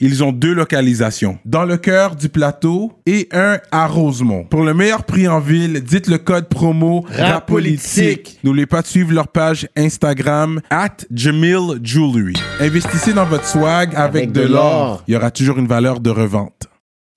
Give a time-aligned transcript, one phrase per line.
[0.00, 1.38] ils ont deux localisations.
[1.44, 4.44] Dans le cœur du plateau et un à Rosemont.
[4.44, 8.38] Pour le meilleur prix en ville, dites le code promo RAPOLITIQUE.
[8.44, 12.34] N'oubliez pas de suivre leur page Instagram at Jamil Jewelry.
[12.60, 15.02] Investissez dans votre swag avec, de, de l'or.
[15.08, 16.68] Il y aura toujours une valeur de revente.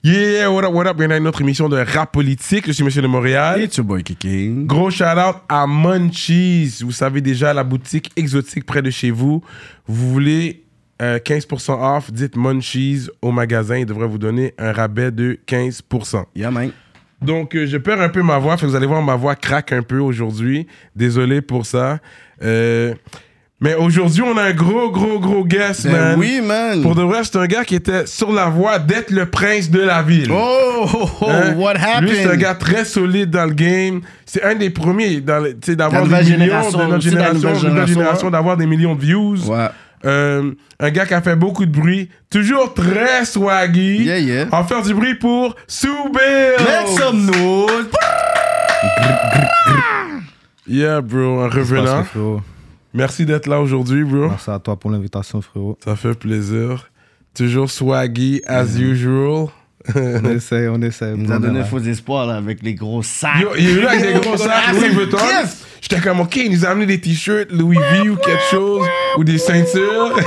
[0.03, 0.97] Yeah, what up, what up?
[0.97, 2.63] Bienvenue à une autre émission de Rap Politique.
[2.65, 3.61] Je suis Monsieur de Montréal.
[3.61, 4.65] It's your boy Kicking.
[4.65, 6.79] Gros shout out à Munchies.
[6.81, 9.43] Vous savez déjà, la boutique exotique près de chez vous.
[9.85, 10.63] Vous voulez
[11.01, 13.77] euh, 15% off, dites Munchies au magasin.
[13.77, 16.25] Il devrait vous donner un rabais de 15%.
[16.35, 16.71] Yeah, man.
[17.21, 18.57] Donc, euh, je perds un peu ma voix.
[18.57, 20.67] Fait que vous allez voir, ma voix craque un peu aujourd'hui.
[20.95, 21.99] Désolé pour ça.
[22.43, 22.93] Euh,
[23.63, 26.15] mais aujourd'hui, on a un gros, gros, gros guest, Ben man.
[26.19, 26.81] oui, man.
[26.81, 29.81] Pour de vrai, c'est un gars qui était sur la voie d'être le prince de
[29.81, 30.31] la ville.
[30.31, 31.53] Oh, oh, oh, Hein?
[31.57, 32.09] what happened?
[32.09, 34.01] Lui, c'est un gars très solide dans le game.
[34.25, 37.53] C'est un des premiers d'avoir des millions, de notre génération,
[37.85, 39.47] génération, d'avoir des millions de views.
[39.47, 39.67] Ouais.
[40.05, 44.03] Euh, un gars qui a fait beaucoup de bruit, toujours très swaggy.
[44.03, 44.47] Yeah, yeah.
[44.51, 45.55] En faire du bruit pour
[46.11, 46.65] Bill.
[46.65, 47.89] Make some noise.
[50.67, 52.41] Yeah, bro, que, revenant.
[52.93, 54.29] Merci d'être là aujourd'hui, bro.
[54.29, 55.77] Merci à toi pour l'invitation, frérot.
[55.83, 56.89] Ça fait plaisir.
[57.33, 59.47] Toujours swaggy as usual.
[59.95, 61.13] On essaie, on essaie.
[61.15, 63.41] Il nous a donné faux espoirs là, avec les gros sacs.
[63.41, 65.17] Yo, il est venu avec des gros sacs Louis Vuitton.
[65.81, 68.85] J'étais comme, ok, il nous a amené des t-shirts Louis V ou quelque chose,
[69.17, 70.15] ou des ceintures.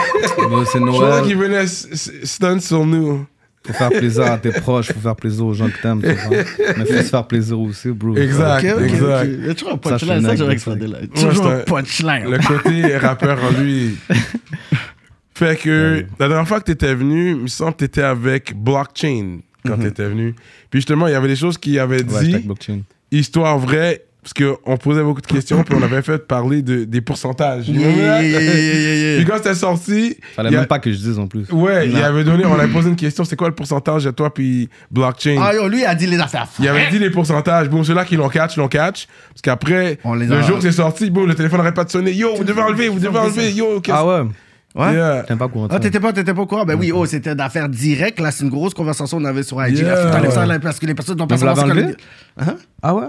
[0.48, 1.50] Bon, c'est Je pensais qu'il Noël.
[1.50, 3.24] venait stun sur nous.
[3.66, 6.02] Faut faire plaisir à tes proches, faut faire plaisir aux gens que t'aimes.
[6.02, 8.14] Mais faut se faire plaisir aussi, bro.
[8.14, 9.26] Exact, exact.
[9.26, 10.22] Il y a toujours un je punchline.
[10.22, 10.98] Ça, j'aurais là.
[11.14, 12.30] Toujours un punchline.
[12.30, 13.96] Le côté rappeur en lui.
[15.34, 19.38] Fait que la dernière fois que t'étais venu, il me semble que t'étais avec Blockchain
[19.66, 20.34] quand t'étais venu.
[20.70, 22.80] Puis justement, il y avait des choses qu'il avait Ouais, dit, blockchain.
[23.10, 27.00] histoire vraie, parce qu'on posait beaucoup de questions, puis on avait fait parler de, des
[27.00, 27.68] pourcentages.
[27.68, 29.16] Yeah, yeah, yeah, yeah, yeah, yeah.
[29.16, 31.50] Puis quand c'était sorti, Fallait il y a- même pas que je dise en plus.
[31.50, 34.32] Ouais, il avait donné, on avait posé une question, c'est quoi le pourcentage de toi
[34.32, 35.36] puis blockchain?
[35.42, 36.46] Ah, yo, lui, il a dit les affaires.
[36.60, 37.68] Il avait dit les pourcentages.
[37.68, 39.08] Bon, ceux-là qui l'ont catch, l'ont catch.
[39.30, 42.12] Parce qu'après, le a- jour que c'est sorti, bon, le téléphone n'arrête pas de sonner.
[42.12, 43.50] Yo, vous devez enlever, vous devez enlever.
[43.52, 44.28] Yo, qu'est-ce Ah ouais?
[44.74, 44.92] Ouais.
[44.92, 45.22] Yeah.
[45.22, 46.64] T'aimes pas courant de Ah, t'étais pas, t'étais pas au courant?
[46.64, 48.18] Ben oui, oh, c'était d'affaires directes.
[48.18, 49.78] Là, c'est une grosse conversation qu'on avait sur IG.
[49.78, 49.88] Yeah.
[49.88, 51.76] Là, faut t'enlèves ça, là, parce que les personnes n'ont pas Donc, vous l'avez savoir
[51.76, 51.96] ce enlevé?
[51.96, 52.56] que- Hein?
[52.82, 53.06] Ah ouais?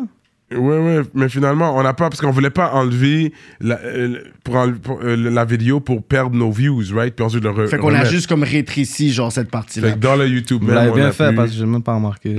[0.52, 4.56] Ouais, ouais, mais finalement, on n'a pas, parce qu'on voulait pas enlever la, euh, pour
[4.58, 7.16] enle- pour, euh, la vidéo pour perdre nos views, right?
[7.16, 9.92] Puis ensuite le re- Fait qu'on a juste comme rétréci, genre, cette Fait partie-là.
[9.94, 11.96] que dans le YouTube Vous même, on bien fait pu- parce que j'ai même pas
[11.96, 12.36] remarqué.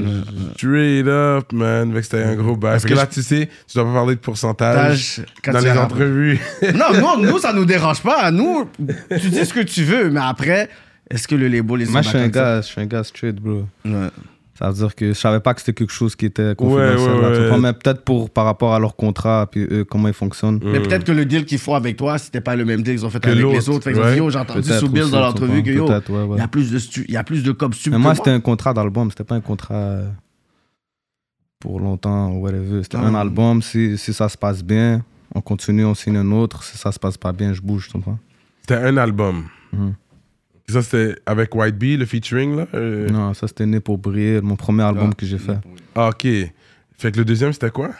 [0.56, 1.88] Straight up, man.
[1.92, 2.72] Fait que c'était un gros bail.
[2.74, 5.70] Parce que que là, tu sais, tu dois pas parler de pourcentage quand dans les
[5.72, 6.38] entrevues.
[6.74, 8.30] Non, nous, nous, ça nous dérange pas.
[8.30, 8.66] Nous,
[9.20, 10.68] tu dis ce que tu veux, mais après,
[11.10, 13.34] est-ce que le label est Moi, je suis un gars, je suis un gars straight,
[13.36, 13.66] bro.
[13.84, 14.08] Ouais.
[14.58, 16.98] Ça veut dire que je savais pas que c'était quelque chose qui était confidentiel.
[16.98, 17.58] ouais, ouais.
[17.58, 20.60] Mais peut-être pour par rapport à leur contrat puis eux, comment ils fonctionnent.
[20.64, 23.04] Mais peut-être que le deal qu'ils font avec toi, c'était pas le même deal qu'ils
[23.06, 23.84] ont fait Que avec les autres.
[23.84, 26.36] Fait j'ai entendu sous Bill dans l'entrevue que yo, Peut-être, ouais, ouais.
[26.36, 28.14] il y a plus de stu- il y a plus de cop sub Mais moi,
[28.14, 30.08] c'était un contrat d'album, c'était pas un contrat euh,
[31.60, 32.82] pour longtemps ou whatever.
[32.82, 33.20] C'était un Ah.
[33.20, 35.02] album, si, si ça se passe bien,
[35.34, 36.62] on continue, on signe un autre.
[36.62, 38.18] Si ça se passe pas bien, je bouge, tu comprends?
[38.62, 39.44] C'était un album.
[39.72, 39.94] Mhm.
[40.68, 42.66] Ça, c'était avec White Bee, le featuring, là?
[42.74, 45.58] euh, Non, ça c'était né pour briller, mon premier album que j'ai fait.
[45.94, 46.26] Ah, ok.
[46.98, 47.90] Fait que le deuxième, c'était quoi?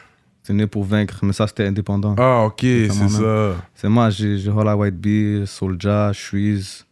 [0.43, 2.15] C'est né pour vaincre, mais ça c'était indépendant.
[2.19, 3.55] Ah, ok, c'est ça.
[3.75, 6.85] C'est moi, j'ai Holla White Bee, Soulja, Shreeze.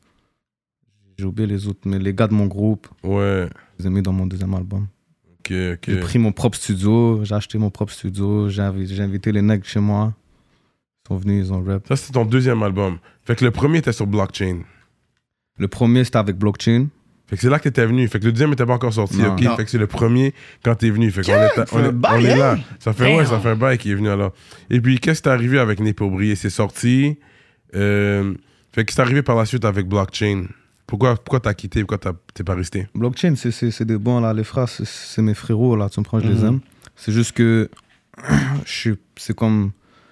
[1.18, 3.48] J'ai oublié les autres, mais les gars de mon groupe, Ouais.
[3.78, 4.86] je les ai mis dans mon deuxième album.
[5.40, 5.84] Ok, ok.
[5.88, 9.42] J'ai pris mon propre studio, j'ai acheté mon propre studio, j'ai invi- j'ai invité les
[9.42, 10.12] nègres chez moi.
[11.04, 11.86] Ils sont venus, ils ont rap.
[11.86, 12.98] Ça, c'était ton deuxième album.
[13.24, 14.60] Fait que le premier était sur Blockchain.
[15.58, 16.88] Le premier c'était avec Blockchain.
[17.26, 18.06] Fait que c'est là que t'étais venu.
[18.08, 19.16] Fait que le deuxième était pas encore sorti.
[19.18, 19.32] Non.
[19.32, 19.40] ok?
[19.42, 19.56] Non.
[19.56, 21.10] Fait que c'est le premier quand t'es venu.
[21.10, 22.52] Fait qu'on est, on est, on est là.
[22.52, 22.60] hein?
[22.78, 23.26] Ça fait, ouais, Damn.
[23.26, 24.32] ça fait un bail qui est venu alors.
[24.68, 26.34] Et puis, qu'est-ce qui t'est arrivé avec Né pour briller?
[26.36, 27.18] C'est sorti.
[27.74, 28.34] Euh,
[28.72, 30.46] fait que c'est arrivé par la suite avec Blockchain.
[30.86, 31.82] Pourquoi, pourquoi t'as quitté?
[31.84, 32.88] Pourquoi t'es pas resté?
[32.94, 36.34] Blockchain, c'est- des bons là, les frères, c'est- mes frérots là, tu comprends, je les
[36.40, 36.46] Mhm.
[36.46, 36.60] aime.
[36.94, 37.70] C'est juste que
[38.66, 39.70] je suis- c'est comme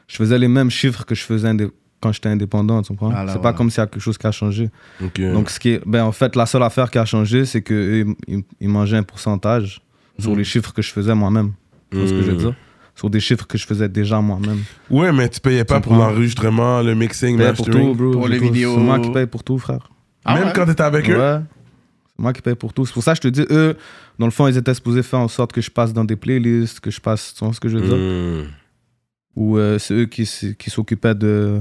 [0.09, 1.53] je faisais les mêmes chiffres que je faisais
[2.02, 3.12] quand j'étais indépendant, tu comprends?
[3.14, 4.69] Ah, c'est pas comme s'il y a quelque chose qui a changé.
[5.16, 7.72] Donc ce qui est, ben en fait la seule affaire qui a changé, c'est que
[7.75, 9.81] eux, ils, ils mangeaient un pourcentage
[10.19, 11.52] sur les chiffres que je faisais moi-même.
[11.90, 12.38] Tu vois ce que je veux Mhm.
[12.38, 12.54] dire?
[12.94, 14.58] Sur des chiffres que je faisais déjà moi-même.
[14.90, 18.10] Ouais, mais tu payais pas Tu pour l'enregistrement, le mixing, pour tout, bro.
[18.10, 18.44] Pour les tout.
[18.44, 18.75] vidéos.
[18.75, 19.88] C'est moi qui paye pour tout, frère.
[20.25, 20.52] Ah Même ouais?
[20.54, 21.16] quand t'étais avec eux?
[21.19, 21.38] Ouais.
[22.14, 22.84] C'est moi qui paye pour tout.
[22.84, 23.76] C'est pour ça que je te dis, eux,
[24.19, 26.81] dans le fond, ils étaient supposés faire en sorte que je passe dans des playlists,
[26.81, 27.96] que je passe, tu vois ce que je veux dire?
[27.96, 28.49] Mm.
[29.37, 31.60] Ou euh, c'est eux qui s'occupaient de.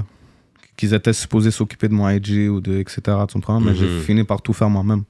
[0.76, 3.00] Qu'ils étaient supposés s'occuper de mon IG ou de etc.
[3.28, 4.00] Tu comprends Mais j'ai Mhm.
[4.02, 5.04] fini par tout faire moi-même.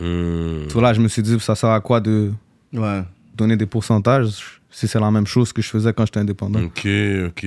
[0.00, 0.66] Mm.
[0.80, 2.32] Là, je me suis dit, ça sert à quoi de
[2.72, 3.02] Ouais.
[3.36, 6.62] donner des pourcentages si c'est la même chose que je faisais quand j'étais indépendant?
[6.64, 6.86] Ok,
[7.26, 7.46] ok.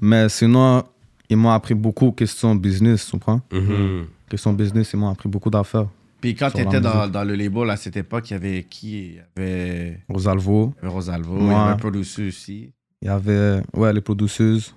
[0.00, 0.82] Mais sinon,
[1.28, 3.40] ils m'ont appris beaucoup question business, tu comprends?
[3.52, 4.06] Mhm.
[4.28, 5.86] Question business, ils m'ont appris beaucoup d'affaires.
[6.20, 8.98] Puis quand tu étais dans, le label à cette époque, il y avait qui?
[8.98, 11.44] Il y avait, Rosalvo, il y avait Rosalvo, Moi.
[11.44, 12.72] il y avait un producer aussi.
[13.02, 14.74] il y avait ouais, les produceuses,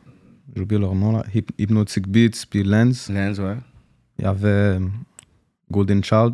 [0.56, 3.10] j'ai oublié leur nom là, Hyp- Hypnotic Beats, puis Lens.
[3.10, 3.58] Lens, ouais.
[4.20, 4.80] Il y avait euh,
[5.72, 6.34] Golden Child.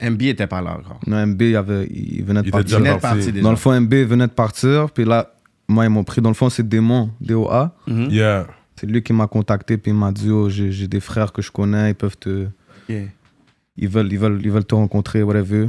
[0.00, 1.00] MB était pas là encore.
[1.06, 2.78] Non, MB, il, avait, il venait de Il partir.
[2.78, 3.16] venait de parti.
[3.16, 3.42] partir déjà.
[3.42, 5.34] Dans le fond, MB venait de partir, puis là,
[5.68, 6.20] moi, ils m'ont pris.
[6.22, 7.74] Dans le fond, c'est Démon, DOA.
[7.86, 8.08] Mhm.
[8.10, 8.46] Yeah.
[8.76, 11.50] C'est lui qui m'a contacté, puis il m'a dit oh, j'ai des frères que je
[11.50, 12.46] connais, ils peuvent te.
[12.88, 15.68] Ils veulent, ils veulent, ils veulent te rencontrer, whatever.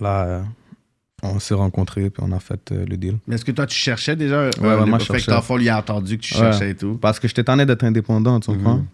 [0.00, 0.42] Là, euh,
[1.22, 3.18] on s'est rencontrés, puis on a fait euh, le deal.
[3.26, 5.34] Mais est-ce que toi, tu cherchais déjà euh, Ouais, moi, je fait que cherchais.
[5.34, 6.40] le fond, il a entendu que tu Ouais.
[6.40, 6.98] cherchais et tout?
[7.00, 8.76] Parce que j'étais tanné d'être indépendant, tu comprends?
[8.78, 8.86] Mhm.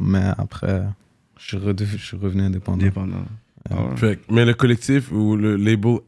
[0.00, 0.82] Mais après,
[1.38, 2.80] je suis, redev- je suis revenu indépendant.
[2.80, 3.24] Indépendant.
[3.70, 3.96] Ah ouais.
[3.96, 5.98] Fait que- mais le collectif ou le label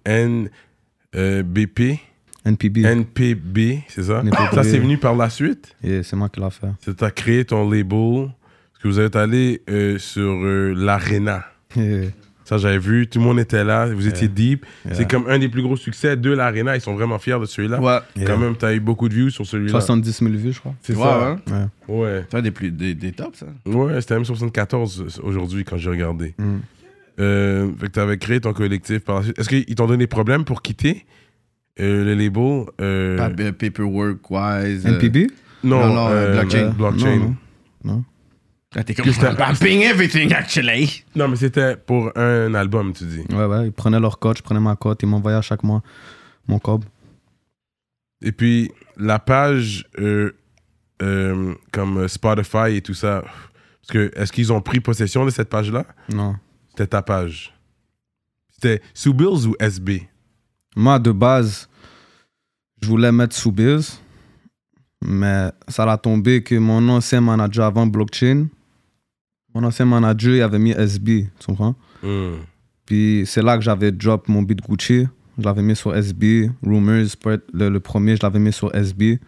[1.15, 1.99] NBP,
[2.45, 2.85] NPB.
[2.85, 4.21] NPB, c'est ça?
[4.21, 4.55] NPB.
[4.55, 5.77] Ça, c'est venu par la suite?
[5.85, 6.67] Et c'est moi qui l'ai fait.
[6.81, 8.31] C'est tu as créé ton label?
[8.73, 11.45] Parce que vous êtes allé euh, sur euh, l'Arena.
[12.53, 13.07] Ça, j'avais vu.
[13.07, 13.87] Tout le monde était là.
[13.87, 14.67] Vous étiez deep.
[14.85, 14.95] Yeah.
[14.95, 16.77] C'est comme un des plus gros succès de l'Arena.
[16.77, 17.81] Ils sont vraiment fiers de celui-là.
[17.81, 17.99] Ouais.
[18.17, 18.27] Yeah.
[18.27, 19.71] Quand même, tu as eu beaucoup de views sur celui-là.
[19.73, 20.75] 70 000 vues, je crois.
[20.83, 21.29] C'est Ouais, ça.
[21.51, 21.69] hein?
[21.89, 21.97] Ouais.
[22.03, 22.25] Ouais.
[22.31, 23.47] C'est un des, plus, des, des tops, ça.
[23.65, 26.35] Ouais, c'était même 74 aujourd'hui quand j'ai regardé.
[26.39, 26.57] Mm.
[27.21, 29.39] Euh, fait que tu avais créé ton collectif par la suite.
[29.39, 31.07] Est-ce qu'ils t'ont donné des problèmes pour quitter
[31.81, 34.87] euh, le label euh, paperwork-wise.
[34.87, 35.27] euh, NPB
[35.65, 36.59] Non, Non, non, euh, blockchain.
[36.59, 37.17] euh, blockchain.
[37.19, 37.35] Non,
[37.85, 38.05] non.
[38.75, 41.05] Là, t'es comme, everything, actually.
[41.15, 43.25] Non, mais c'était pour un album, tu dis.
[43.31, 45.83] Ouais, ouais, ils prenaient leur cote, je prenais ma cote, ils m'envoyaient à chaque mois
[46.49, 46.85] mon cob.
[48.23, 50.33] Et puis, la page euh,
[51.03, 55.49] euh, comme Spotify et tout ça, parce que est-ce qu'ils ont pris possession de cette
[55.49, 55.85] page-là?
[56.13, 56.37] Non.
[56.71, 57.53] C'était ta page.
[58.51, 60.09] C'était sous Bills ou SB
[60.77, 61.69] Moi, de base,
[62.81, 64.01] je voulais mettre sous Biz,
[65.05, 68.47] mais ça a tombé que mon ancien manager avant blockchain,
[69.55, 71.75] mon ancien manager, il avait mis SB, tu comprends?
[72.03, 72.37] Hmm.
[72.87, 75.07] Puis c'est là que j'avais drop mon beat Gucci.
[75.39, 76.51] Je l'avais mis sur SB.
[76.63, 77.07] Rumors,
[77.55, 79.19] le, le premier, je l'avais mis sur SB.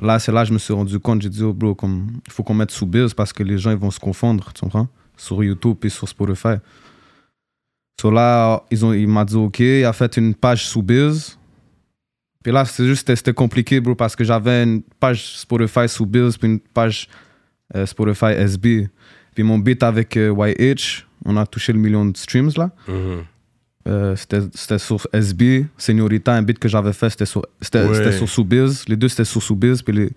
[0.00, 1.22] Là, c'est là que je me suis rendu compte.
[1.22, 3.76] J'ai dit, oh bro, il faut qu'on mette sous Biz parce que les gens ils
[3.76, 4.88] vont se confondre, tu comprends?
[5.16, 6.56] Sur YouTube et sur Spotify.
[8.00, 11.38] So là, ils ont, il m'a dit, ok, il a fait une page sous Biz.
[12.42, 16.06] Puis là, c'est juste, c'était- c'était compliqué, bro, parce que j'avais une page Spotify sous
[16.06, 17.08] Biz, puis une page
[17.76, 18.88] euh, Spotify SB.
[19.34, 22.70] Puis mon beat avec euh, YH, on a touché le million de streams là.
[22.88, 23.24] Mhm.
[23.86, 27.94] Euh, c'était c'était sur SB, Señorita, un beat que j'avais fait, c'était sur, c'était Ouais.
[27.94, 28.84] c'était sur Soubise.
[28.88, 29.82] Les deux, c'était sur Soubise.
[29.82, 30.10] Puis les...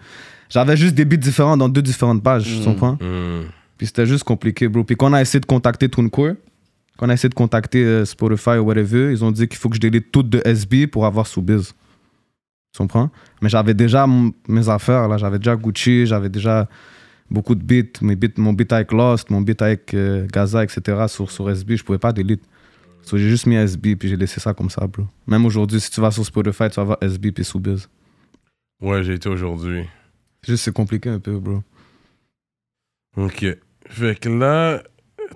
[0.50, 2.94] J'avais juste des beats différents dans deux différentes pages, tu comprends?
[2.94, 3.48] Hmm.
[3.78, 4.84] Puis c'était juste compliqué, bro.
[4.86, 6.36] Puis quand on a essayé de contacter TuneCore,
[6.98, 9.68] quand on a essayé de contacter euh, Spotify ou whatever, ils ont dit qu'il faut
[9.70, 11.74] que je délite toutes de SB pour avoir Soubise.
[12.74, 13.10] Tu comprends?
[13.42, 15.18] Mais j'avais déjà m- mes affaires, là.
[15.18, 16.70] J'avais déjà Gucci, j'avais déjà
[17.30, 18.02] beaucoup de beats.
[18.02, 21.06] Mes beats mon beat avec Lost, mon beat avec euh, Gaza, etc.
[21.08, 22.44] sur, sur SB, je pouvais pas délite.
[23.02, 25.06] So, j'ai juste mis SB puis j'ai laissé ça comme ça, bro.
[25.28, 27.88] Même aujourd'hui, si tu vas sur Spotify, tu vas voir SB puis Soubise.
[28.82, 29.86] Ouais, j'ai été aujourd'hui.
[30.46, 31.64] Juste, c'est compliqué un peu, bro.
[33.16, 33.46] Ok.
[33.90, 34.84] Fait que là,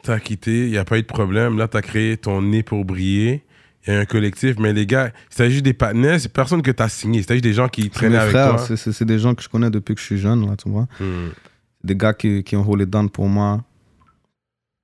[0.04, 1.58] t'as quitté, il n'y a pas eu de problème.
[1.58, 3.44] Là, t'as créé ton nez pour briller.
[3.88, 6.62] Il y a un collectif, mais les gars, il s'agit juste des partenaires, c'est personne
[6.62, 7.24] que t'as signé.
[7.24, 8.78] C'est juste des gens qui mes avec frères, toi.
[8.78, 10.88] c'est des gens que je connais depuis que je suis jeune, là, tu vois.
[11.00, 11.30] Hmm.
[11.84, 13.64] Des gars qui, qui ont roulé down pour moi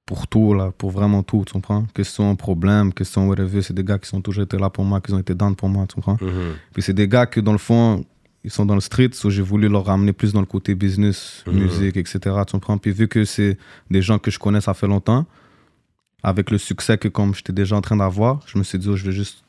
[0.06, 1.86] pour tout là pour vraiment tout tu comprends?
[1.94, 5.13] Question problème question whatever c'est des gars qui sont toujours été là pour moi qui
[5.13, 6.18] ont été down pour moi tu comprends?
[6.22, 6.54] Mhm.
[6.74, 8.06] puis c'est des gars que dans le fond
[8.44, 11.44] ils sont dans le street so j'ai voulu leur ramener plus dans le côté business
[11.48, 11.54] Mhm.
[11.60, 12.77] musique etc tu comprends?
[12.77, 13.58] Puis vu que c'est
[13.92, 15.25] des gens que je connais ça fait longtemps
[16.24, 18.96] avec le succès que comme j'étais déjà en train d'avoir je me suis dit oh,
[18.96, 19.44] je vais juste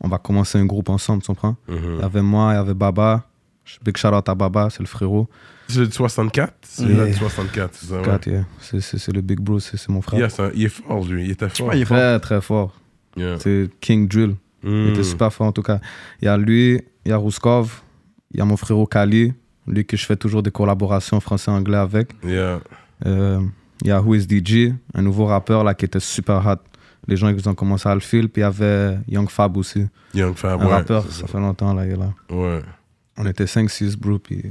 [0.00, 1.56] on va commencer un groupe ensemble tu comprends?
[1.68, 2.00] Il Mhm.
[2.00, 3.26] y avait moi il y avait Baba
[3.84, 5.28] big shout out à Baba c'est le frérot
[5.68, 7.04] C'est le 64 C'est Yeah.
[7.06, 8.00] le 64, c'est ça.
[8.00, 8.18] ouais.
[8.26, 8.44] Yeah.
[8.60, 11.24] C'est- le big bro c'est c'est mon frère Yeah, un- il est fort, lui.
[11.24, 11.68] Il était fort.
[11.68, 11.96] Ouais, il est fort.
[11.96, 12.72] Très, très fort.
[13.16, 13.38] Yeah.
[13.40, 14.36] C'est King Drill.
[14.62, 15.80] Il était super fort en tout cas.
[16.20, 17.82] Il y a lui, il y a Rouskov,
[18.32, 19.32] il y a mon frérot Kali,
[19.66, 22.10] lui que je fais toujours des collaborations français-anglais avec.
[22.24, 22.60] Yeah.
[23.06, 23.40] Euh,
[23.82, 26.56] il y a Who is DJ, un nouveau rappeur là qui était super hot.
[27.08, 28.26] Les gens ils ont commencé à le filer.
[28.28, 30.72] Puis il y avait Young Fab aussi, Young Fab, un ouais.
[30.72, 32.12] rappeur, c'est ça fait longtemps là, il est là.
[32.30, 32.62] Ouais.
[33.16, 34.42] On était 5-6 bro, puis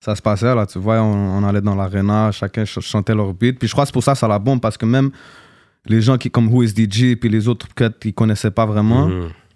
[0.00, 3.32] ça se passait là, tu vois, on, on allait dans l'arena, chacun ch- chantait leur
[3.34, 3.58] beat.
[3.58, 5.10] Puis je crois que c'est pour ça que ça la bombe, parce que même
[5.86, 9.06] les gens qui, comme Who is DJ, puis les autres que ils connaissaient pas vraiment.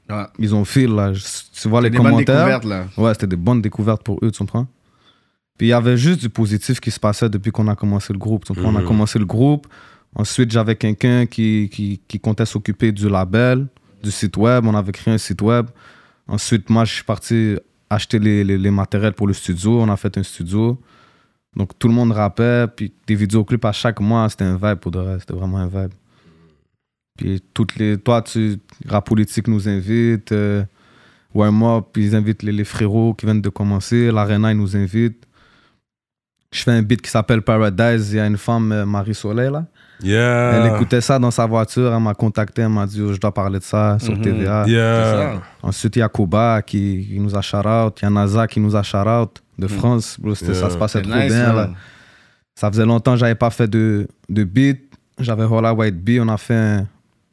[0.09, 0.25] Ouais.
[0.39, 1.13] ils ont fil là.
[1.53, 2.61] Tu vois les Des bonnes commentaires.
[2.61, 2.87] découvertes, là.
[2.97, 4.67] Ouais, c'était des bonnes découvertes pour eux, tu comprends?
[5.59, 8.19] Puis il y avait juste du positif qui se passait depuis qu'on a commencé le
[8.19, 8.45] groupe.
[8.45, 8.71] Tu comprends?
[8.73, 8.87] On a Mhm.
[8.87, 9.67] commencé le groupe.
[10.15, 13.67] Ensuite, j'avais quelqu'un qui, qui, qui comptait s'occuper du label,
[14.03, 14.65] du site web.
[14.67, 15.67] On avait créé un site web.
[16.29, 17.57] Ensuite, moi, je suis parti
[17.91, 19.81] acheter les, les, matériels pour le studio.
[19.81, 20.81] On a fait un studio.
[21.55, 22.67] Donc, tout le monde rappait.
[22.75, 25.19] Puis des vidéoclips à chaque mois, c'était un vibe pour de vrai.
[25.21, 25.93] C'était vraiment un vibe.
[27.17, 27.99] Puis toutes les...
[27.99, 28.59] Toi, tu...
[28.87, 30.33] Rap Politique nous invite.
[30.33, 30.65] euh,
[31.35, 34.11] Warm Up, puis ils invitent les, les frérots qui viennent de commencer.
[34.11, 35.27] L'Arena, ils nous invitent.
[36.53, 38.13] Je fais un beat qui s'appelle Paradise.
[38.13, 39.67] Il y a une femme, euh, Marie Soleil, là.
[40.03, 40.53] Yeah.
[40.67, 41.93] Elle écoutait ça dans sa voiture.
[41.95, 42.63] Elle m'a contacté.
[42.63, 44.23] Elle m'a dit oh, Je dois parler de ça sur Mhm.
[44.23, 44.65] TVA.
[44.67, 45.41] Yeah.
[45.63, 47.99] Ensuite, il y a Koba qui, qui nous a shout-out.
[48.01, 50.19] Il y a Naza qui nous a shout-out de France.
[50.21, 51.53] Bro, c'était- Ça se passait trop nice, bien.
[51.53, 51.71] Là.
[52.55, 54.81] Ça faisait longtemps que j'avais pas fait de, de beat.
[55.19, 56.21] J'avais Hola White Bee.
[56.21, 56.87] On a fait un,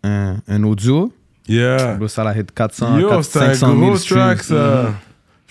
[0.04, 1.12] un, un audio.
[1.48, 1.96] Yeah.
[1.96, 4.20] Bro, ça a hit 400, Yo, 400 c'est un 500 000 gros streams.
[4.22, 4.84] track, ça.
[4.84, 4.94] Du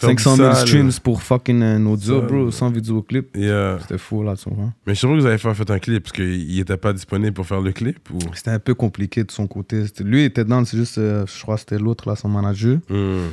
[0.07, 0.67] 500 000 sale.
[0.69, 3.37] streams pour fucking un audio, Ça, bro, sans vidéoclip.
[3.37, 3.79] Yeah.
[3.83, 4.65] C'était fou, là, tu vois.
[4.87, 6.93] Mais je suis sûr que vous avez fait, fait un clip parce qu'il était pas
[6.93, 8.19] disponible pour faire le clip ou?
[8.35, 9.85] C'était un peu compliqué de son côté.
[10.01, 12.79] Lui, il était dans, c'est juste, euh, je crois que c'était l'autre, là, son manager.
[12.89, 13.29] Hmm.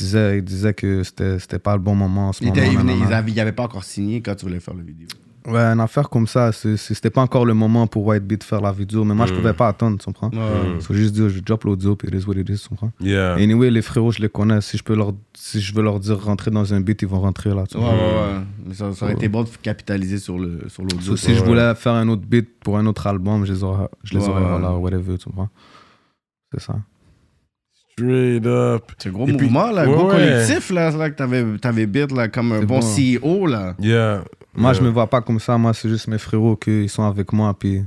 [0.00, 2.60] Il disait, il disait que c'était c'était pas le bon moment en ce Il moment.
[2.60, 5.08] était- il il avait pas encore signé quand tu voulais faire la vidéo.
[5.48, 9.04] Ouais, une affaire comme ça, c'était pas encore le moment pour Whitebeat faire la vidéo,
[9.04, 9.36] mais moi, je Mm.
[9.36, 10.28] pouvais pas attendre, tu comprends?
[10.28, 10.80] Mm.
[10.80, 12.90] Faut juste dire, je drop l'audio, puis it is what it is, tu comprends?
[13.00, 13.34] Yeah.
[13.34, 14.60] Anyway, les frérots, je les connais.
[14.60, 17.20] Si je, peux leur, si je veux leur dire rentrer dans un beat, ils vont
[17.20, 17.64] rentrer là.
[17.66, 17.92] Tu Ouais, vois?
[17.92, 18.40] ouais, ouais.
[18.66, 21.00] Mais ça, ça aurait été bon de capitaliser sur le sur l'audio.
[21.00, 23.88] So, si je voulais faire un autre beat pour un autre album, je les aurais,
[24.04, 24.48] je les Ouais, aurais ouais.
[24.50, 25.48] voilà, whatever, tu comprends?
[26.52, 26.74] C'est ça.
[27.92, 28.82] Straight up.
[28.98, 30.12] C'est gros Et puis- mouvement, là, Ouais, gros ouais.
[30.12, 32.80] collectif, là, là que t'avais, t'avais bit, là, comme un bon bon.
[32.80, 33.74] CEO, là.
[33.80, 34.22] Yeah.
[34.60, 35.56] Moi, je me vois pas comme ça.
[35.58, 37.56] Moi, c'est juste mes frérots qui sont avec moi.
[37.58, 37.82] Puis,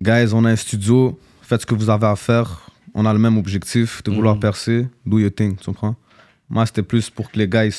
[0.00, 1.18] guys, on a un studio.
[1.42, 2.70] Faites ce que vous avez à faire.
[2.94, 4.40] On a le même objectif de vouloir Mhm.
[4.40, 4.86] percer.
[5.06, 5.96] Do your thing, tu comprends?
[6.48, 7.72] Moi, c'était plus pour que les gars, ils,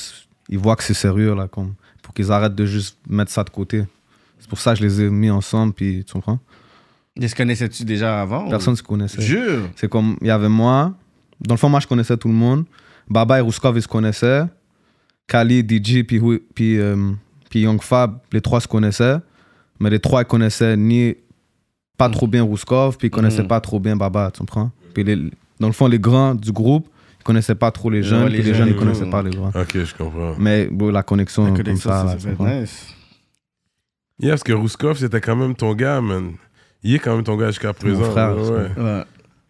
[0.49, 3.49] ils voient que c'est sérieux, là, comme, pour qu'ils arrêtent de juste mettre ça de
[3.49, 3.83] côté.
[4.39, 6.39] C'est pour ça que je les ai mis ensemble, puis tu comprends?
[7.15, 8.49] Les connaissais-tu déjà avant?
[8.49, 9.21] Personne ne se connaissait.
[9.21, 9.69] Jure.
[9.75, 10.93] C'est comme, il y avait moi.
[11.39, 12.65] Dans le fond, moi, je connaissais tout le monde.
[13.07, 14.43] Baba et Ruskov, ils se connaissaient.
[15.27, 16.19] Kali, DJ, puis,
[16.79, 17.11] euh,
[17.53, 19.17] puis Young Fab, les trois se connaissaient.
[19.79, 21.13] Mais les trois, ils connaissaient ni
[21.99, 23.47] pas trop bien Ruskov, puis ils connaissaient Mhm.
[23.47, 24.71] pas trop bien Baba, tu comprends?
[24.95, 25.29] Puis les-
[25.59, 28.37] dans le fond, les grands du groupe, ils connaissaient pas trop les jeunes, Ouais, puis
[28.37, 29.49] les les jeunes ils connaissaient pas les grands.
[29.53, 30.33] Ok, je comprends.
[30.39, 32.87] Mais bon, la connexion, La comme connexion, ça, ça, là, ça nice.
[34.19, 36.31] Yeah, parce que Rouskov, c'était quand même ton gars, man.
[36.81, 38.03] Il est quand même ton gars jusqu'à mon présent.
[38.11, 39.03] frère, ouais, ouais.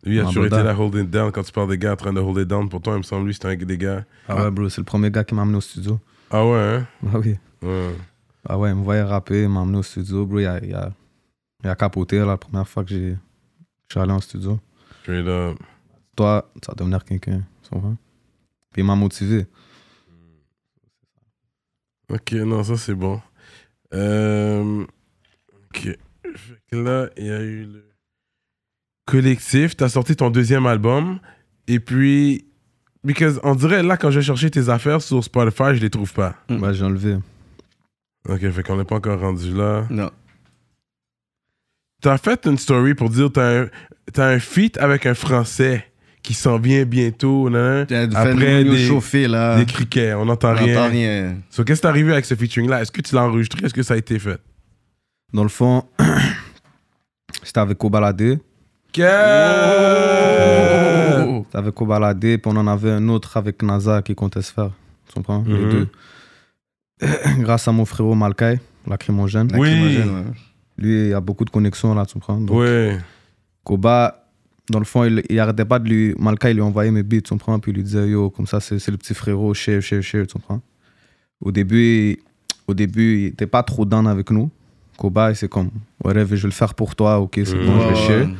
[0.05, 1.31] Lui a toujours été là, hold it down.
[1.31, 3.03] Quand tu parles des gars en train de hold it down, pour toi, il me
[3.03, 4.03] semble, lui, c'était un des gars.
[4.27, 5.97] Ah ouais, bro, c'est le premier gars qui m'a amené au studio.
[6.29, 6.87] Ah ouais, hein?
[7.13, 7.37] Ah oui.
[7.63, 7.95] Ouais.
[8.47, 10.39] Ah ouais, il me voyait rapper, il m'a amené au studio, bro.
[10.39, 10.91] Il a, il a,
[11.63, 13.17] il a capoté là, la première fois que j'ai-
[13.87, 14.59] je suis allé en studio.
[15.01, 15.57] Straight up.
[16.15, 17.95] Toi, tu vas devenir quelqu'un, tu comprends?
[18.71, 19.45] Puis il m'a motivé.
[22.09, 23.21] Ok, non, ça c'est bon.
[23.93, 24.85] Euh,
[25.69, 25.97] ok.
[26.71, 27.85] Là, il y a eu le
[29.05, 29.75] collectif.
[29.77, 31.19] T'as sorti ton deuxième album.
[31.67, 32.45] Et puis,
[33.03, 36.35] because on dirait là, quand je chercher tes affaires sur Spotify, je les trouve pas.
[36.49, 37.17] Ouais, j'ai enlevé.
[38.29, 39.85] Ok, fait qu'on n'est pas encore rendu là.
[39.89, 40.09] Non.
[42.01, 43.67] T'as fait une story pour dire t'as un,
[44.11, 45.85] t'as un feat avec un Français
[46.21, 47.47] qui s'en vient bientôt.
[47.53, 49.57] As fait Après des, là.
[49.57, 50.73] des criquets, on n'entend On rien.
[50.75, 51.35] n'entend rien.
[51.49, 52.81] So, qu'est-ce qui est arrivé avec ce featuring-là?
[52.81, 53.65] Est-ce que tu l'as enregistré?
[53.65, 54.39] Est-ce que ça a été fait?
[55.33, 55.83] Dans le fond,
[57.43, 58.39] c'était avec Kobalade.
[58.93, 59.01] Que-
[61.25, 61.43] Oh.
[61.45, 64.71] C'était avec Kobalade, puis on en avait un autre avec NASA qui comptait se faire.
[65.07, 65.43] Tu comprends?
[65.47, 65.71] Les Mhm.
[65.71, 65.87] deux.
[67.39, 69.49] Grâce à mon frérot Malkai, lacrymogène.
[69.53, 69.69] Oui.
[69.69, 70.23] Ouais.
[70.77, 72.39] Lui, il a beaucoup de connexions là, tu comprends?
[72.39, 72.97] Donc, Ouais.
[73.63, 74.25] Koba,
[74.69, 76.15] dans le fond, il, il arrêtait pas de lui.
[76.17, 77.59] Malka, il lui envoyait mes beats, tu comprends?
[77.59, 80.33] Puis il lui disait, yo, comme ça, c'est le petit frérot, share, share, share, tu
[80.33, 80.61] comprends?
[81.41, 81.81] Au début,
[82.11, 82.17] il-
[82.67, 84.49] au début, il était pas trop down avec nous.
[84.97, 85.69] Koba, c'est comme,
[86.03, 88.33] whatever, je vais le faire pour toi, ok, c'est bon, je vais Ouais, ouais.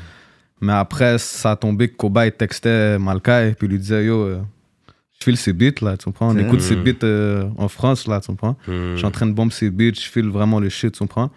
[0.62, 4.06] Mais après, ça a tombé que Koba, il textait Malka, et puis il lui disait,
[4.06, 4.42] yo, euh,
[5.24, 6.30] file ses beats, là, tu comprends?
[6.34, 6.84] On écoute ses Mhm.
[6.84, 8.58] beats euh, en France, là, tu comprends?
[8.68, 8.92] Hmm.
[8.94, 11.30] Je suis en train de bomber ses beats, je file vraiment le shit, tu comprends?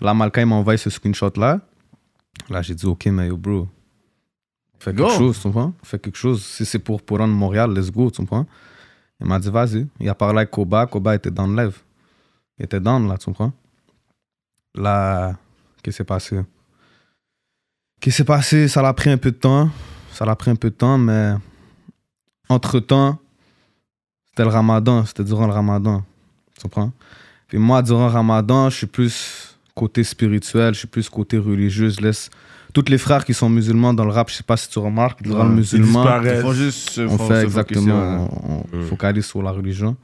[0.00, 1.60] Là, Malka, il m'a envoyé ce screenshot-là.
[2.48, 3.66] Là, j'ai dit, OK, mais yo, bro,
[4.78, 5.10] fais quelque Go.
[5.10, 5.72] chose, tu comprends?
[5.82, 6.44] Fais quelque chose.
[6.44, 8.46] Si c'est pour, pour rendre Montréal, let's go, tu comprends?
[9.20, 9.86] Il m'a dit, vas-y.
[9.98, 10.86] Il a parlé avec Koba.
[10.86, 11.76] Koba était dans le live.
[12.58, 13.52] Il était down, là, tu comprends?
[14.74, 15.34] Là,
[15.82, 16.36] qu'est-ce qui s'est passé?
[18.00, 18.68] Qu'est-ce qui s'est passé?
[18.68, 19.68] Ça l'a pris un peu de temps.
[20.12, 21.34] Ça l'a pris un peu de temps, mais
[22.48, 23.18] entre-temps,
[24.28, 25.04] c'était le ramadan.
[25.04, 26.02] C'était durant le ramadan.
[26.56, 26.92] Tu comprends?
[27.48, 31.88] Puis moi, durant Ramadan, je suis plus côté spirituel, je suis plus côté religieux.
[31.88, 32.28] Je laisse
[32.74, 35.22] tous les frères qui sont musulmans dans le rap, je sais pas si tu remarques,
[35.22, 36.38] durant le Ils musulman, disparaissent.
[36.40, 38.28] Il faut juste on fait exactement, ouais.
[38.44, 38.82] on, on Mm.
[38.82, 39.96] focalise sur la religion.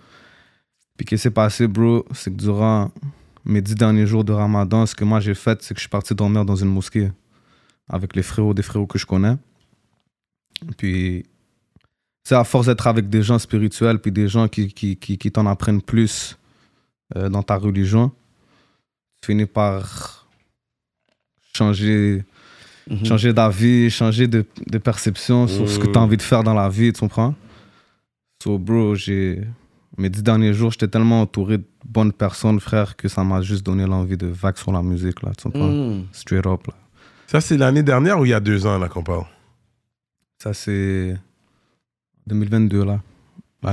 [0.96, 2.90] Puis qu'est-ce qui s'est passé, bro, c'est que durant
[3.44, 5.90] mes dix derniers jours de Ramadan, ce que moi j'ai fait, c'est que je suis
[5.90, 7.10] parti dormir dans une mosquée
[7.90, 9.36] avec les frérots, des frérots que je connais.
[10.78, 11.26] Puis,
[12.25, 15.31] c'est à force d'être avec des gens spirituels, puis des gens qui, qui, qui, qui
[15.31, 16.38] t'en apprennent plus
[17.16, 18.11] euh, dans ta religion,
[19.21, 20.26] tu finis par
[21.57, 22.25] changer,
[22.90, 23.04] Mhm.
[23.07, 26.52] changer d'avis, changer de, de perception sur ce que tu as envie de faire dans
[26.52, 27.35] la vie, tu comprends?
[28.43, 29.43] So, bro, j'ai.
[29.97, 33.64] Mes dix derniers jours, j'étais tellement entouré de bonnes personnes, frère, que ça m'a juste
[33.64, 35.69] donné l'envie de vague sur la musique, là, tu comprends?
[35.71, 36.07] Mhm.
[36.12, 36.75] Straight up, là.
[37.28, 39.25] Ça, c'est l'année dernière ou il y a deux ans, là, qu'on parle?
[40.43, 41.16] Ça, c'est
[42.26, 43.00] 2022, là.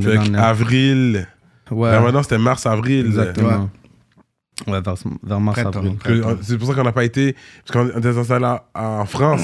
[0.02, 1.28] Fait avril.
[1.70, 3.06] Ouais, Ramadan, c'était mars-avril.
[3.08, 3.70] exactement.
[4.68, 5.80] Ouais, vers, vers mars, Printemps.
[5.80, 5.98] avril.
[6.00, 7.36] Que- C'est pour ça qu'on n'a pas été.
[7.66, 9.42] Parce qu'on était installé là en France.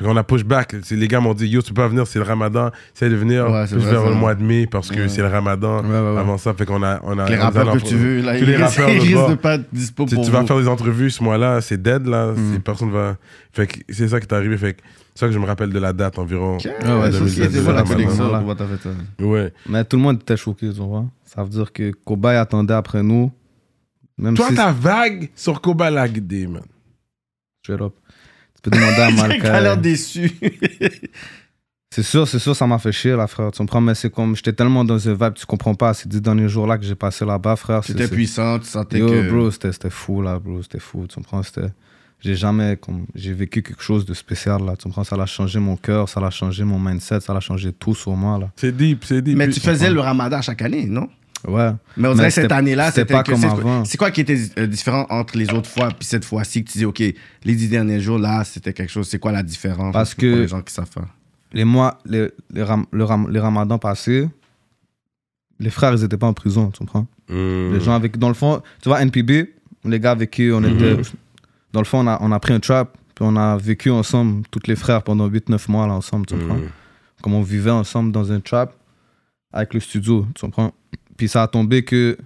[0.00, 0.76] Puis qu'on a push back.
[0.82, 2.70] C'est- Les gars m'ont dit Yo, tu peux pas venir, c'est le ramadan.
[2.96, 5.08] Essaye de venir Ouais, c'est plus vrai, vers le mois de mai parce que Ouais.
[5.10, 5.82] c'est le ramadan.
[5.82, 6.18] Ouais, ouais, ouais.
[6.20, 7.00] Avant ça, fait qu'on a.
[7.02, 9.56] On a Les rappeurs que tu veux, là, Tous les rappeurs ils risquent de pas
[9.56, 12.36] être dispo Tu, pour tu vas faire des entrevues ce mois-là, c'est dead là, Mm.
[12.54, 13.18] c'est- personne va.
[13.52, 14.80] Fait que c'est ça qui est arrivé, fait que
[15.14, 16.56] c'est ça que je me rappelle de la date environ.
[16.56, 16.72] Ok, ouais,
[17.70, 19.52] la fait.
[19.68, 21.04] Mais tout le monde était choqué, tu vois.
[21.26, 23.30] Ça veut dire que Kobai attendait après nous.
[24.16, 26.62] Même Toi, si ta vague sur Kobalagde, man.
[27.62, 27.92] Straight up.
[28.62, 29.76] Tu peux demander à J'ai l'air Malka.
[29.76, 30.30] déçu.
[31.92, 33.50] C'est sûr, c'est sûr, ça m'a fait chier, là, frère.
[33.50, 34.36] Tu comprends, mais c'est comme.
[34.36, 35.92] J'étais tellement dans un vibe, tu comprends pas.
[35.92, 37.82] Ces dix derniers jours-là que j'ai passé là-bas, frère.
[37.82, 39.28] C'était puissant, tu sentais Yo, que.
[39.28, 40.62] bro, c'était c'était fou, là, bro.
[40.62, 41.42] C'était fou, tu comprends?
[41.42, 41.66] C'était.
[42.20, 42.76] J'ai jamais.
[42.76, 44.76] Comme, j'ai vécu quelque chose de spécial, là.
[44.76, 45.02] Tu comprends?
[45.02, 48.12] Ça a changé mon cœur, ça a changé mon mindset, ça a changé tout sur
[48.12, 48.50] moi, là.
[48.54, 49.36] C'est deep, c'est deep.
[49.36, 51.08] Mais tu faisais le ramadan chaque année, non?
[51.48, 51.70] Ouais.
[51.96, 53.84] Mais on dirait que cette année-là, c'était pas comme avant.
[53.84, 56.78] C'est quoi qui était euh, différent entre les autres fois puis cette fois-ci que tu
[56.78, 59.08] dis, OK, les dix derniers jours, là, c'était quelque chose.
[59.08, 60.90] C'est quoi la différence Parce pour que- les gens qui savent
[61.52, 64.28] Les mois, les, les, ram- le ram- les ramadans passés,
[65.58, 67.06] les frères, ils étaient pas en prison, tu comprends?
[67.28, 67.72] Mm.
[67.74, 68.18] Les gens avec.
[68.18, 70.96] Dans le fond, tu vois, NPB, les gars avec qui on était.
[71.72, 74.42] Dans le fond, on a, on a pris un trap, puis on a vécu ensemble,
[74.50, 76.56] tous les frères, pendant 8-9 mois, là, ensemble, tu comprends?
[76.56, 76.68] Mm.
[77.22, 78.74] Comme on vivait ensemble dans un trap
[79.52, 80.72] avec le studio, tu comprends?
[81.20, 82.16] Puis ça a tombé que.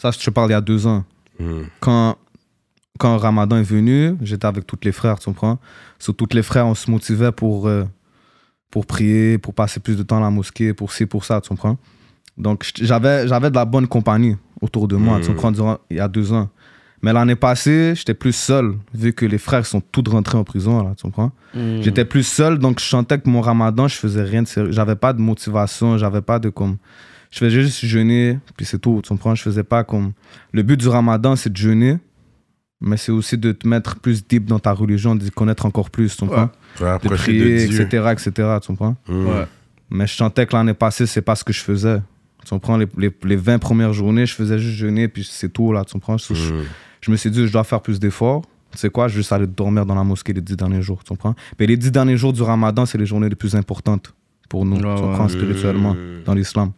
[0.00, 1.04] Ça, je te parle il y a deux ans.
[1.38, 1.64] Mm.
[1.80, 2.16] Quand,
[2.98, 5.58] quand Ramadan est venu, j'étais avec tous les frères, tu comprends?
[5.98, 7.84] Sur tous les frères, on se motivait pour, euh,
[8.70, 11.50] pour prier, pour passer plus de temps à la mosquée, pour ci, pour ça, tu
[11.50, 11.76] comprends?
[12.38, 15.34] Donc, j'avais, j'avais de la bonne compagnie autour de moi, tu Mhm.
[15.34, 16.48] comprends, durant, il y a deux ans.
[17.02, 20.82] Mais l'année passée, j'étais plus seul, vu que les frères sont tous rentrés en prison,
[20.82, 21.32] là, tu comprends?
[21.82, 24.72] J'étais plus seul, donc je sentais que mon ramadan, je faisais rien de sérieux.
[24.72, 26.78] J'avais pas de motivation, j'avais pas de comme.
[27.36, 29.34] Je faisais juste jeûner, puis c'est tout, tu comprends?
[29.34, 30.12] Je faisais pas comme.
[30.52, 31.98] Le but du ramadan, c'est de jeûner,
[32.80, 36.16] mais c'est aussi de te mettre plus deep dans ta religion, de connaître encore plus,
[36.16, 36.48] tu comprends?
[36.76, 37.80] Faut De prier, de Dieu.
[37.82, 38.30] etc., etc.,
[38.62, 38.96] tu comprends?
[39.06, 39.26] Mm.
[39.26, 39.46] Ouais.
[39.90, 42.00] Mais je sentais que l'année passée, c'est pas ce que je faisais.
[42.42, 42.78] Tu comprends?
[42.78, 45.92] Les, les, les 20 premières journées, je faisais juste jeûner, puis c'est tout, là, tu
[45.92, 46.16] comprends?
[46.16, 46.64] Je- Mm.
[47.02, 48.42] je me suis dit, je dois faire plus d'efforts.
[48.72, 51.04] Tu sais quoi, je vais juste aller dormir dans la mosquée les dix derniers jours,
[51.04, 51.34] tu comprends?
[51.60, 54.14] Mais les dix derniers jours du ramadan, c'est les journées les plus importantes
[54.48, 55.00] pour nous, Ouais, tu ouais.
[55.00, 56.22] comprends, spirituellement, Mm.
[56.24, 56.72] dans l'islam.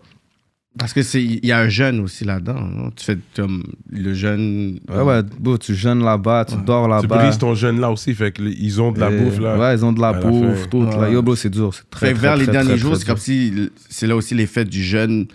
[0.79, 2.61] Parce que c'est il y a un jeûne aussi là-dedans.
[2.61, 2.91] non?
[2.95, 4.79] Tu fais comme le jeûne.
[4.89, 7.19] Ouais, ouais, bro, tu jeûnes là-bas, tu dors Tu là-bas.
[7.25, 9.59] brises ton jeûne là aussi, fait que les- ils ont de la Et- bouffe là.
[9.59, 10.85] Ouais, ils ont de la à la bouffe, tout.
[10.85, 11.11] là.
[11.11, 12.91] Yo, bro, c'est dur, c'est très, Fait que très, vers les très, derniers très, jours,
[12.93, 13.23] très c'est comme dur.
[13.25, 15.27] si c'est là aussi l'effet du jeûne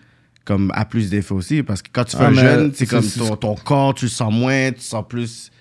[0.45, 2.79] comme a plus d'effet aussi parce que quand tu fais Ah, un mais jeûne, c'est
[2.79, 5.51] c'est- comme c'est- ton, ton corps, tu le sens moins, tu sens plus.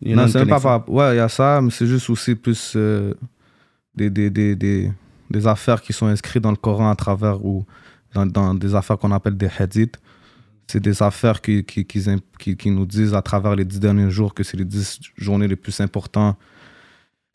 [0.00, 0.80] Il y en a Non, une c'est même pas connexion.
[0.80, 0.90] par...
[0.94, 3.14] Ouais, il y a ça, mais c'est juste aussi plus euh,
[3.96, 4.92] des, des, des, des,
[5.30, 7.64] des affaires qui sont inscrites dans le Coran à travers ou
[8.14, 9.98] dans, des affaires qu'on appelle des hadiths.
[10.66, 12.02] C'est des affaires qui, qui, qui,
[12.38, 15.48] qui, qui nous disent à travers les dix derniers jours que c'est les dix journées
[15.48, 16.36] les plus importantes.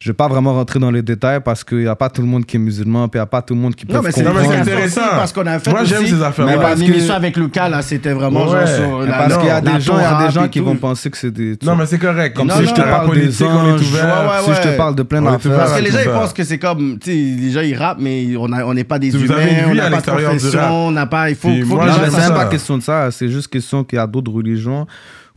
[0.02, 2.28] Je vais pas vraiment rentrer dans les détails parce qu'il n'y a pas tout le
[2.30, 4.02] monde qui est musulman, puis il n'y a pas tout le monde qui peut Non,
[4.02, 6.54] mais c'est Non, mais c'est intéressant parce qu'on a fait Moi, j'aime ces affaires-là.
[6.56, 8.66] Mais parce que- avec Lucas, là, c'était vraiment Ouais.
[8.66, 10.62] genre sur la parce qu'il y a des gens, il y a des gens qui
[10.62, 11.58] vont penser que c'est des...
[11.64, 12.34] Non, mais c'est correct.
[12.34, 14.06] Comme Non, si non, je te parle des on est anges, ouvert.
[14.06, 15.58] Ouais, ouais, Si je te parle de plein d'affaires...
[15.58, 18.00] Parce que les gens, ils pensent que c'est comme, tu sais, les gens, ils rappent,
[18.00, 19.36] mais on n'est pas des humains,
[19.70, 21.30] on n'a pas de profession, on n'a pas.
[21.30, 23.12] Il faut, que les Non, gens c'est pas question de ça.
[23.12, 24.88] C'est juste question qu'il y a d'autres religions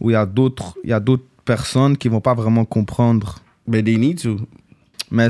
[0.00, 3.40] où il y a d'autres, il y a d'autres personnes qui vont pas vraiment comprendre.
[3.66, 4.46] Mais they need to.
[5.14, 5.28] Mais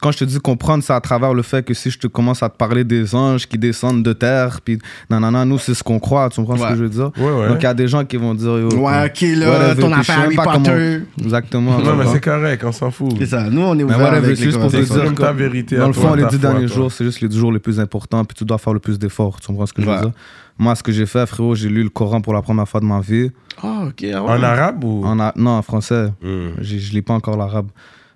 [0.00, 2.42] quand je te dis comprendre, c'est à travers le fait que si je te commence
[2.42, 4.78] à te parler des anges qui descendent de terre, puis
[5.10, 6.30] nanana, nous, c'est ce qu'on croit.
[6.30, 7.10] Tu comprends ce que je veux dire?
[7.18, 7.48] Ouais, ouais.
[7.48, 8.58] Donc, il y a des gens qui vont dire.
[8.58, 11.00] yo, Ouais, ok, là, ton affaire Harry pas comment- Potter.
[11.22, 11.78] Exactement.
[11.78, 13.12] Non, mais c'est correct, on s'en fout.
[13.18, 13.42] C'est ça.
[13.50, 15.32] Nous, on est Mais ouvert avec c'est les juste pour te dire comme que- ta
[15.32, 18.24] vérité Dans le fond, les dix derniers jours, c'est juste les jours les plus importants,
[18.24, 19.40] puis tu dois faire le plus d'efforts.
[19.40, 20.12] Tu comprends ce que je veux dire?
[20.60, 22.84] Moi, ce que j'ai fait, frérot, j'ai lu le Coran pour la première fois de
[22.86, 23.30] ma vie.
[23.62, 24.04] Ah, ok.
[24.12, 24.30] ah ouais.
[24.30, 25.04] En arabe ou?
[25.04, 26.08] En a- Non, en français.
[26.22, 26.48] Hmm.
[26.60, 27.68] Je lis pas encore l'arabe.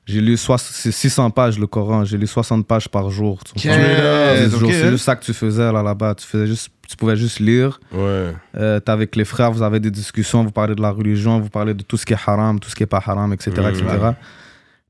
[0.05, 2.05] J'ai lu soix- c'est 600 pages le Coran.
[2.05, 3.39] J'ai lu 60 pages par jour.
[3.57, 6.15] C'est juste ça que tu faisais là, là-bas.
[6.17, 7.79] Tu, faisais juste, tu pouvais juste lire.
[7.93, 8.33] Ouais.
[8.57, 11.49] Euh, T'es avec les frères, vous avez des discussions, vous parlez de la religion, vous
[11.51, 13.51] parlez de tout ce qui est haram, tout ce qui est pas haram, etc.
[13.71, 13.85] Etc.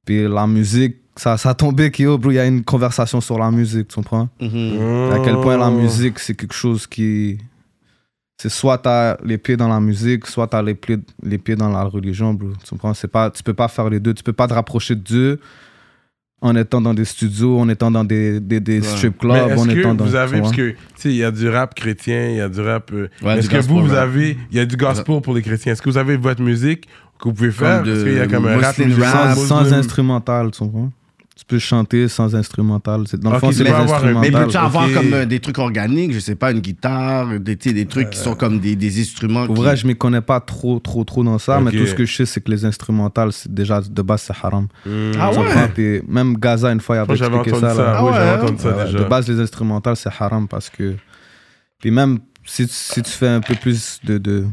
[0.05, 3.89] Puis la musique, ça, ça a tombé qu'il y a une conversation sur la musique,
[3.89, 4.29] tu comprends?
[4.41, 5.13] Mhm.
[5.13, 5.73] À quel point la Oh.
[5.73, 7.39] musique, c'est quelque chose qui.
[8.43, 11.69] C'est soit t'as les pieds dans la musique, soit t'as les pieds, les pieds dans
[11.69, 12.49] la religion, bro.
[12.65, 12.93] Tu comprends?
[12.93, 14.15] C'est pas, tu peux pas faire les deux.
[14.15, 15.39] Tu peux pas te rapprocher de Dieu
[16.41, 18.87] en étant dans des studios, en étant dans des, des, des Ouais.
[18.97, 20.05] strip clubs, en est-ce étant que dans.
[20.07, 20.75] vous tu avez, parce que,
[21.05, 22.91] il y a du rap chrétien, il y a du rap.
[22.93, 24.03] euh, Ouais, est-ce du que gospel vous, vous rap.
[24.03, 25.73] avez, il y a du gospel pour les chrétiens?
[25.75, 26.87] Est-ce que vous avez votre musique
[27.21, 27.85] que vous pouvez faire?
[27.85, 30.91] Parce qu'il y a comme un rap rap, sans, sans instrumental, tu comprends?
[31.35, 33.05] Tu peux chanter sans instrumental.
[33.09, 34.45] C'est- Dans le Ok, fond, tu c'est peux les avoir un- Mais instrumentales.
[34.47, 34.95] peux-tu avoir ok.
[34.95, 38.35] comme euh, des trucs organiques, je sais pas, une guitare, des, des trucs qui sont
[38.35, 39.63] comme des, des instruments Pour qui...
[39.63, 42.15] vrai, je m'y connais pas trop, trop, trop dans ça, mais tout ce que je
[42.17, 44.69] sais, c'est que les instrumentales, c'est déjà de base, c'est haram.
[44.85, 45.13] Hmm.
[45.19, 46.03] Ah ouais?
[46.07, 47.75] même Gaza, une fois, il avait expliqué ça.
[47.75, 47.95] ça.
[47.97, 48.43] Ah ouais?
[48.43, 48.99] entendu ça Ouais, déjà.
[48.99, 50.97] de base, les instrumentales, c'est haram parce que.
[51.81, 54.19] Puis même si, si tu fais un peu plus de.
[54.19, 54.45] de...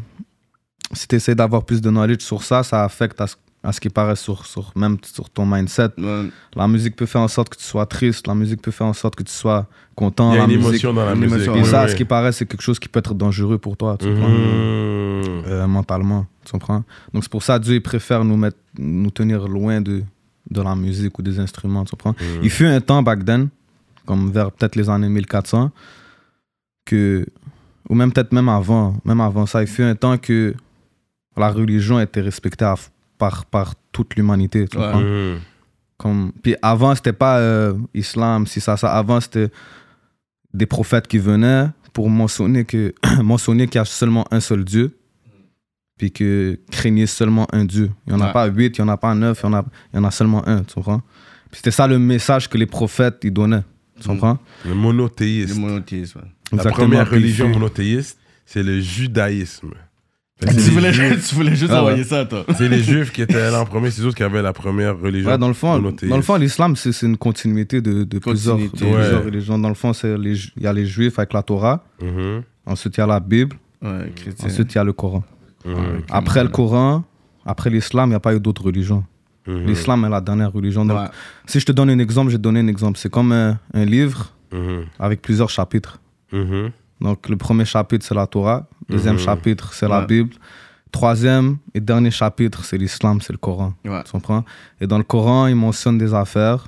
[0.93, 3.81] Si tu essaies d'avoir plus de knowledge sur ça, ça affecte à ce, à ce
[3.81, 5.89] qui paraît sur, sur, même sur ton mindset.
[5.97, 6.29] Ouais.
[6.55, 8.93] La musique peut faire en sorte que tu sois triste, la musique peut faire en
[8.93, 10.31] sorte que tu sois content.
[10.31, 11.33] Il y a la une musique- émotion dans la musique.
[11.47, 11.91] émotion, oui, ça, oui.
[11.91, 14.29] ce qui paraît, c'est quelque chose qui peut être dangereux pour toi, tu comprends?
[14.29, 15.43] Mhm.
[15.47, 16.83] Euh, mentalement, tu comprends?
[17.13, 20.03] Donc c'est pour ça que Dieu il préfère nous, mettre, nous tenir loin de,
[20.49, 22.15] de la musique ou des instruments, tu comprends?
[22.19, 22.39] Mhm.
[22.43, 23.49] Il fut un temps back then,
[24.05, 25.69] comme vers peut-être les années 1400,
[26.85, 27.25] que,
[27.89, 30.55] ou même peut-être même avant, même avant ça, il fut un temps que
[31.35, 32.75] la religion était respectée à-
[33.19, 35.03] par, par toute l'humanité, tu comprends?
[35.97, 38.93] Comme, puis avant, c'était pas euh, islam, si ça, ça.
[38.97, 39.49] Avant, c'était
[40.53, 44.97] des prophètes qui venaient pour mentionner que mentionner qu'il y a seulement un seul Dieu,
[45.97, 47.91] puis que craignez seulement un Dieu.
[48.08, 48.34] Il n'y en a Ouais.
[48.34, 50.05] pas huit, il n'y en a pas neuf, il y en a, il y en
[50.05, 51.01] a seulement un, tu comprends?
[51.51, 53.63] Puis c'était ça le message que les prophètes ils donnaient,
[53.99, 54.15] tu Mhm.
[54.19, 54.38] comprends?
[54.65, 55.55] Le monothéisme.
[55.55, 56.19] Le monothéisme.
[56.19, 56.58] ouais.
[56.63, 59.71] La première religion monothéiste, c'est le judaïsme.
[60.41, 61.80] Tu C'est les, voulais, Juifs- tu voulais juste Ah ouais.
[61.91, 62.45] envoyer ça, toi.
[62.58, 65.30] c'est les juifs qui étaient là en premier, c'est eux qui avaient la première religion
[65.32, 68.58] Ouais, dans le fond, dans le fond l'islam, c'est c'est une continuité de, de plusieurs,
[68.58, 68.95] de Continuité.
[68.95, 69.25] plusieurs Ouais.
[69.25, 69.60] religions.
[69.60, 72.43] Dans le fond, c'est les ju- il y a les juifs avec la Torah, Mhm.
[72.65, 74.12] ensuite il y a la Bible, Ouais,
[74.45, 75.23] ensuite il y a le Coran.
[75.65, 76.04] Mhm.
[76.10, 77.04] Après le Coran,
[77.45, 79.04] après l'islam, il n'y a pas eu d'autres religions.
[79.45, 79.65] Mhm.
[79.65, 80.86] L'islam est la dernière religion.
[80.86, 81.08] Donc, Ouais.
[81.47, 82.97] si je te donne un exemple, je vais te donner un exemple.
[82.97, 84.86] C'est comme un, un livre Mhm.
[84.99, 85.99] avec plusieurs chapitres.
[87.02, 88.67] Donc, le premier chapitre, c'est la Torah.
[88.89, 89.19] Deuxième Mhm.
[89.21, 90.06] chapitre, c'est la.
[90.06, 90.32] Bible.
[90.91, 93.73] Troisième et dernier chapitre, c'est l'islam, c'est le Coran.
[93.86, 94.04] Ouais.
[94.04, 94.43] Tu comprends?
[94.82, 96.67] Et dans le Coran, il mentionne des affaires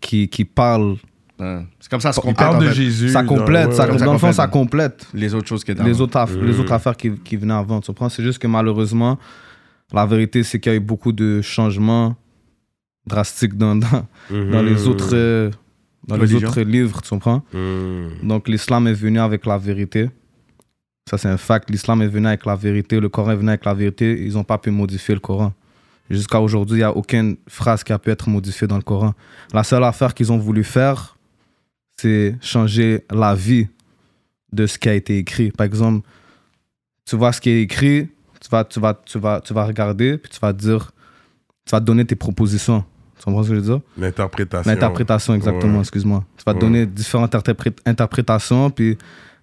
[0.00, 0.96] qui, qui parlent.
[1.38, 1.66] Ouais.
[1.80, 2.36] C'est comme ça, Il complète.
[2.36, 2.70] parle de.
[2.70, 3.08] Jésus.
[3.10, 3.68] Ça dans- complète.
[3.68, 3.98] ouais, ça, ouais.
[3.98, 6.44] ça dans le fond, ça complète Les autres choses qui étaient les autres, Mhm.
[6.46, 7.80] les autres affaires qui, qui venaient avant.
[7.80, 8.08] Tu comprends?
[8.08, 9.18] C'est juste que malheureusement,
[9.92, 12.14] la vérité, c'est qu'il y a eu beaucoup de changements
[13.06, 14.50] drastiques dans, dans, Mhm.
[14.50, 15.50] dans les autres euh,
[16.06, 17.42] dans les autres livres, tu comprends?
[17.52, 18.28] Mhm.
[18.28, 20.08] Donc l'islam est venu avec la vérité.
[21.08, 21.70] Ça c'est un fact.
[21.70, 24.20] L'islam est venu avec la vérité, le Coran est venu avec la vérité.
[24.24, 25.52] Ils n'ont pas pu modifier le Coran.
[26.10, 29.14] Jusqu'à aujourd'hui, il n'y a aucune phrase qui a pu être modifiée dans le Coran.
[29.52, 31.16] La seule affaire qu'ils ont voulu faire,
[32.00, 33.68] c'est changer la vie
[34.52, 35.50] de ce qui a été écrit.
[35.50, 36.06] Par exemple,
[37.04, 38.08] tu vois ce qui est écrit,
[38.40, 40.90] tu vas, tu vas, tu vas, tu vas regarder, puis tu vas dire,
[41.64, 42.84] tu vas donner tes propositions.
[43.18, 43.80] Tu comprends ce que je veux dire?
[43.96, 44.70] L'interprétation.
[44.70, 45.80] L'interprétation, exactement, Ouais.
[45.80, 46.24] excuse-moi.
[46.36, 46.58] Tu vas Ouais.
[46.58, 48.96] donner différentes interpré- interprétations, puis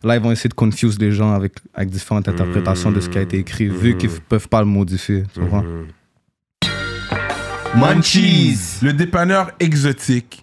[0.04, 3.18] là, ils vont essayer de confuse les gens avec, avec différentes interprétations de ce qui
[3.18, 3.98] a été écrit, vu Mhm.
[3.98, 5.24] qu'ils ne peuvent pas le modifier.
[5.34, 5.88] Tu Mhm.
[7.76, 8.58] Munchies.
[8.84, 10.43] Le dépanneur exotique.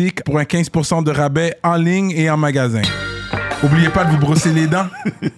[0.09, 2.81] RAPOLITIQUE pour un 15% de rabais en ligne et en magasin.
[3.63, 4.87] Oubliez pas de vous brosser les dents.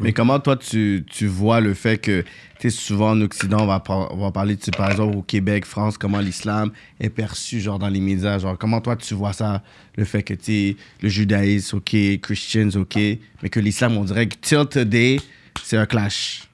[0.00, 2.22] Mais comment toi tu, tu vois le fait que
[2.60, 5.16] tu sais souvent en Occident on va, par- on va parler tu sais, par exemple
[5.16, 9.14] au Québec, France, comment l'islam est perçu genre dans les médias, genre comment toi tu
[9.14, 9.60] vois ça
[9.96, 14.28] le fait que tu sais le judaïsme OK, Christians OK, mais que l'islam on dirait
[14.28, 15.18] que till today
[15.64, 16.48] c'est un clash.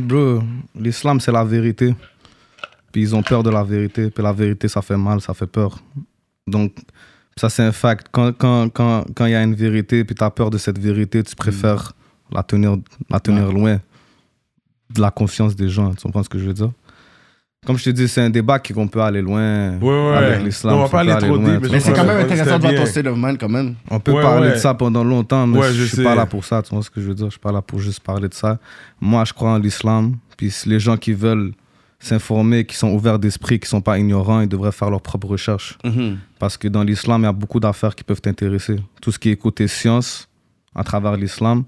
[0.00, 0.42] Bro,
[0.78, 1.94] l'islam, c'est la vérité.
[2.92, 4.10] Puis ils ont peur de la vérité.
[4.10, 5.78] Puis la vérité, ça fait mal, ça fait peur.
[6.46, 6.72] Donc,
[7.36, 8.08] ça, c'est un fact.
[8.12, 10.78] Quand quand quand quand il y a une vérité, puis tu as peur de cette
[10.78, 11.92] vérité, tu préfères
[12.30, 12.76] la tenir,
[13.10, 13.80] la tenir loin
[14.94, 15.94] de la conscience des gens.
[15.94, 16.70] Tu comprends ce que je veux dire?
[17.64, 20.16] Comme je te dis, c'est un débat qui- qu'on peut aller loin Ouais, ouais.
[20.16, 20.74] avec l'islam.
[20.74, 22.62] On va pas peut aller trop loin, deep, mais Mais c'est quand même intéressant de
[22.62, 23.76] voir ton state of mind quand même.
[23.88, 24.54] On peut Ouais, parler ouais.
[24.54, 26.02] de ça pendant longtemps, mais Ouais, je, je suis sais.
[26.02, 26.60] pas là pour ça.
[26.62, 27.26] Tu vois ce que je veux dire?
[27.26, 28.58] Je suis pas là pour juste parler de ça.
[29.00, 30.16] Moi, je crois en l'islam.
[30.36, 31.52] Puis les gens qui veulent
[32.06, 35.78] s'informer, qui sont ouverts d'esprit, qui sont pas ignorants, ils devraient faire leurs propres recherches.
[36.38, 38.76] Parce que dans l'islam, il y a beaucoup d'affaires qui peuvent t'intéresser.
[39.00, 40.28] Tout ce qui est côté science,
[40.74, 41.64] à travers l'islam,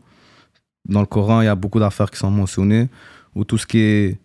[0.88, 2.88] dans le Coran, il y a beaucoup d'affaires qui sont mentionnées.
[3.34, 4.18] Ou tout ce qui est.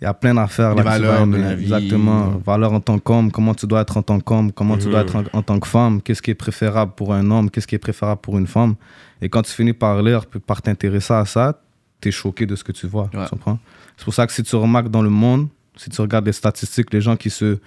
[0.00, 1.62] Il y a plein d'affaires là, valeurs de la vie.
[1.72, 2.30] Exactement.
[2.44, 5.06] Valeurs en tant qu'homme, comment tu dois être en tant qu'homme, comment tu dois Mhm.
[5.08, 7.76] être en, en tant que femme, qu'est-ce qui est préférable pour un homme, qu'est-ce qui
[7.76, 8.74] est préférable pour une femme.
[9.20, 11.60] Et quand tu finis par lire, par t'intéresser à ça,
[12.00, 13.08] tu es choqué de ce que tu vois.
[13.14, 13.22] Ouais.
[13.24, 13.60] Tu comprends?
[14.02, 16.92] C'est pour ça que si tu remarques dans le monde, si tu regardes les statistiques,
[16.92, 17.58] les gens qui se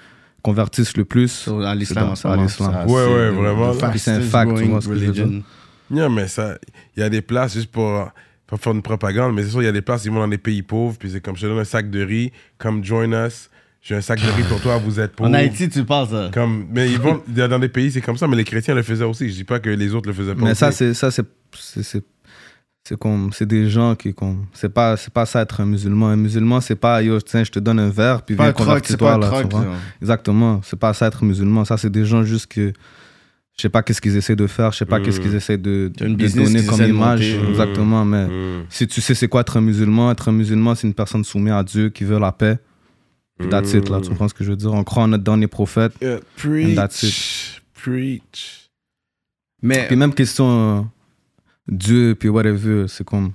[0.42, 2.86] convertissent le plus, à l'islam à l'islam.
[2.86, 3.74] Ouais, ouais, the- vraiment.
[3.96, 5.24] c'est un fact, tu vois ce que je veux dire?
[5.24, 5.44] religion.
[5.90, 6.58] Non, mais ça,
[6.98, 8.12] il y a des places juste pour,
[8.48, 10.28] pour faire une propagande, mais c'est sûr, il y a des places, ils vont dans
[10.28, 13.14] des pays pauvres, puis c'est comme je te donne un sac de riz, comme join
[13.26, 13.50] us,
[13.82, 15.30] j'ai un sac de riz pour toi, vous êtes pauvres.
[15.30, 18.28] En Haïti, tu penses ça Comme, mais ils vont dans des pays, c'est comme ça,
[18.28, 19.30] mais les chrétiens le faisaient aussi.
[19.30, 20.44] Je dis pas que les autres le faisaient pas.
[20.44, 20.80] Mais ça, aussi.
[20.80, 21.26] c'est ça, c'est
[22.88, 26.10] c'est comme c'est des gens qui comme c'est pas c'est pas ça être un musulman.
[26.10, 29.18] Un musulman, c'est pas yo tiens je te donne un verre puis viens convertis-toi un
[29.18, 29.28] là.
[29.28, 29.50] troc.
[29.50, 29.64] tu vois.
[29.66, 29.76] genre.
[30.02, 31.66] Exactement, c'est pas ça être musulman.
[31.66, 32.72] Ça c'est des gens juste que
[33.58, 35.04] je sais pas qu'est-ce qu'ils essaient de faire, je sais pas Mm.
[35.04, 37.36] qu'est-ce qu'ils essaient de, une donner comme image.
[37.38, 37.50] monter.
[37.50, 38.66] Exactement, mais Mm.
[38.70, 41.54] si tu sais c'est quoi être un musulman, être un musulman c'est une personne soumise
[41.54, 42.60] à Dieu qui veut la paix.
[43.40, 44.72] Puis that's it là, tu comprends ce que je veux dire?
[44.74, 45.94] On croit en notre dernier prophète.
[46.02, 47.62] Yeah, And that's preach.
[47.74, 48.70] Preach.
[49.62, 50.82] Mais Puis même question euh,
[51.68, 53.32] Dieu, puis whatever, c'est comme.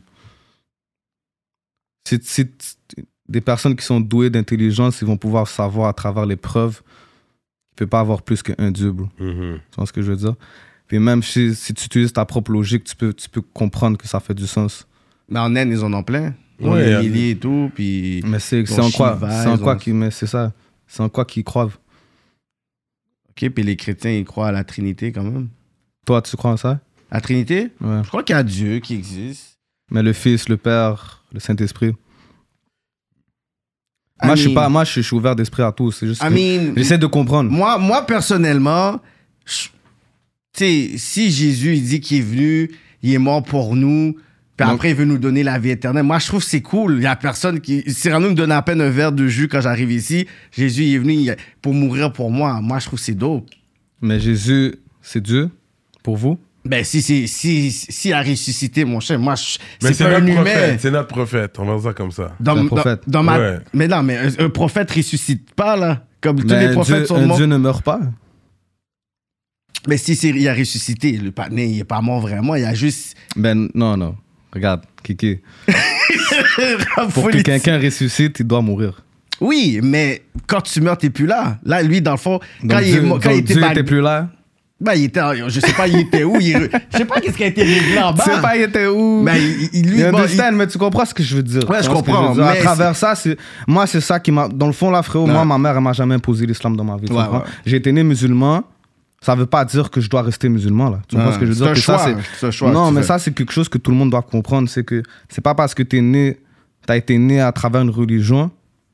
[2.09, 6.27] Si, si t- des personnes qui sont douées d'intelligence, ils vont pouvoir savoir à travers
[6.27, 6.83] les preuves
[7.77, 9.09] qu'il ne peut pas avoir plus qu'un Dieu, bro.
[9.19, 9.61] Mhm.
[9.71, 10.35] Tu vois ce que je veux dire?
[10.89, 14.09] Puis même si, si tu utilises ta propre logique, tu peux, tu peux comprendre que
[14.09, 14.87] ça fait du sens.
[15.29, 16.35] Mais en Inde, ils en ont plein.
[16.61, 17.71] Ouais, des y a- milliers et tout.
[17.75, 20.53] Puis Mais c'est c'est en quoi, c'est en quoi mais c'est ça.
[20.87, 21.71] C'est en quoi qu'ils croient.
[23.31, 25.49] Ok, puis les chrétiens, ils croient à la Trinité quand même.
[26.05, 26.81] Toi, tu crois en ça?
[27.11, 27.69] La Trinité?
[27.81, 28.01] Ouais.
[28.05, 29.59] Je crois qu'il y a Dieu qui existe.
[29.91, 31.93] Mais le Fils, le Père, le Saint-Esprit.
[34.23, 35.73] I Moi, je suis pas, moi, je suis- ouvert d'esprit à
[36.31, 37.51] mean, j'essaie de comprendre.
[37.51, 39.01] moi, moi, personnellement,
[39.47, 39.69] je-
[40.99, 42.71] si Jésus, il dit qu'il est venu,
[43.03, 44.13] il est mort pour nous,
[44.57, 46.03] puis Donc- après, il veut nous donner la vie éternelle.
[46.05, 46.97] Moi, je trouve que c'est cool.
[46.99, 47.83] Il y a personne qui.
[47.91, 50.27] Cyrano me donne à peine un verre de jus quand j'arrive ici.
[50.53, 51.31] Jésus, il est venu
[51.63, 52.61] pour mourir pour moi.
[52.61, 53.49] Moi, je trouve que c'est dope.
[54.03, 55.49] Mais Jésus, c'est Dieu
[56.03, 56.39] pour vous?
[56.65, 59.59] Ben, si, si, si, si il a ressuscité, mon cher, moi, c'est
[59.99, 60.35] pas un humain.
[60.35, 60.81] prophète.
[60.81, 61.59] C'est notre prophète.
[61.59, 62.37] On va dire ça comme ça.
[62.39, 63.01] Dans, un dans- prophète.
[63.07, 63.39] dans ma...
[63.39, 63.59] Ouais.
[63.73, 66.05] Mais non, mais un, un prophète ressuscite pas, là.
[66.21, 67.37] Comme tous Mais les un prophètes Dieu, sont un morts.
[67.39, 68.01] Dieu ne meurt pas.
[69.89, 72.55] Mais si il a ressuscité, le patiné, il est pas mort vraiment.
[72.55, 73.17] Il a juste.
[73.37, 74.15] Ben non, non.
[74.53, 75.39] Regarde, Kiki.
[77.15, 79.03] Pour que quelqu'un ressuscite, il doit mourir.
[79.41, 81.59] Oui, mais quand tu meurs, t'es plus là.
[81.65, 83.53] Là, lui, dans le fond, Donc quand il, est Dieu, mort- quand donc il était
[83.55, 84.29] Dieu bag- était plus là.
[84.81, 86.37] Ben, il était, en- je sais pas, il était où.
[86.41, 88.25] il Je sais pas qu'est-ce qui a été réglé en bas.
[88.25, 91.05] Tu sais pas, il était où Ben, il, il- lui, bon, understand, mais tu comprends
[91.05, 91.69] ce que je veux dire.
[91.69, 92.45] Ouais, je comprends, dire?
[92.47, 94.49] À mais travers ça, c'est moi, c'est ça qui m'a.
[94.49, 95.33] Dans le fond, là, frérot, Ouais.
[95.33, 97.05] moi, ma mère, elle m'a jamais imposé l'islam dans ma vie.
[97.07, 97.39] tu Ouais, comprends?
[97.41, 97.45] ouais.
[97.67, 98.63] J'ai été né musulman.
[99.23, 101.01] Ça veut pas dire que je dois rester musulman, là.
[101.07, 101.67] Tu comprends ce que je veux dire?
[101.67, 103.09] un Que ça, choix, c'est- c'est un choix Non, mais fais.
[103.09, 104.67] ça, c'est quelque chose que tout le monde doit comprendre.
[104.71, 106.39] C'est que c'est pas parce que tu es né,
[106.87, 108.51] tu as été né à travers une religion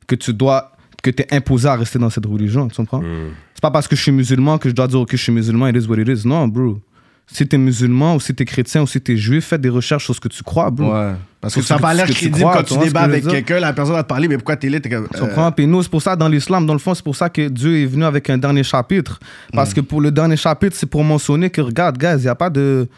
[0.09, 0.73] que tu dois.
[1.03, 2.67] que tu es imposé à rester dans cette religion.
[2.67, 3.01] Tu comprends?
[3.01, 3.31] Mm.
[3.67, 5.77] Pas parce que je suis musulman que je dois dire, ok, je suis musulman, it
[5.77, 6.25] is what it is.
[6.25, 6.79] Non, bro.
[7.27, 10.15] Si t'es musulman ou si t'es chrétien ou si t'es juif, fais des recherches sur
[10.15, 10.93] ce que tu crois, bro.
[10.93, 11.15] Ouais.
[11.41, 13.95] Parce que ça n'a pas l'air crédible crois, quand tu débats avec quelqu'un, la personne
[13.97, 14.79] va te parler, mais pourquoi t'es là?
[14.79, 15.09] T'es comme.
[15.09, 15.51] Tu euh, comprends?
[15.51, 17.83] Puis nous, c'est pour ça, dans l'islam, dans le fond, c'est pour ça que Dieu
[17.83, 19.19] est venu avec un dernier chapitre.
[19.53, 22.37] Parce que pour le dernier chapitre, c'est pour mentionner que, regarde, guys, il n'y a
[22.37, 22.89] pas de.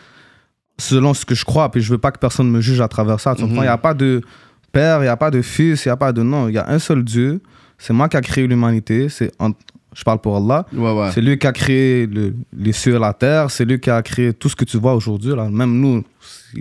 [0.77, 3.19] Selon ce que je crois, puis je veux pas que personne me juge à travers
[3.21, 3.35] ça.
[3.35, 3.63] Tu comprends?
[3.63, 4.21] Il n'y a pas de
[4.71, 6.23] père, il n'y a pas de fils, il n'y a pas de.
[6.23, 7.41] Non, il y a un seul Dieu.
[7.79, 9.09] C'est moi qui a créé l'humanité.
[9.09, 9.33] C'est
[9.95, 10.67] Je parle pour Allah.
[10.73, 11.11] Ouais, ouais.
[11.13, 13.51] C'est lui qui a créé le- les cieux et la terre.
[13.51, 15.35] C'est lui qui a créé tout ce que tu vois aujourd'hui.
[15.35, 15.49] Là.
[15.51, 16.05] Même nous,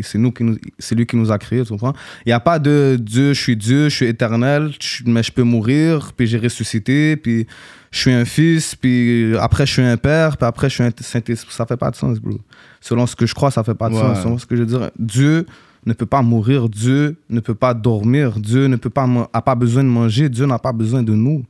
[0.02, 1.62] c'est- nous qui nous, c'est lui qui nous a créés.
[1.64, 1.94] Tu comprends?
[2.26, 5.32] Il n'y a pas de Dieu, je suis Dieu, je suis éternel, je- mais je
[5.32, 7.46] peux mourir, puis j'ai ressuscité, puis
[7.92, 10.92] je suis un fils, puis après je suis un père, puis après je suis un
[11.00, 11.54] Saint-Esprit.
[11.54, 12.40] Ça fait pas de sens, bro.
[12.82, 14.02] Selon ce que je crois, ça fait pas de Ouais.
[14.02, 14.22] sens.
[14.24, 15.46] Selon ce que je veux dire, Dieu
[15.86, 19.56] ne peut pas mourir, Dieu ne peut pas dormir, Dieu ne peut pas a pas
[19.56, 21.44] besoin de manger, Dieu n'a pas besoin de nous.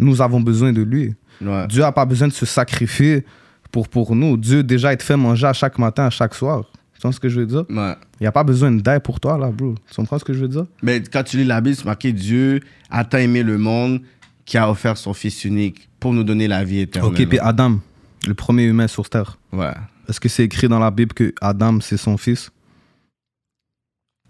[0.00, 1.14] Nous avons besoin de lui.
[1.40, 1.66] Ouais.
[1.68, 3.24] Dieu n'a pas besoin de se sacrifier
[3.70, 4.36] pour, pour nous.
[4.36, 6.64] Dieu déjà te fait manger à chaque matin, à chaque soir.
[6.94, 7.64] Tu vois ce que je veux dire?
[7.70, 7.94] Ouais.
[8.20, 9.74] Il n'y a pas besoin d'aide pour toi, là, bro.
[9.88, 10.66] Tu comprends ce que je veux dire?
[10.82, 12.60] Mais quand tu lis la Bible, c'est marqué Dieu
[12.90, 14.02] a tant aimé le monde
[14.44, 17.12] qui a offert son Fils unique pour nous donner la vie éternelle.
[17.12, 17.78] Ok, puis Adam,
[18.26, 19.38] le premier humain sur Terre.
[19.52, 19.72] Ouais.
[20.08, 22.50] Est-ce que c'est écrit dans la Bible que Adam, c'est son fils?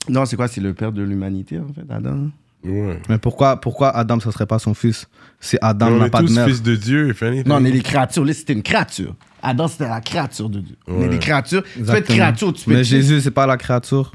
[0.08, 0.46] Non, c'est quoi?
[0.46, 2.28] C'est le père de l'humanité, en fait, Adam?
[2.64, 3.00] Ouais.
[3.08, 5.08] Mais pourquoi, pourquoi Adam, ça serait pas son fils?
[5.40, 6.46] Si Adam on n'a pas de mère.
[6.46, 7.48] fils de Dieu, if anything.
[7.48, 8.24] Non, on est des créatures.
[8.24, 9.14] Là, c'était une créature.
[9.42, 10.76] Adam, c'était la créature de Dieu.
[10.86, 11.62] On est des créatures.
[11.74, 12.86] Tu peux être créature, tu peux Mais être...
[12.86, 14.12] Jésus, c'est pas la créature.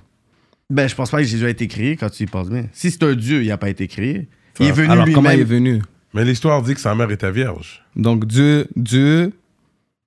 [0.69, 2.65] Ben, je pense pas que Jésus a été créé quand tu y penses bien.
[2.73, 4.27] Si c'est un Dieu, il n'a pas été créé.
[4.59, 5.73] Il est venu Alors, comment il est lui-même.
[5.73, 5.81] venu?
[6.13, 7.83] Mais l'histoire dit que sa mère était vierge.
[7.95, 9.33] Donc, Dieu, Dieu,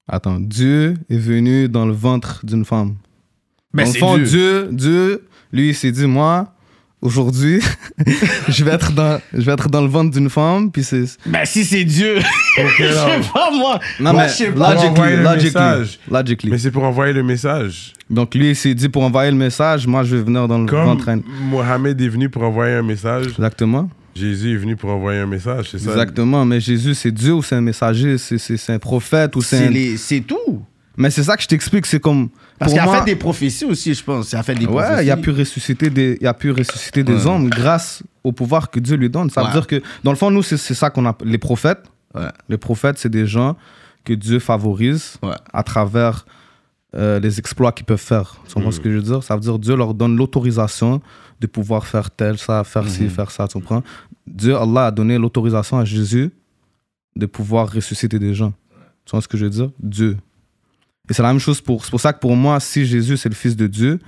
[0.07, 2.95] attends, Dieu est venu dans le ventre d'une femme.
[3.75, 4.27] Ben, dans le c'est fond, Dieu.
[4.27, 6.55] Dieu, Dieu, lui, il s'est dit, moi,
[7.01, 7.61] aujourd'hui,
[8.49, 11.05] je vais être dans, je vais être dans le ventre d'une femme, puis c'est.
[11.27, 12.17] Ben, si c'est Dieu.
[12.79, 13.79] je sais pas, moi.
[14.01, 14.75] Non, moi, mais je sais pas.
[14.75, 15.99] Pour envoyer logically, le logically, message.
[16.11, 16.51] logically.
[16.51, 17.93] Mais c'est pour envoyer le message.
[18.11, 20.67] Donc, lui, il s'est dit, pour envoyer le message, moi, je vais venir dans le
[20.67, 21.11] Comme ventre.
[21.51, 23.89] Mohamed est venu pour envoyer un message, Exactement.
[24.15, 25.91] Jésus est venu pour envoyer un message, c'est ça?
[25.91, 26.45] Exactement.
[26.45, 29.71] Mais Jésus, c'est Dieu ou c'est un messager, c'est- un prophète ou c'est C'est un...
[29.71, 30.61] les- c'est tout.
[30.99, 32.29] Mais c'est ça que je t'explique, c'est comme.
[32.59, 34.33] Parce qu'il a moi- fait des prophéties aussi, je pense.
[34.33, 34.95] Il a fait des prophéties.
[34.95, 37.27] Ouais, il a pu ressusciter des, il a pu ressusciter des Ouais.
[37.27, 39.31] hommes grâce au pouvoir que Dieu lui donne.
[39.31, 39.47] Ça Ouais.
[39.49, 41.85] veut dire que, dans le fond, nous, c'est ça qu'on appelle les prophètes.
[42.15, 42.29] Ouais.
[42.49, 43.57] Les prophètes, c'est des gens
[44.05, 45.15] que Dieu favorise
[45.53, 46.27] à travers
[46.97, 48.37] euh, les exploits qu'ils peuvent faire.
[48.49, 49.23] Tu comprends ce que je veux dire?
[49.23, 51.03] Ça veut dire Dieu leur donne l'autorisation
[51.39, 53.47] de pouvoir faire tel, ça, faire ci, faire ça.
[53.47, 53.83] Tu comprends?
[54.27, 56.31] Dieu, Allah, a donné l'autorisation à Jésus
[57.15, 58.53] de pouvoir ressusciter des gens.
[59.05, 59.71] Tu vois ce que je veux dire?
[59.79, 60.17] Dieu.
[61.11, 61.85] Et c'est la même chose pour.
[61.85, 63.99] C'est pour ça que pour moi, si Jésus c'est le fils de Dieu,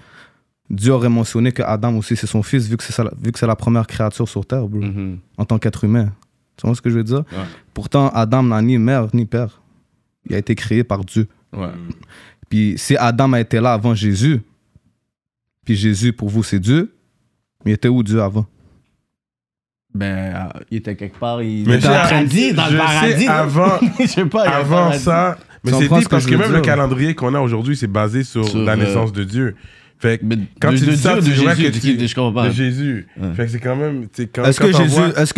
[0.69, 3.39] Dieu aurait mentionné que Adam aussi c'est son fils, vu que c'est ça- vu que
[3.39, 5.19] c'est la première créature sur terre, bro, Mhm.
[5.39, 6.13] en tant qu'être humain.
[6.57, 7.25] Tu vois ce que je veux dire?
[7.33, 7.45] Ouais.
[7.75, 9.63] Pourtant, Adam n'a ni mère ni père.
[10.29, 11.27] Il a été créé par Dieu.
[11.57, 11.71] Ouais.
[12.51, 14.43] Puis si Adam a été là avant Jésus,
[15.65, 16.95] puis Jésus pour vous c'est Dieu,
[17.65, 18.47] il était où Dieu avant?
[19.93, 21.43] Ben, euh, il était quelque part.
[21.43, 23.23] Il Mais était en train de dire dans je le paradis.
[23.25, 24.47] sais, avant, je sais pas.
[24.47, 24.99] il avant paradis.
[25.03, 27.87] ça, mais Tu c'est dit que parce que même le calendrier qu'on a aujourd'hui, c'est
[27.87, 29.55] basé sur, Sur, la euh, naissance de Dieu.
[30.03, 31.96] Fait que Mais quand de- tu de dis ça, Dieu, c'est de Jésus, que tu-
[31.99, 32.49] tu je comprends pas.
[32.49, 33.07] de Jésus.
[33.20, 33.35] Ouais.
[33.37, 34.79] Fait que c'est quand même, Est-ce que, t'en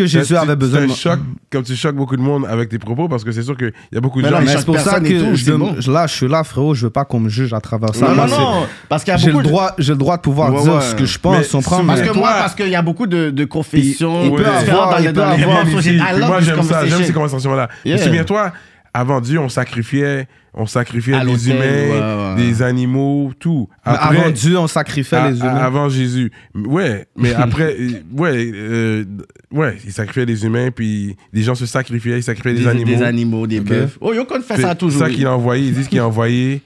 [0.07, 0.93] Jésus, que avait besoin C'est de...
[0.93, 1.19] un choc,
[1.51, 3.97] comme tu choques beaucoup de monde avec tes propos, parce que c'est sûr qu'il y
[3.97, 4.39] a beaucoup de Mais gens.
[4.39, 5.75] non, Mais c'est pour ça que tout, je, bon.
[5.81, 8.07] je- là, je suis là, frérot, je veux pas qu'on me juge à travers ça.
[8.11, 8.67] Non, Moi, non, non.
[8.89, 10.63] Parce qu'il y a J'ai beaucoup le, de- droit, j'ai le droit de pouvoir Ouais,
[10.63, 10.81] dire ouais.
[10.81, 11.85] ce que je Mais pense, on prend.
[11.85, 14.23] Parce que moi, parce qu'il y a beaucoup de, de confessions.
[14.27, 16.99] Il peut avoir- dans les- moi j'aime ça, j'aime conversation.
[17.05, 17.69] ces conversations-là.
[17.85, 18.53] Mais Souviens-toi,
[18.95, 22.45] avant Dieu, on sacrifiait, on sacrifiait À des l'autel, humains, ouais, ouais.
[22.47, 23.69] des animaux, tout.
[23.85, 25.57] Après- avant Dieu, on sacrifiait à- les à- humains.
[25.57, 26.31] avant Jésus.
[26.55, 27.75] Ouais, mais après,
[28.15, 29.05] ouais, euh,
[29.51, 32.97] ouais, ils sacrifiaient les humains, puis les gens se sacrifiaient, ils sacrifiaient des, Des animaux.
[32.97, 33.97] Des animaux, des bœufs.
[34.01, 35.01] Oh, Yoko fait C'est ça toujours.
[35.01, 35.69] ça qu'il a envoyé.
[35.69, 36.61] Ils disent qu'il a envoyé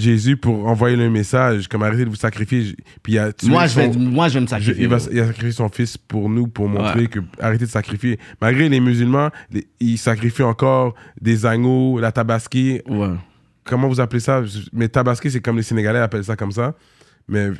[0.00, 2.74] Jésus pour envoyer le message, comme arrêtez de vous sacrifier.
[3.02, 4.82] Puis il a tué Moi, je vais, moi, je vais me sacrifier.
[4.82, 7.06] il, va, il a sacrifié son fils pour nous, pour montrer Ouais.
[7.06, 8.18] que arrêtez de sacrifier.
[8.40, 12.80] Malgré les musulmans, les- ils sacrifient encore des agneaux, la tabaski.
[12.88, 13.08] Ouais.
[13.64, 14.42] Comment vous appelez ça?
[14.72, 16.74] Mais tabaski, c'est comme les Sénégalais appellent ça comme ça.
[17.28, 17.50] Mais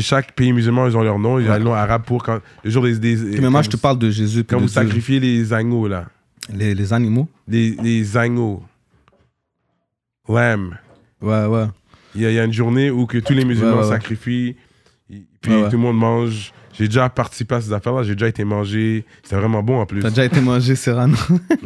[0.00, 1.38] chaque pays musulman, ils ont leur nom.
[1.38, 2.98] Ils ont le nom arabe pour quand, le jour des.
[2.98, 4.42] des Mais moi, je te parle de Jésus.
[4.42, 4.74] Quand de vous Dieu.
[4.82, 6.06] sacrifiez les agneaux, là.
[6.52, 7.28] Les, les animaux?
[7.46, 8.62] Les, les agneaux.
[10.28, 10.74] Lamb.
[11.22, 11.64] Ouais, ouais.
[12.14, 14.54] Il y, a, il y a une journée où que tous les musulmans Ouais, sacrifient,
[15.08, 16.52] puis tout le monde mange.
[16.78, 19.04] J'ai déjà participé à ces affaires-là, j'ai déjà été mangé.
[19.22, 20.00] C'était vraiment bon en plus.
[20.00, 21.16] T'as déjà été mangé, Serrano.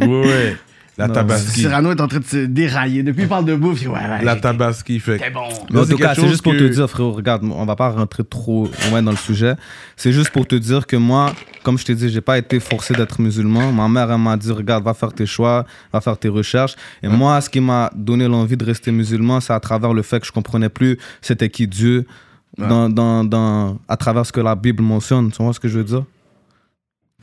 [0.01, 0.57] Ouais, ouais.
[0.99, 1.61] La tabaski.
[1.61, 3.05] Cyrano est en train de se dérailler.
[3.05, 3.83] Depuis, il parle de bouffe.
[3.87, 4.99] Ouais, ouais, La tabaski.
[4.99, 5.19] Fait.
[5.19, 5.49] C'était bon.
[5.71, 7.77] Mais en c'est tout cas, c'est juste pour que- te dire, frérot, regarde, on va
[7.77, 9.55] pas rentrer trop loin dans le sujet.
[9.97, 11.33] C'est juste pour te dire que moi,
[11.63, 13.71] comme je t'ai dit, j'ai pas été forcé d'être musulman.
[13.71, 16.75] Ma mère, elle m'a dit, regarde, va faire tes choix, va faire tes recherches.
[17.03, 20.19] Et moi, ce qui m'a donné l'envie de rester musulman, c'est à travers le fait
[20.19, 22.07] que je comprenais plus c'était qui Dieu
[22.59, 25.31] dans, dans, dans, à travers ce que la Bible mentionne.
[25.31, 26.03] Tu vois ce que je veux dire?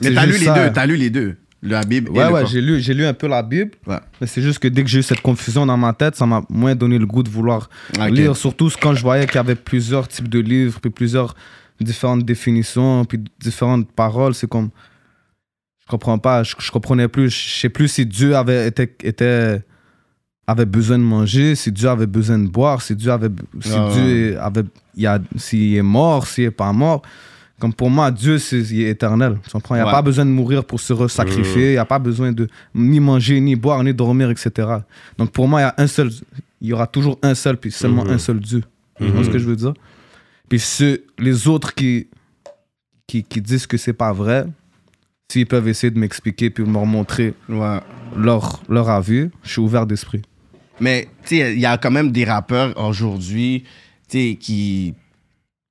[0.01, 0.71] Mais C'est t'as lu juste les deux.
[0.73, 1.37] T'as lu les deux.
[1.65, 3.71] La Bible et Ouais, le ouais, j'ai lu, j'ai lu un peu la Bible.
[3.87, 3.99] Ouais.
[4.21, 6.43] Mais c'est juste que dès que j'ai eu cette confusion dans ma tête, ça m'a
[6.49, 7.69] moins donné le goût de vouloir
[8.09, 8.37] lire.
[8.37, 11.35] Surtout quand je voyais qu'il y avait plusieurs types de livres, puis plusieurs
[11.81, 14.33] différentes définitions, puis différentes paroles.
[14.33, 14.69] C'est comme.
[15.85, 17.29] Je comprends pas, je, je comprenais plus.
[17.29, 19.61] Je sais plus si Dieu avait, était, était,
[20.47, 23.69] avait besoin de manger, si Dieu avait besoin de boire, si Dieu avait, si.
[23.93, 24.63] Dieu avait,
[24.95, 27.03] il a, s'il est mort, s'il est pas mort.
[27.59, 29.37] Comme pour moi, Dieu, c'est il est éternel.
[29.43, 29.75] Tu comprends?
[29.75, 29.91] Il n'y a Ouais.
[29.91, 31.67] pas besoin de mourir pour se sacrifier.
[31.69, 34.49] Il n'y a pas besoin de ni manger, ni boire, ni dormir, etc.
[35.17, 36.11] Donc pour moi, il y a un seul,
[36.59, 38.11] il y aura toujours un seul, puis seulement Mhm.
[38.11, 38.63] un seul Dieu.
[38.99, 39.73] Tu vois ce que je veux dire?
[40.49, 42.07] Puis ceux, les autres qui,
[43.07, 44.45] qui, qui disent que c'est pas vrai,
[45.31, 47.79] s'ils peuvent essayer de m'expliquer puis me remontrer Ouais.
[48.17, 50.21] leur, leur avis, je suis ouvert d'esprit.
[50.81, 53.63] Mais, tu sais, il y a quand même des rappeurs aujourd'hui,
[54.09, 54.93] tu sais, qui.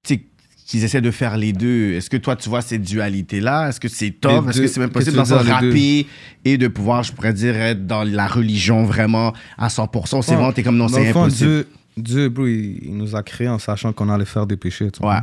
[0.06, 0.26] Tu
[0.64, 1.92] sais, qui essaient de faire les deux.
[1.92, 3.68] Est-ce que toi, tu vois cette dualité-là?
[3.68, 4.48] Est-ce que c'est top?
[4.48, 6.06] Est-ce que c'est même possible les rapper
[6.44, 10.22] et de pouvoir, je pourrais dire, être dans la religion vraiment à 100%?
[10.22, 11.50] C'est vraiment, t'es comme non, c'est impossible.
[11.50, 14.90] Dieu, Dieu bro, il, il nous a créés en sachant qu'on allait faire des péchés.
[14.90, 15.20] tu Ouais.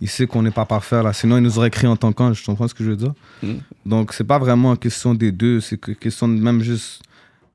[0.00, 1.12] Il sait qu'on n'est pas parfait là.
[1.12, 2.40] Sinon, il nous aurait créé en tant qu'ange.
[2.40, 3.14] Tu comprends ce que je veux dire?
[3.42, 3.52] Mm.
[3.86, 5.60] Donc, c'est pas vraiment question des deux.
[5.60, 7.02] C'est que question de même juste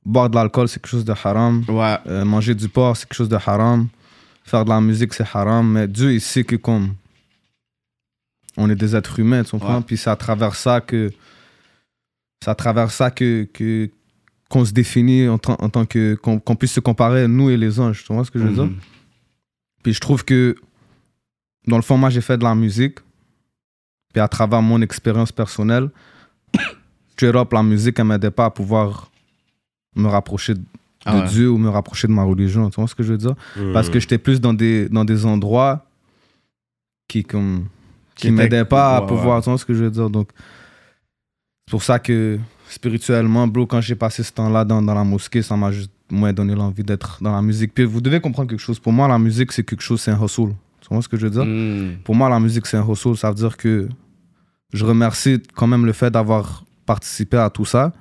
[0.05, 1.65] boire de l'alcool, c'est quelque chose de haram.
[1.67, 1.97] Ouais.
[2.07, 3.88] Euh, manger du porc, c'est quelque chose de haram.
[4.45, 5.69] Faire de la musique, c'est haram.
[5.69, 6.93] Mais Dieu, il sait que comme
[8.58, 9.78] on est des êtres humains, tu comprends?
[9.78, 9.84] Ouais.
[9.86, 11.12] Puis c'est à travers ça que
[12.43, 13.89] c'est à travers ça que que-
[14.49, 17.80] qu'on se définit en, tant- en tant que qu'on puisse se comparer nous et les
[17.80, 18.03] anges.
[18.05, 18.66] Tu vois ce que je veux dire?
[18.66, 18.78] Mhm.
[19.84, 20.55] Puis je trouve que
[21.68, 22.99] dans le fond, moi, j'ai fait de la musique.
[24.14, 25.89] Puis à travers mon expérience personnelle,
[27.12, 29.12] straight up, la musique, elle m'aidait pas à pouvoir
[29.95, 30.62] me rapprocher de
[31.05, 31.28] Ah ouais.
[31.28, 32.70] Dieu ou me rapprocher de ma religion.
[32.70, 33.36] Tu vois ce que je veux dire?
[33.74, 35.86] Parce que j'étais plus dans des, dans des endroits
[37.10, 37.68] qui, comme,
[38.18, 39.41] Qui m'aidaient pas à Ouais, pouvoir.
[39.41, 40.09] vois ce que je veux dire?
[40.09, 40.30] Donc,
[41.68, 42.39] c'est pour ça que
[42.70, 46.34] spirituellement, bro, quand j'ai passé ce temps-là dans, dans la mosquée, ça m'a juste moins
[46.34, 47.74] donné l'envie d'être dans la musique.
[47.74, 48.80] Puis vous devez comprendre quelque chose.
[48.80, 50.53] Pour moi, la musique, c'est quelque chose, c'est un hustle.
[50.82, 51.45] Tu vois ce que je veux dire?
[51.45, 51.97] Mm.
[52.03, 53.18] Pour moi, la musique, c'est un hustle.
[53.18, 53.88] Ça veut dire que
[54.74, 57.91] je remercie quand même le fait d'avoir participé à tout ça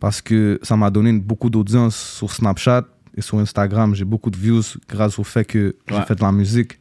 [0.00, 2.84] parce que ça m'a donné beaucoup d'audience sur Snapchat
[3.16, 3.94] et sur Instagram.
[3.94, 6.78] J'ai beaucoup de views grâce au fait que j'ai fait de la musique.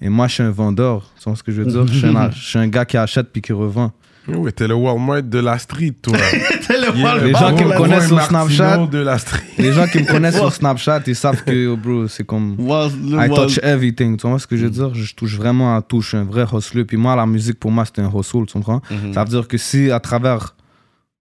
[0.00, 1.10] Et moi, je suis un vendeur.
[1.18, 1.86] Tu vois ce que je veux dire?
[1.86, 3.92] je, suis un, je suis un gars qui achète puis qui revend.
[4.28, 6.16] Oui, t'es le Walmart de la street, toi.
[6.68, 9.42] Les gens qui me connaissent sur Snapchat, de la street.
[9.58, 12.56] les gens qui me connaissent sur Snapchat, ils savent que, yo, bro, c'est comme.
[12.58, 14.94] Le I touch everything, tu vois ce que je veux dire?
[14.94, 16.84] Je touche vraiment à tout, je suis un vrai hustler.
[16.84, 18.82] Puis moi, la musique, pour moi, c'était un hustle, tu comprends?
[18.90, 19.14] Mhm.
[19.14, 20.54] Ça veut dire que si, à travers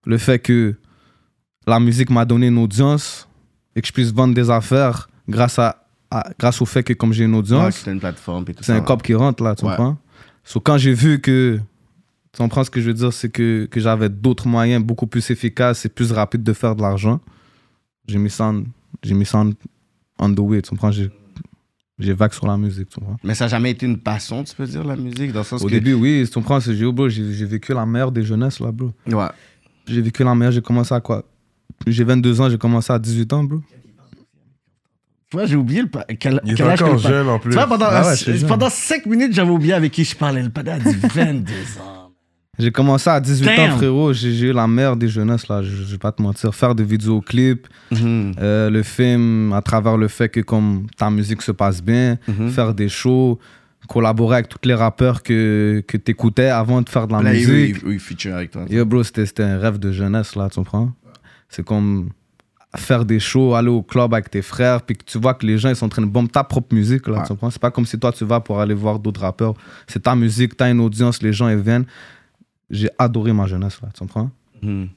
[0.05, 0.75] le fait que
[1.65, 3.27] la musique m'a donné une audience
[3.75, 7.13] et que je puisse vendre des affaires grâce, à, à- grâce au fait que comme
[7.13, 9.71] j'ai une audience, une plateforme c'est un cop qui rentre là, tu Ouais.
[9.71, 9.97] comprends?
[10.43, 11.59] So, quand j'ai vu que,
[12.31, 15.29] tu comprends ce que je veux dire, c'est que, que j'avais d'autres moyens beaucoup plus
[15.29, 17.19] efficaces et plus rapides de faire de l'argent,
[18.07, 18.63] j'ai mis ça en,
[19.03, 19.49] j'ai mis ça en,
[20.19, 20.91] on the way, tu comprends?
[20.91, 21.09] J'ai,
[21.99, 23.17] j'ai vague sur la musique, tu comprends?
[23.23, 25.61] Mais ça n'a jamais été une passion, tu peux dire, la musique, dans le sens
[25.61, 25.71] Au que...
[25.71, 28.71] début, oui, tu comprends, c'est j'ai, bro, j'ai, j'ai vécu la meilleure des jeunesses là,
[28.71, 28.93] bro.
[29.07, 29.27] Ouais.
[29.85, 31.25] J'ai vécu la meilleure, j'ai commencé à quoi?
[31.85, 33.61] J'ai 22 ans, j'ai commencé à 18 ans, bro.
[35.29, 35.89] Tu vois, j'ai oublié le...
[35.89, 37.53] pa- Quel, Il est quel encore pa- jeune en Tu plus.
[37.55, 38.47] vois, pendant, Ah ouais, je suis jeune.
[38.47, 40.41] pendant 5 minutes, j'avais oublié avec qui je parlais.
[40.41, 42.11] Le padre a dit 22 ans.
[42.59, 43.71] J'ai commencé à 18 Damn.
[43.73, 44.13] ans, frérot.
[44.13, 45.61] J'ai, eu la meilleure des jeunesses, là.
[45.61, 46.55] Je, je vais pas te mentir.
[46.55, 51.51] Faire des vidéoclips, euh, le film, à travers le fait que comme ta musique se
[51.51, 52.49] passe bien, Mhm.
[52.49, 53.37] faire des shows,
[53.87, 57.77] collaborer avec tous les rappeurs que, que t'écoutais avant de faire de la Là, musique.
[57.85, 58.63] il- il feature avec toi.
[58.69, 60.91] Yo, bro, c'était, c'était un rêve de jeunesse, là, tu comprends?
[61.49, 62.09] C'est comme
[62.79, 65.57] faire des shows, aller au club avec tes frères, puis que tu vois que les
[65.57, 67.21] gens, ils sont en train de bomber ta propre musique, là, Ouais.
[67.23, 67.49] tu comprends?
[67.49, 69.53] C'est pas comme si toi, tu vas pour aller voir d'autres rappeurs.
[69.87, 71.85] C'est ta musique, t'as une audience, les gens, ils viennent.
[72.69, 74.29] J'ai adoré ma jeunesse, là, tu comprends?
[74.61, 74.89] Mhm.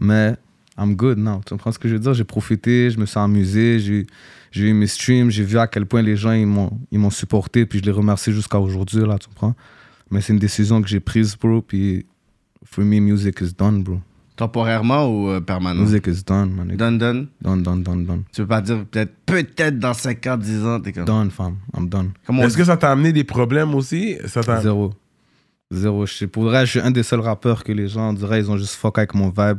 [0.00, 0.36] Mais
[0.78, 1.40] I'm good now.
[1.46, 2.14] Tu comprends ce que je veux dire?
[2.14, 4.06] J'ai profité, je me suis amusé, j'ai
[4.50, 7.10] j'ai eu mes streams, j'ai vu à quel point les gens ils m'ont ils m'ont
[7.10, 9.54] supporté, puis je les remercie jusqu'à aujourd'hui, là, tu comprends?
[10.10, 12.06] Mais c'est une décision que j'ai prise, bro, puis
[12.64, 14.00] for me, music is done, bro.
[14.36, 15.80] Temporairement ou euh, permanent?
[15.82, 16.68] Music is done, man.
[16.76, 17.26] Done, done?
[17.40, 18.22] Done, done, done, done.
[18.32, 21.04] Tu veux pas dire peut-être peut-être dans 5 ans, 10 ans, t'es comme...
[21.04, 21.56] Done, fam.
[21.76, 22.10] I'm done.
[22.26, 24.16] Comment on Est-ce que ça t'a amené des problèmes aussi?
[24.26, 24.60] Ça t'a...
[24.60, 24.92] Zéro.
[25.70, 26.04] Zéro.
[26.06, 28.50] Je sais- Pour vrai, je suis un des seuls rappeurs que les gens diraient, ils
[28.50, 29.58] ont juste fuck avec mon vibe.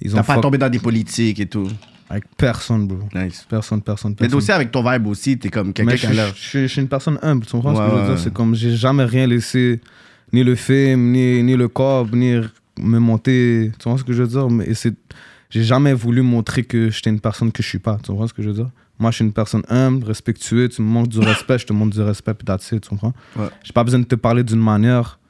[0.00, 1.66] Ils ont T'as pas fuck tombé dans des politiques et tout.
[2.10, 2.98] avec personne, bro.
[3.14, 3.46] Nice.
[3.48, 4.36] Personne, personne, Mais personne.
[4.38, 6.34] aussi avec ton vibe aussi, t'es comme quelqu'un qui je, a l'air...
[6.36, 8.14] je- je- je suis une personne humble, tu comprends ce Ouais, que je veux ouais.
[8.14, 8.18] dire?
[8.22, 9.80] C'est comme j'ai jamais rien laissé,
[10.32, 12.34] ni le film, ni, ni le corps, ni
[12.78, 14.48] me monter, tu vois ce que je veux dire?
[14.50, 14.94] Mais c'est,
[15.50, 18.34] j'ai jamais voulu montrer que j'étais une personne que je suis pas, tu comprends ce
[18.34, 18.70] que je veux dire?
[18.98, 21.94] Moi, je suis une personne humble, respectueuse, tu me montres du respect, je te montre
[21.94, 23.14] du respect, puis that's it, tu comprends?
[23.36, 23.48] Ouais.
[23.62, 25.20] J'ai pas besoin de te parler d'une manière,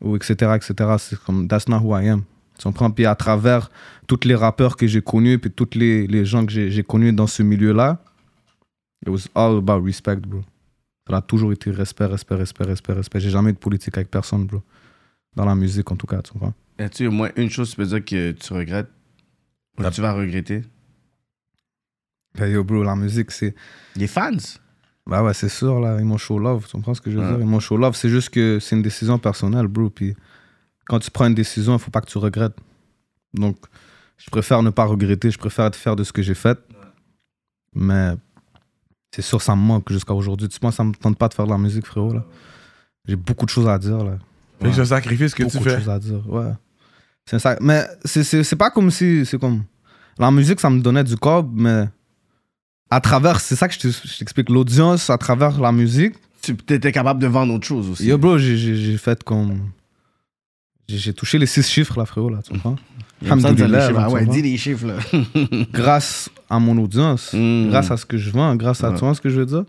[0.00, 0.74] ou etc., etc.
[0.98, 2.22] C'est comme, that's not who I am.
[2.58, 2.90] Tu comprends?
[2.90, 3.70] Puis à travers
[4.06, 7.12] tous les rappeurs que j'ai connus, puis tous les, les gens que j'ai, j'ai connus
[7.12, 8.02] dans ce milieu-là,
[9.02, 10.40] it was all about respect, bro.
[11.08, 13.20] Ça a toujours été respect, respect, respect, respect, respect.
[13.20, 14.62] J'ai jamais eu de politique avec personne, bro.
[15.34, 16.54] Dans la musique, en tout cas, tu comprends?
[16.80, 18.90] As-tu au moins une chose que tu peux dire que tu regrettes
[19.78, 20.62] ou La- tu vas regretter?
[22.34, 23.54] Ben, yo, bro, la musique, c'est.
[23.96, 24.30] Les fans?
[25.06, 27.22] Bah ouais, c'est sûr, là, ils m'ont show love, tu comprends ce que je veux
[27.24, 27.30] Ouais.
[27.32, 27.40] dire?
[27.40, 29.90] Ils m'ont show love, c'est juste que c'est une décision personnelle, bro.
[29.90, 30.14] Puis
[30.86, 32.56] quand tu prends une décision, il faut pas que tu regrettes.
[33.34, 33.56] Donc,
[34.16, 36.58] je préfère ne pas regretter, je préfère être fier de ce que j'ai fait.
[37.74, 38.12] Mais
[39.14, 40.48] c'est sûr, ça me manque jusqu'à aujourd'hui.
[40.48, 42.24] Tu penses, ça me tente pas de faire de la musique, frérot, là?
[43.06, 44.18] J'ai beaucoup de choses à dire, là.
[44.62, 45.76] Que c'est un sacrifice que beaucoup tu de fais.
[45.78, 46.52] choses à dire, ouais.
[47.26, 47.56] C'est ça.
[47.60, 49.24] Mais c'est- pas comme si.
[49.26, 49.64] C'est comme.
[50.18, 51.84] La musique, ça me donnait du cob, mais
[52.90, 53.40] à travers.
[53.40, 54.48] C'est ça que je te- je t'explique.
[54.50, 56.14] L'audience, à travers la musique.
[56.42, 58.06] Tu étais capable de vendre autre chose aussi.
[58.06, 59.70] Yo, bro, j'ai- fait comme.
[60.88, 62.74] J'ai touché les six chiffres, là, frérot, là, tu comprends?
[63.22, 63.98] Dire les chiffres.
[64.00, 64.94] Ah ouais, dis les chiffres là.
[65.72, 67.68] grâce à mon audience, Mm.
[67.68, 68.96] grâce à ce que je vends, grâce à Ouais.
[68.98, 69.64] vois ce que je veux dire.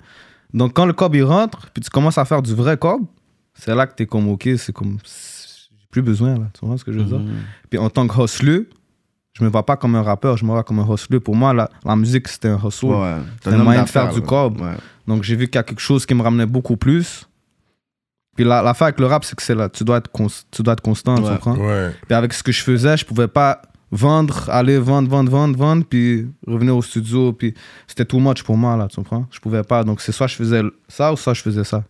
[0.54, 3.02] Donc quand le cob il rentre, puis tu commences à faire du vrai cob,
[3.54, 4.98] c'est là que t'es comme ok, c'est comme
[5.92, 7.20] plus besoin là, tu vois ce que je veux dire?
[7.20, 7.36] Mhm.
[7.70, 8.68] Puis en tant que hustler,
[9.34, 11.20] je me vois pas comme un rappeur, je me vois comme un hustler.
[11.20, 12.86] Pour moi, la, la musique c'était un hustle.
[12.88, 14.60] Ouais, C'est un moyen de faire du cob.
[14.62, 14.76] Ouais.
[15.08, 17.28] Donc j'ai vu qu'il y a quelque chose qui me ramenait beaucoup plus.
[18.36, 20.10] Puis la- l'affaire avec le rap, c'est que c'est là, tu dois être,
[20.52, 21.56] tu dois être constant, tu comprends?
[21.58, 21.92] Ouais.
[22.08, 23.62] Puis avec ce que je faisais, je pouvais pas
[23.92, 27.34] vendre, aller vendre, vendre, vendre, vendre, puis revenir au studio.
[27.34, 27.54] Puis
[27.88, 29.28] c'était too much pour moi, là, tu comprends?
[29.32, 29.84] Je pouvais pas.
[29.84, 31.84] Donc c'est soit je faisais ça ou soit je faisais ça.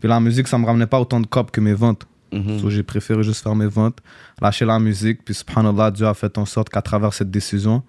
[0.00, 2.06] Puis la musique, ça me ramenait pas autant de cop que mes ventes.
[2.34, 2.58] Mhm.
[2.60, 3.98] So, j'ai préféré juste faire mes ventes,
[4.40, 5.24] lâcher la musique.
[5.24, 7.82] Puis subhanallah, Dieu a fait en sorte qu'à travers cette décision,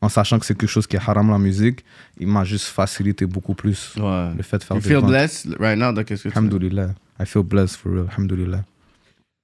[0.00, 1.84] en sachant que c'est quelque chose qui est haram la musique,
[2.18, 4.30] il m'a juste facilité beaucoup plus Ouais.
[4.36, 5.08] le fait de faire You des feel ventes.
[5.08, 6.88] blessed right now, donc qu'est-ce que tu Alhamdulillah.
[7.20, 8.06] I feel blessed for real.
[8.10, 8.64] Alhamdulillah.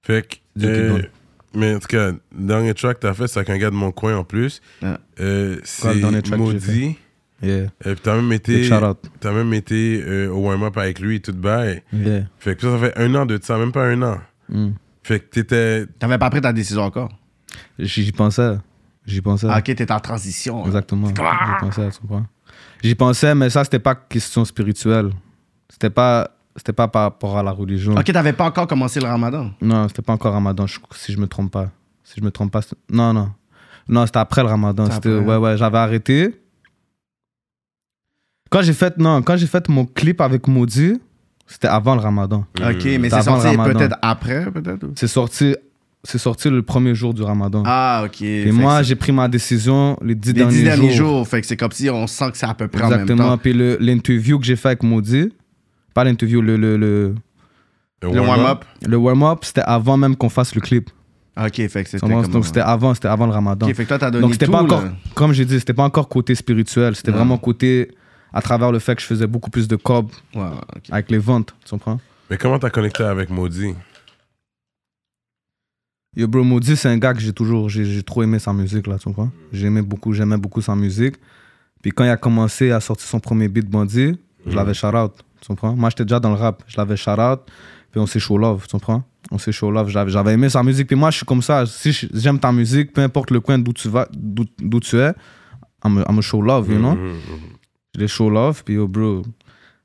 [0.05, 0.65] Fait que.
[0.65, 1.01] Euh,
[1.53, 3.75] mais en tout cas, le dernier track que t'as fait, c'est avec un gars de
[3.75, 4.61] mon coin en plus.
[4.83, 4.99] Ah.
[5.19, 6.97] Euh, c'est le dernier track que j'ai Maudit.
[7.41, 7.53] Yeah.
[7.85, 8.69] Euh, puis t'as même été,
[9.19, 11.81] t'as même été euh, au warm-up avec lui et tout bail.
[11.91, 12.23] Yeah.
[12.37, 14.17] Fait que ça, ça fait un an de ça, même pas un an.
[14.49, 14.69] Mm.
[15.03, 15.85] Fait que t'étais.
[15.99, 17.09] T'avais pas pris ta décision encore?
[17.79, 18.57] J'y pensais.
[19.05, 19.47] J'y pensais.
[19.49, 20.65] Ah, ok, t'es en transition.
[20.65, 21.07] Exactement.
[21.07, 21.13] J'y
[21.59, 22.25] pensais, tu comprends?
[22.83, 25.09] J'y pensais, mais ça, c'était pas question spirituelle.
[25.69, 27.93] C'était pas, c'était pas par rapport à la religion.
[27.95, 29.51] Ok, t'avais pas encore commencé le ramadan?
[29.61, 31.71] Non, c'était pas encore Ramadan, je- si je me trompe pas.
[32.03, 32.61] Si je me trompe pas.
[32.91, 33.31] Non, non.
[33.87, 34.85] Non, c'était après le Ramadan.
[34.85, 35.17] Après.
[35.17, 36.40] ouais, ouais, j'avais arrêté.
[38.51, 40.99] Quand j'ai fait, non, quand j'ai fait mon clip avec Maudit,
[41.47, 42.45] c'était avant le Ramadan.
[42.59, 44.85] Ok, mais c'est sorti peut-être après, peut-être.
[44.95, 45.55] C'est sorti,
[46.03, 47.63] c'est sorti le premier jour du Ramadan.
[47.65, 48.21] Ah, ok.
[48.21, 51.07] Et Fait moi, j'ai pris ma décision les dix les derniers, dix derniers jours.
[51.17, 51.27] jours.
[51.27, 53.29] Fait que c'est comme si on sent que c'est à peu près en même Exactement.
[53.29, 53.37] temps.
[53.37, 55.31] Puis l'interview que j'ai fait avec Maudit,
[55.93, 57.15] pas l'interview, le, le, le,
[58.03, 58.65] Le warm-up?
[58.85, 60.89] le warm-up, c'était avant même qu'on fasse le clip.
[61.41, 62.05] Ok, fait que c'était.
[62.27, 63.67] Donc c'était avant, c'était avant le Ramadan.
[63.67, 64.91] Ok, fait que toi, t'as donné Donc c'était tout, pas encore, là.
[65.15, 67.91] comme j'ai dit, c'était pas encore côté spirituel, c'était vraiment côté
[68.33, 70.41] à travers le fait que je faisais beaucoup plus de cob Ouais,
[70.89, 71.99] avec les ventes, tu comprends?
[72.29, 73.75] Mais comment t'as connecté avec Maudit?
[76.15, 78.97] Yo bro, Maudit, c'est un gars que j'ai toujours, j'ai trop aimé sa musique là,
[78.97, 79.31] tu comprends?
[79.53, 81.15] J'aimais beaucoup, j'aimais beaucoup sa musique.
[81.81, 85.13] Puis quand il a commencé à sortir son premier beat Bandit, je l'avais shout out,
[85.39, 85.75] tu comprends?
[85.75, 87.39] Moi j'étais déjà dans le rap, je l'avais shout out,
[87.91, 89.03] puis on s'est show love, tu comprends?
[89.31, 91.65] On s'est show love, j'avais j'avais aimé sa musique, puis moi je suis comme ça,
[91.65, 95.13] si j'aime ta musique, peu importe le coin d'où tu vas, d'où tu es,
[95.83, 96.93] I'm a, I'm a show love, you know?
[96.95, 97.17] Mhm, mhm.
[97.95, 99.21] Je les show love, puis yo, bro,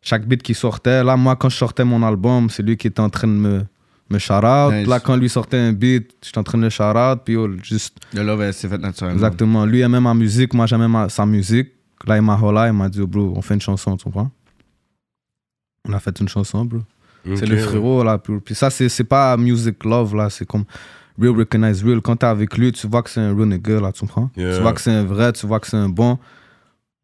[0.02, 3.00] chaque beat qui sortait, là, moi, quand je sortais mon album, c'est lui qui était
[3.00, 3.64] en train de me,
[4.10, 4.72] me shout out.
[4.72, 4.86] Nice.
[4.86, 7.50] Là, quand lui sortait un beat, j'étais en train de le shout out, puis yo,
[7.62, 9.16] juste, Le love, s'est fait naturellement.
[9.16, 9.66] exactement.
[9.66, 11.72] Lui aimait ma musique, moi, j'aimais ma- sa musique.
[12.06, 14.30] Là, il m'a hola, il m'a dit, oh, bro, on fait une chanson, tu comprends?
[15.88, 16.80] On a fait une chanson, bro.
[17.34, 18.18] C'est le frérot, là.
[18.18, 20.30] Puis puis ça, c'est c'est pas music love, là.
[20.30, 20.64] C'est comme
[21.20, 22.00] real recognize real.
[22.00, 24.30] Quand t'es avec lui, tu vois que c'est un real nigga, là, tu comprends?
[24.36, 24.54] Yeah.
[24.56, 26.18] Tu vois que c'est un vrai, tu vois que c'est un bon.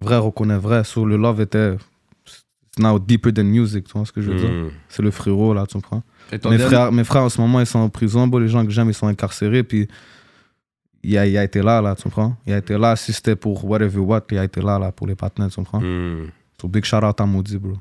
[0.03, 0.84] Vrai reconnaît vrai.
[0.84, 1.74] Sur le love était.
[2.26, 4.50] It's now deeper than music, tu vois ce que je veux dire?
[4.50, 4.70] Mhm.
[4.88, 6.03] C'est le frérot, là, tu comprends?
[6.32, 8.26] Mes dernier- frères, mes frères, en ce moment, ils sont en prison.
[8.26, 9.62] Bon, les gens que j'aime, ils sont incarcérés.
[9.62, 9.88] Puis
[11.03, 12.34] il a, il a été là, là, tu comprends?
[12.46, 12.96] Il a été là.
[12.96, 15.80] Si c'était pour whatever what, il a été là, là, pour les partenaires, tu comprends?
[15.80, 16.28] Mhm.
[16.61, 17.74] So big shout out à Maudit, bro.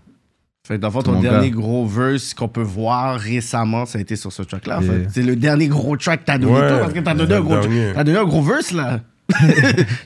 [0.67, 1.55] Fait que ton dernier gars.
[1.55, 4.77] gros verse qu'on peut voir récemment, ça a été sur ce track-là.
[4.79, 4.91] en Yeah.
[4.93, 5.07] fait.
[5.09, 7.41] C'est le dernier gros track que t'as donné, Ouais, toi, parce que t'as donné, un
[7.41, 8.99] gros, donné un gros verse, là.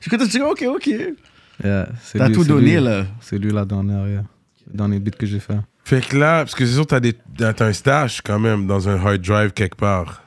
[0.01, 0.89] J'écoute, je dis, ok, ok.
[1.64, 2.84] Yeah, T'as tout donné, lui.
[2.84, 3.06] là.
[3.22, 4.24] C'est lui la dernière, yeah.
[4.72, 5.58] Le dernier beat que j'ai fait.
[5.84, 7.16] Fait que là, parce que c'est sûr, t'as des-
[7.60, 10.22] un stash quand même dans un hard drive quelque part.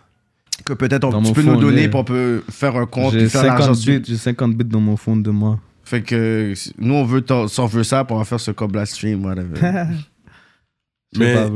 [0.64, 3.20] Que peut-être on- Dans tu peux nous donner, puis on peut faire un compte, J'ai
[3.20, 3.98] puis faire l'argent 50 dessus.
[4.00, 5.58] bits, j'ai 50 bits dans mon fond de moi.
[5.84, 9.24] Fait que nous, on veut, si on veut ça, on va faire ce Cobla stream,
[9.24, 9.58] whatever.
[11.18, 11.48] Mais- pas.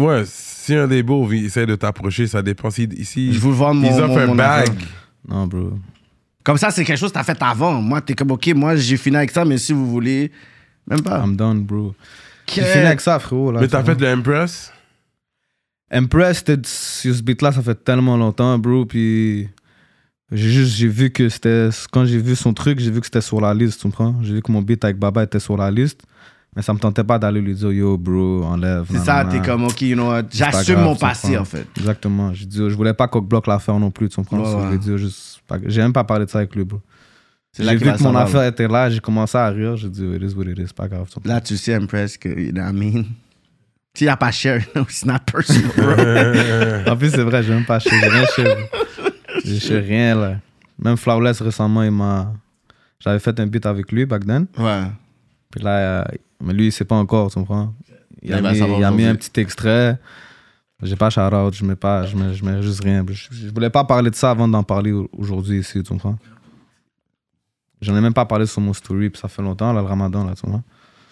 [0.00, 2.70] Ouais, si un des beaux essaie de t'approcher, ça dépend.
[2.70, 4.68] Si, ici, Je vous vends mon, ils offrent mon, un mon bag.
[5.28, 5.72] Non, bro.
[6.46, 7.82] Comme ça, c'est quelque chose que t'as fait avant.
[7.82, 10.30] Moi, t'es comme, ok, moi, j'ai fini avec ça, mais si vous voulez,
[10.86, 11.18] même pas.
[11.18, 11.92] I'm done, bro.
[12.46, 13.50] J'ai fini avec ça, frérot.
[13.50, 14.72] Là, Mais tu t'as fait le Empress
[15.92, 18.86] Empress, c'était sur ce beat-là, ça fait tellement longtemps, bro.
[18.86, 19.48] Puis
[20.30, 21.70] j'ai juste, j'ai vu que c'était.
[21.90, 24.14] Quand j'ai vu son truc, j'ai vu que c'était sur la liste, tu comprends?
[24.22, 26.04] J'ai vu que mon beat avec Baba était sur la liste.
[26.56, 28.86] Mais ça me tentait pas d'aller lui dire, yo, bro, enlève.
[28.90, 31.66] C'est ça, t'es comme, ok, you know j'assume mon tu passé, en fait.
[31.76, 32.32] Exactement.
[32.32, 34.38] J'ai dit, je voulais pas qu'on bloque l'affaire non plus, tu comprends?
[34.38, 34.68] Ouais, ouais.
[34.72, 36.80] J'ai dit, juste, j'ai même pas parlé de ça avec lui, bro.
[37.58, 40.34] J'ai vu que mon affaire était là, j'ai commencé à rire, j'ai dit, it is
[40.34, 41.06] what it is, pas grave.
[41.10, 41.28] tu?
[41.28, 43.04] Là, tu sais, Empress, que, you know what I mean?
[44.00, 46.90] N'y a pas cher, no, it's not personal, bro.
[46.90, 49.12] En plus, c'est vrai, j'ai même pas acheté, j'ai rien bro.
[49.44, 50.36] J'ai acheté rien, là.
[50.82, 52.32] Même Flawless, récemment, il m'a.
[52.98, 54.46] J'avais fait un beat avec lui back then.
[54.58, 54.84] ouais.
[55.56, 56.04] Puis là, euh,
[56.44, 57.72] mais lui, il sait pas encore, tu comprends?
[58.22, 59.98] Il a, Il mis, il a mis un petit extrait.
[60.82, 63.02] J'ai pas shout-out, je mets pas, je mets, je mets juste rien.
[63.08, 66.18] Je, je voulais pas parler de ça avant d'en parler au- aujourd'hui ici, tu comprends?
[67.80, 70.24] J'en ai même pas parlé sur mon story, puis ça fait longtemps, là, le ramadan,
[70.24, 70.62] là, tu comprends?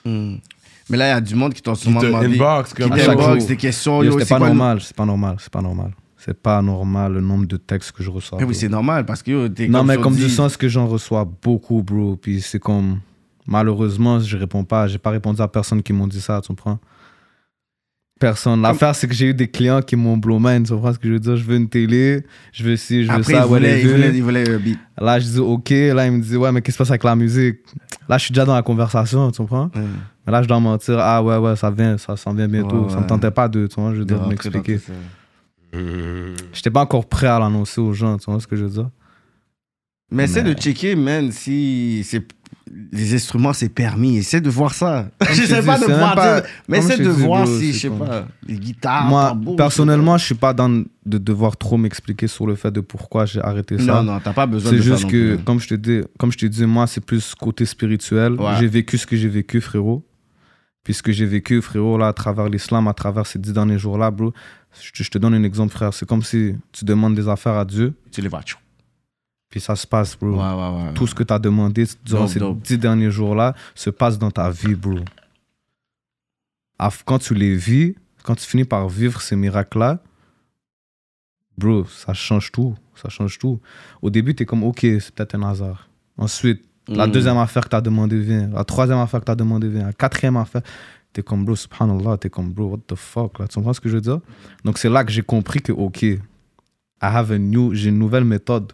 [0.05, 0.37] Hmm.
[0.91, 2.27] Mais là, il y a du monde qui t'ont Qui te demandé.
[2.27, 3.47] inbox Qui comme t'inbox jour.
[3.49, 4.03] des questions.
[4.19, 5.93] C'est pas normal, c'est pas normal, c'est pas normal.
[6.19, 8.39] C'est pas normal le nombre de textes que je reçois.
[8.41, 8.59] Eh oui, bro.
[8.59, 10.31] c'est normal parce que yo, t'es Non, mais comme du 10.
[10.35, 12.17] sens que j'en reçois beaucoup, bro.
[12.17, 13.01] Puis c'est comme.
[13.47, 14.87] Malheureusement, je réponds pas.
[14.87, 16.79] J'ai pas répondu à personne qui m'ont dit ça, tu comprends?
[18.21, 18.63] Personne.
[18.63, 21.09] L'affaire, c'est que j'ai eu des clients qui m'ont blow mind, tu comprends ce que
[21.09, 21.37] je veux dire?
[21.37, 23.93] Je veux une télé, je veux ci, je veux ça, il voulait, il whatever.
[24.07, 24.79] voulait, il voulait un beat.
[24.99, 25.71] Là, je dis OK.
[25.71, 27.59] Là, il me dit, ouais, mais qu'est-ce qui se passe avec la musique?
[28.09, 29.71] Là, je suis déjà dans la conversation, tu comprends?
[29.75, 29.83] Ouais.
[30.27, 30.97] Mais là, je dois mentir.
[31.01, 32.85] Ah, ouais, ouais, ça vient, ça s'en vient bientôt.
[32.85, 33.07] Ouais, Ça me ouais.
[33.09, 34.79] tentait pas de, tu vois, je veux dire, m'expliquer.
[36.53, 38.91] J'étais pas encore prêt à l'annoncer aux gens, tu vois ce que je veux dire?
[40.11, 42.25] Mais essaie Mais- de checker, man, si c'est
[42.93, 44.17] les instruments c'est permis.
[44.19, 45.09] Essaie de voir ça.
[45.31, 47.91] Je sais pas de c'est voir, pas- mais essaie de voir si, c'est je sais
[47.91, 50.69] pas, les guitares, Moi, tambours, personnellement, je suis pas dans
[51.07, 54.03] de devoir trop m'expliquer sur le fait de pourquoi j'ai arrêté ça.
[54.03, 56.33] Non, non, t'as pas besoin C'est de ça juste que, comme je te dis, comme
[56.33, 58.33] je te dis, moi, c'est plus côté spirituel.
[58.33, 58.55] Ouais.
[58.59, 60.03] J'ai vécu ce que j'ai vécu, frérot.
[60.83, 63.79] Puis ce que j'ai vécu, frérot, là, à travers l'islam, à travers ces dix derniers
[63.79, 64.33] jours-là, bro.
[64.83, 65.95] Je te, je te donne un exemple, frère.
[65.95, 68.41] C'est comme si tu demandes des affaires à Dieu, Tu les vois.
[69.55, 70.31] Puis ça se passe, bro.
[70.31, 70.95] Ouais, ouais, ouais.
[70.95, 72.61] Tout ce que tu as demandé durant Dope, ces dope.
[72.63, 74.99] dix derniers jours-là se passe dans ta vie, bro.
[77.05, 77.95] Quand tu les vis,
[78.25, 80.01] quand tu finis par vivre ces miracles-là,
[81.57, 82.75] bro, ça change tout.
[82.97, 83.61] Ça change tout.
[84.03, 85.89] Au début, tu es comme, ok, c'est peut-être un hasard.
[86.19, 87.13] Ensuite, la Mm.
[87.13, 88.49] deuxième affaire que tu as demandé vient.
[88.49, 89.87] La troisième affaire que tu as demandé vient.
[89.87, 90.63] La quatrième affaire,
[91.13, 93.47] tu es comme, bro, subhanallah, tu es comme, bro, what the fuck, là.
[93.47, 94.19] Tu comprends ce que je veux dire?
[94.65, 96.19] Donc, c'est là que j'ai compris que, ok, I
[97.01, 98.73] have a new, j'ai une nouvelle méthode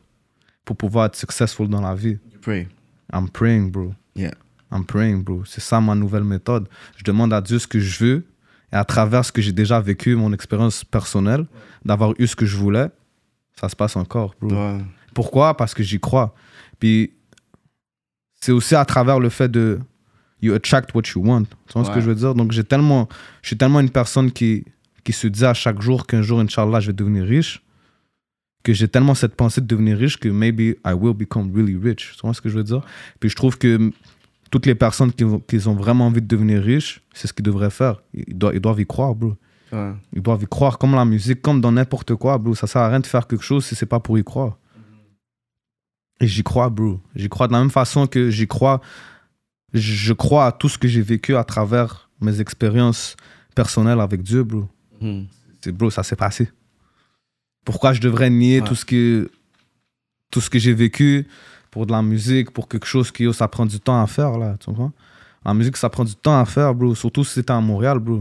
[0.71, 2.17] pour pouvoir être successful dans la vie.
[2.43, 2.69] Pray.
[3.13, 3.93] I'm praying, bro.
[4.15, 4.35] Yeah.
[4.71, 5.45] I'm praying, bro.
[5.45, 6.69] C'est ça ma nouvelle méthode.
[6.97, 8.25] Je demande à Dieu ce que je veux
[8.73, 11.45] et à travers ce que j'ai déjà vécu, mon expérience personnelle,
[11.85, 12.89] d'avoir eu ce que je voulais,
[13.61, 14.55] ça se passe encore, bro.
[14.55, 14.79] Ouais.
[15.13, 15.57] Pourquoi?
[15.57, 16.37] Parce que j'y crois.
[16.79, 17.15] Puis
[18.41, 19.81] c'est aussi à travers le fait de
[20.41, 21.47] you attract what you want.
[21.67, 22.37] Tu vois ce que je veux dire?
[22.37, 23.09] Donc j'ai tellement,
[23.43, 24.65] je suis tellement une personne qui
[25.03, 27.61] qui se dit à chaque jour qu'un jour, Inch'Allah, je vais devenir riche,
[28.63, 32.13] que j'ai tellement cette pensée de devenir riche que maybe I will become really rich.
[32.17, 32.83] Tu vois ce que je veux dire?
[33.19, 33.91] Puis je trouve que
[34.51, 37.45] toutes les personnes qui, ont- qui ont vraiment envie de devenir riches, c'est ce qu'ils
[37.45, 38.03] devraient faire.
[38.13, 39.37] Ils doivent, ils doivent y croire, bro.
[39.73, 39.93] Ouais.
[40.13, 42.55] Ils doivent y croire comme la musique, comme dans n'importe quoi, bro.
[42.55, 44.59] Ça sert à rien de faire quelque chose si c'est pas pour y croire.
[46.21, 47.01] Et j'y crois, bro.
[47.15, 48.81] J'y crois de la même façon que j'y crois.
[49.73, 53.17] Je crois à tout ce que j'ai vécu à travers mes expériences
[53.55, 54.69] personnelles avec Dieu, bro.
[55.01, 55.23] Hmm.
[55.63, 56.51] C'est bro, ça s'est passé.
[57.71, 58.67] Pourquoi je devrais nier Ouais.
[58.67, 59.31] tout ce que
[60.31, 61.27] tout ce que j'ai vécu
[61.71, 64.57] pour de la musique, pour quelque chose qui ça prend du temps à faire là,
[64.59, 64.93] tu comprends?
[65.45, 68.19] La musique ça prend du temps à faire, bro, surtout si c'était à Montréal, bro.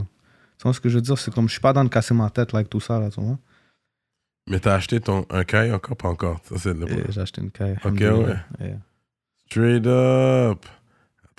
[0.58, 2.14] Tu vois ce que je veux dire, c'est comme je suis pas dans de casser
[2.14, 3.38] ma tête là, avec tout ça là, tu vois
[4.50, 6.40] Mais t'as acheté ton, un caille encore, pas encore.
[6.44, 7.78] Ça, c'est le Et J'ai acheté une caille.
[7.84, 8.00] Ok.
[8.00, 8.78] Yeah.
[9.48, 10.66] Straight up.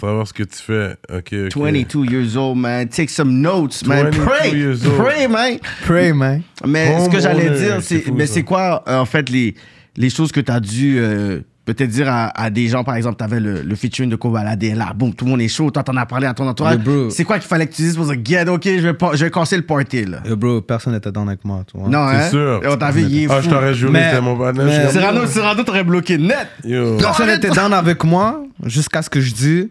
[0.01, 0.92] Travers ce que tu fais.
[1.12, 1.57] Ok, ok.
[1.57, 2.88] 22 years old, man.
[2.88, 4.05] Take some notes, man.
[4.11, 4.51] 22 Pray.
[4.57, 4.96] years old.
[4.96, 5.59] Pray, man.
[5.84, 6.42] Pray man.
[6.66, 9.55] Mais ce que j'allais dire, c'est c'est mais c'est quoi, en fait, les,
[9.96, 13.16] les choses que tu as dû euh, peut-être dire à, à des gens, par exemple,
[13.18, 15.82] tu avais le, le featuring de Kobalade, là, boum, tout le monde est chaud, toi,
[15.82, 16.78] t'en as parlé à ton entourage.
[17.11, 19.30] C'est quoi qu'il fallait que tu dises pour dire, get, ok, je vais, je vais
[19.30, 20.18] casser le party, là.
[20.24, 21.88] Et bro, personne n'était dans avec moi, tu vois.
[21.88, 22.30] Non, C'est hein?
[22.30, 22.61] sûr.
[22.64, 23.51] Et on t'avait, il est Ah, je fou.
[23.51, 26.48] t'aurais juré, c'était mon Je comme, Cyrano, Cyrano t'aurais bloqué net.
[26.64, 26.96] Yo.
[26.96, 29.70] Personne n'était down avec moi jusqu'à ce que je dis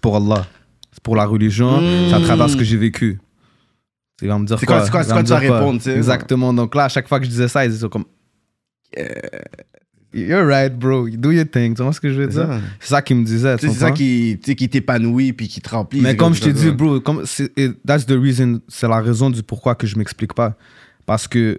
[0.00, 0.46] pour Allah.
[0.92, 1.80] C'est pour la religion.
[2.08, 3.20] C'est à travers ce que j'ai vécu.
[4.20, 5.58] Il va me dire quoi- c'est quoi- quoi me tu vas quoi?
[5.58, 5.90] répondre, tu?
[5.90, 6.52] Exactement.
[6.52, 8.04] Donc là, à chaque fois que je disais ça, ils disaient comme.
[10.14, 11.08] You're right, bro.
[11.10, 11.74] Do your thing.
[11.76, 12.48] Tu vois ce que je veux dire?
[12.80, 13.56] C'est ça qu'ils me disaient.
[13.56, 16.00] tu Tu C'est ça qui, tu t'épanouit puis qui te remplit.
[16.00, 17.24] Mais comme je t'ai dit, bro, comme
[17.86, 20.56] that's the reason, c'est la raison du pourquoi que je m'explique pas.
[21.06, 21.58] Parce que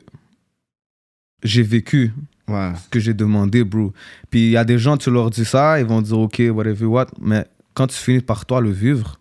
[1.43, 2.11] j'ai vécu
[2.47, 2.71] Ouais.
[2.83, 3.93] ce que j'ai demandé, bro.
[4.31, 6.85] Puis il y a des gens, tu leur dis ça, ils vont dire, OK, whatever
[6.85, 7.07] what.
[7.21, 7.45] Mais
[7.79, 9.15] quand tu finis par toi le vivre,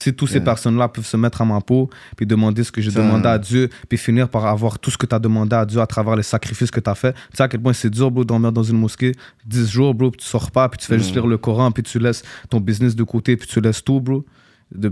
[0.00, 2.90] Si toutes ces personnes-là peuvent se mettre à ma peau, puis demander ce que j'ai
[2.90, 5.78] demandé à Dieu, puis finir par avoir tout ce que tu as demandé à Dieu
[5.80, 7.12] à travers les sacrifices que tu as fait.
[7.12, 9.12] Tu sais à quel point c'est dur, bro, dormir dans une mosquée
[9.46, 11.18] 10 jours, bro, puis tu sors pas, puis tu fais juste Mm.
[11.20, 14.24] lire le Coran, puis tu laisses ton business de côté, puis tu laisses tout, bro.
[14.74, 14.90] The,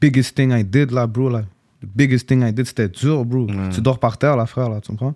[0.00, 1.42] biggest thing I did, là, bro, là.
[1.82, 3.46] The biggest thing I did, c'était dur, bro.
[3.48, 3.70] Ouais.
[3.74, 5.14] Tu dors par terre, là, frère, là, tu comprends?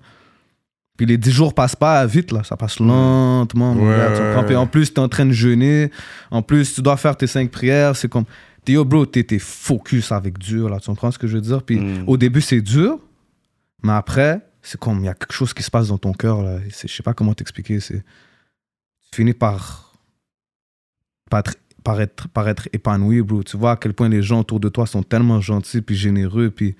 [1.00, 2.44] Puis les 10 jours passent pas vite, là.
[2.44, 4.44] Ça passe lentement, Ouais, gars, tu comprends?
[4.44, 5.90] Puis en plus, tu es en train de jeûner.
[6.30, 7.96] En plus, tu dois faire tes 5 prières.
[7.96, 8.26] C'est comme.
[8.66, 10.78] T'es yo, bro, t'es t'es focus avec Dieu, là.
[10.78, 11.62] Tu comprends ce que je veux dire?
[11.62, 12.04] Puis Mm.
[12.06, 12.98] au début, c'est dur.
[13.82, 14.98] Mais après, c'est comme.
[14.98, 16.58] Il y a quelque chose qui se passe dans ton cœur, là.
[16.68, 17.80] Je sais pas comment t'expliquer.
[17.80, 18.04] C'est.
[19.10, 19.94] Tu finis par.
[21.30, 23.42] Par être, par, être, par être épanoui, bro.
[23.42, 26.50] Tu vois à quel point les gens autour de toi sont tellement gentils, puis généreux,
[26.50, 26.76] puis.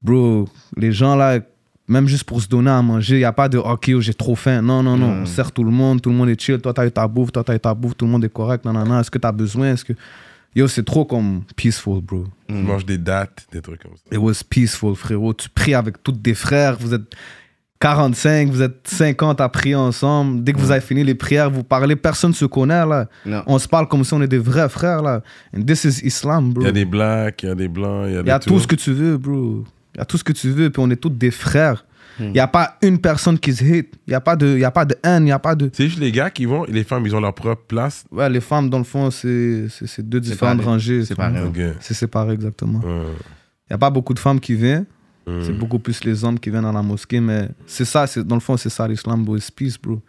[0.00, 0.48] Bro,
[0.78, 1.40] les gens là,
[1.88, 4.14] même juste pour se donner à manger, il n'y a pas de OK, oh, j'ai
[4.14, 4.60] trop faim.
[4.60, 5.08] Non, non, non.
[5.08, 5.22] Mm.
[5.22, 6.60] On sert tout le monde, tout le monde est chill.
[6.60, 8.64] Toi, t'as eu ta bouffe, toi, t'as eu ta bouffe, tout le monde est correct.
[8.64, 9.00] Non, non, non.
[9.00, 9.72] Est-ce que t'as besoin?
[9.72, 9.94] Est-ce que.
[10.54, 12.24] Yo, c'est trop comme peaceful, bro.
[12.48, 14.02] Tu manges des dates, des trucs comme ça.
[14.10, 15.34] It was peaceful, frérot.
[15.34, 16.76] Tu pries avec tous tes frères.
[16.78, 17.14] Vous êtes
[17.80, 20.42] 45, vous êtes 50 à prier ensemble.
[20.42, 21.96] Dès que vous avez fini les prières, vous parlez.
[21.96, 23.08] Personne ne se connaît, là.
[23.24, 23.42] Non.
[23.46, 25.22] On se parle comme si on est des vrais frères, là.
[25.56, 26.64] And this is Islam, bro.
[26.64, 28.30] Il y a des blacks, il y a des blancs, il y a Il y
[28.30, 29.64] a des tout ce que tu veux, bro.
[29.98, 31.84] Il y a tout ce que tu veux, puis on est tous des frères.
[32.20, 33.86] Il n'y a pas une personne qui se hate.
[34.06, 35.54] Il n'y a, pas de- il y a pas de haine, il n'y a pas
[35.54, 35.70] de...
[35.72, 38.04] C'est juste les gars qui vont, et les femmes, ils ont leur propre place.
[38.10, 40.72] Ouais, les femmes, dans le fond, c'est c'est- c'est deux différentes Séparé.
[40.72, 41.04] rangées.
[41.04, 41.42] Séparé.
[41.42, 41.58] Ok.
[41.80, 42.80] C'est séparé, exactement.
[42.84, 44.86] Il n'y a pas beaucoup de femmes qui viennent.
[45.28, 45.42] Mm.
[45.42, 48.36] C'est beaucoup plus les hommes qui viennent dans la mosquée, mais c'est ça, c'est- dans
[48.36, 49.36] le fond, c'est ça l'islam, bro.
[49.36, 50.00] It's peace, bro.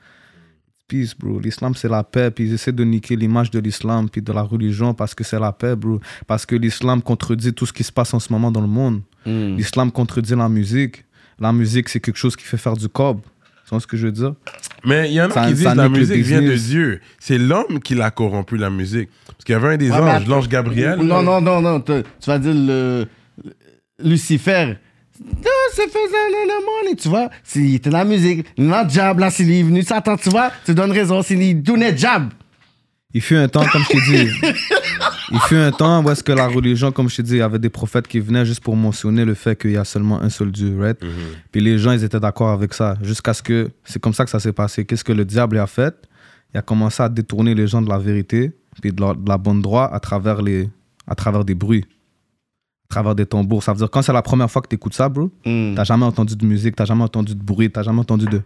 [0.92, 1.40] It's Peace, bro.
[1.40, 4.42] L'islam, c'est la paix, puis ils essaient de niquer l'image de l'islam, puis de la
[4.42, 6.00] religion, parce que c'est la paix, bro.
[6.28, 9.02] Parce que l'islam contredit tout ce qui se passe en ce moment dans le monde.
[9.26, 9.56] Mm.
[9.58, 11.06] L'islam contredit la musique.
[11.40, 13.22] La musique, c'est quelque chose qui fait faire du cob.
[13.66, 14.34] Tu vois ce que je veux dire?
[14.84, 16.56] Mais il y en a Ça- qui disent que la musique vient de.
[16.56, 17.02] Dieu.
[17.20, 19.10] C'est l'homme qui l'a corrompu, la musique.
[19.28, 21.00] Parce qu'il y avait un des Ouais, anges, l'ange Gabriel.
[21.00, 21.80] Non, non, non, non.
[21.82, 21.94] Tu
[22.26, 23.06] vas dire le-
[24.04, 24.78] Lucifer.
[25.20, 27.30] Non, c'est faisant le, le monde, tu vois.
[27.44, 30.52] S'il était dans la musique, le jab, là, s'il est venu, ça, attends, tu vois,
[30.66, 32.32] tu donnes raison, s'il est donné jab.
[33.14, 34.32] Il fut un temps, comme je t'ai dit,
[35.32, 37.42] il fut un temps où est-ce que la religion, comme je t'ai dit, il y
[37.42, 40.30] avait des prophètes qui venaient juste pour mentionner le fait qu'il y a seulement un
[40.30, 41.00] seul Dieu, right?
[41.52, 44.30] Puis les gens, ils étaient d'accord avec ça, jusqu'à ce que, c'est comme ça que
[44.30, 44.86] ça s'est passé.
[44.86, 45.96] Qu'est-ce que le diable a fait?
[46.54, 49.40] Il a commencé à détourner les gens de la vérité, puis de la, de la
[49.40, 50.70] bonne droit à travers, les,
[51.08, 51.86] à travers des bruits,
[52.90, 53.64] travers des tambours.
[53.64, 55.76] Ça veut dire, quand c'est la première fois que tu écoutes ça, bro, Mm.
[55.76, 58.42] T'as jamais entendu de musique, t'as jamais entendu de bruit, t'as jamais entendu de.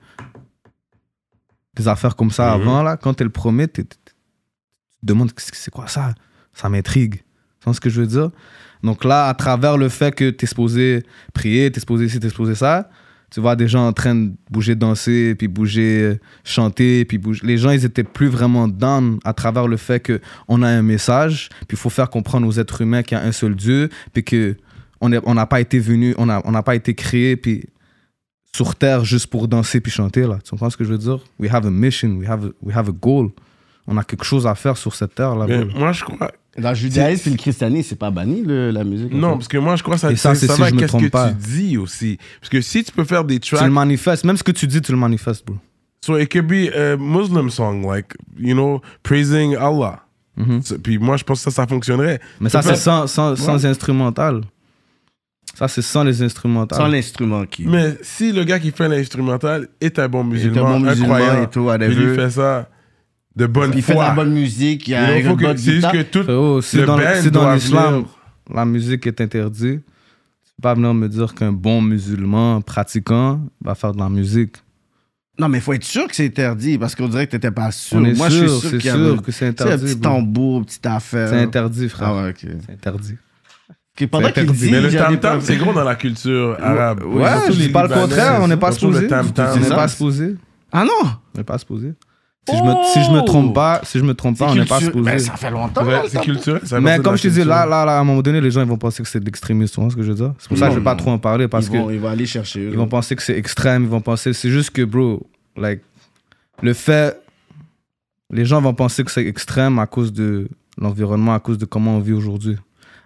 [1.75, 2.61] des affaires comme ça Mhm.
[2.61, 2.97] avant, là.
[2.97, 3.95] Quand t'es le premier, tu te
[5.01, 6.13] demandes c'est quoi ça?
[6.53, 7.15] Ça m'intrigue.
[7.15, 8.29] Tu vois ce que je veux dire?
[8.83, 12.53] Donc là, à travers le fait que t'es supposé prier, t'es supposé ci, t'es supposé
[12.53, 12.89] ça,
[13.33, 17.41] tu vois des gens en train de bouger, danser, puis bouger, euh, chanter, puis bouger.
[17.43, 20.83] Les gens, ils étaient plus vraiment down à travers le fait que on a un
[20.83, 23.89] message, puis il faut faire comprendre aux êtres humains qu'il y a un seul Dieu,
[24.13, 24.55] puis que
[25.01, 27.65] on n'a pas été venu, on n'a on pas été créé, puis
[28.55, 30.37] sur terre juste pour danser puis chanter là.
[30.43, 31.19] Tu comprends ce que je veux dire?
[31.39, 33.31] We have a mission, we have we have a goal.
[33.87, 35.45] On a quelque chose à faire sur cette terre là.
[35.47, 35.79] Mais bro.
[35.79, 36.31] moi, je crois.
[36.57, 39.11] Dans le judaïsme et le christianisme, c'est pas banni, le- la musique.
[39.11, 39.35] Non, fait.
[39.37, 40.75] parce que moi, je crois que ça, Et ça, ça, c'est ça si va je
[40.75, 41.29] me qu'est-ce trompe que pas.
[41.31, 42.17] tu dis aussi.
[42.39, 43.71] Parce que si tu peux faire des Tu le tracks.
[43.71, 45.57] manifestes, même ce que tu dis, tu le manifestes, bro.
[46.05, 50.01] So it could be a Muslim song, like, you know, praising Allah.
[50.37, 50.61] Mhm.
[50.83, 52.19] Puis moi, je pense que ça, ça fonctionnerait.
[52.39, 54.41] Mais ça, c'est sans, sans, sans instrumental.
[55.55, 56.77] Ça, c'est sans les instrumentales.
[56.79, 57.65] Sans l'instrument qui.
[57.67, 61.61] Mais si le gars qui fait l'instrumental est un bon musulman, bon musulman et tout,
[61.61, 61.93] whatever.
[61.93, 62.69] il fait ça
[63.35, 65.43] de bonne Il fait de la bonne musique, il y a know, un faut que-
[65.43, 65.91] bonne C'est juste guitare.
[65.91, 68.05] que tout Frérot, si le dans, band si dans doit l'islam,
[68.53, 73.73] la musique est interdite, tu peux pas venir me dire qu'un bon musulman pratiquant va
[73.75, 74.55] faire de la musique.
[75.39, 77.71] Non, mais il faut être sûr que c'est interdit parce qu'on dirait que t'étais pas
[77.71, 77.97] sûr.
[77.97, 79.51] On est Moi, sûr, je suis sûr c'est qu'il y a sûr un- que c'est
[79.55, 79.93] Tu sais, un interdit.
[79.93, 81.29] petit tambour, petite affaire.
[81.29, 82.07] C'est interdit, frère.
[82.09, 82.37] Ah ouais, ok.
[82.67, 83.15] C'est interdit.
[83.99, 84.59] Ok, pendant C'est qu'il interdit.
[84.65, 87.03] dit, Mais le tam-tam, pas- c'est gros dans la culture arabe.
[87.05, 89.07] ouais, Surtout je dis pas le contraire, on n'est pas supposé.
[89.11, 90.35] On n'est pas supposé.
[90.71, 91.09] Ah non!
[91.33, 91.93] On n'est pas supposé.
[92.49, 93.25] Si, je me, si je me Oh!
[93.25, 95.05] trompe pas, si je me trompe pas, on n'est pas supposé.
[95.11, 95.85] Ben, ça fait longtemps.
[95.85, 96.19] Ouais, c'est ça.
[96.21, 96.61] culturel.
[96.81, 98.67] Mais comme je te dis, là, là, là, à un moment donné, les gens ils
[98.67, 99.73] vont penser que c'est de l'extrémisme.
[99.75, 100.33] Tu vois ce que je veux dire?
[100.39, 101.89] C'est pour ça que je vais pas Non, trop en parler parce Ils que vont,
[101.89, 102.63] ils vont aller chercher.
[102.69, 103.83] ils vont penser que c'est extrême.
[103.83, 105.25] Ils vont penser, c'est juste que, bro,
[105.55, 105.81] like,
[106.61, 107.17] le fait,
[108.29, 111.97] les gens vont penser que c'est extrême à cause de l'environnement, à cause de comment
[111.97, 112.57] on vit aujourd'hui,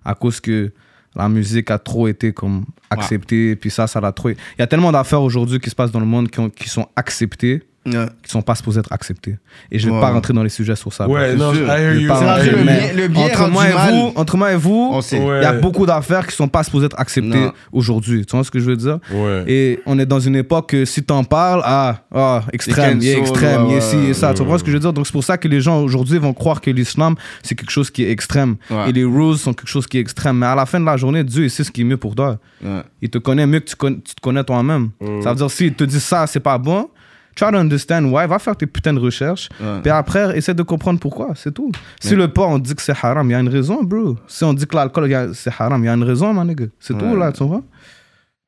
[0.04, 0.72] à cause que
[1.16, 4.30] la musique a trop été comme acceptée, puis ça, ça l'a trop.
[4.30, 6.70] Il y a tellement d'affaires aujourd'hui qui se passent dans le monde qui, ont- qui
[6.70, 8.06] sont acceptées, Ouais.
[8.24, 9.38] qui sont pas supposés être acceptés.
[9.72, 10.02] Et je vais Ouais.
[10.02, 11.08] pas rentrer dans les sujets sur ça.
[11.08, 13.94] Ouais, non, Je entre- mais le moi et mal.
[13.94, 15.20] vous, entre moi et vous, On sait.
[15.20, 15.40] Ouais.
[15.40, 18.26] il y a beaucoup d'affaires qui sont pas supposées être acceptées aujourd'hui.
[18.26, 19.00] Tu vois ce que je veux dire?
[19.14, 19.44] Ouais.
[19.48, 23.18] Et on est dans une époque que si t'en parles, ah, ah extrême, il est
[23.20, 24.06] extrême, il est ci ouais.
[24.10, 24.34] et ça.
[24.34, 24.94] Tu comprends ce que je veux dire?
[24.94, 27.90] Donc c'est pour ça que les gens aujourd'hui vont croire que l'islam, c'est quelque chose
[27.90, 28.56] qui est extrême.
[28.70, 28.90] Ouais.
[28.90, 30.38] Et les rules sont quelque chose qui est extrême.
[30.38, 32.16] Mais à la fin de la journée, Dieu, il sait ce qui est mieux pour
[32.16, 32.38] toi.
[32.64, 32.82] Ouais.
[33.02, 34.90] Il te connaît mieux que tu, con- tu te connais toi-même.
[35.24, 36.90] Ça veut dire, s'il te dit ça, c'est pas bon,
[37.38, 39.50] try to understand why, va faire tes putains de recherches.
[39.62, 39.80] Ouais.
[39.82, 41.72] Puis après, essaie de comprendre pourquoi, c'est tout.
[42.02, 44.18] Si le porc, on dit que c'est haram, il y a une raison, bro.
[44.28, 46.66] Si on dit que l'alcool, c'est haram, il y a une raison, mon nigga.
[46.80, 47.62] C'est tout, là, tu vois.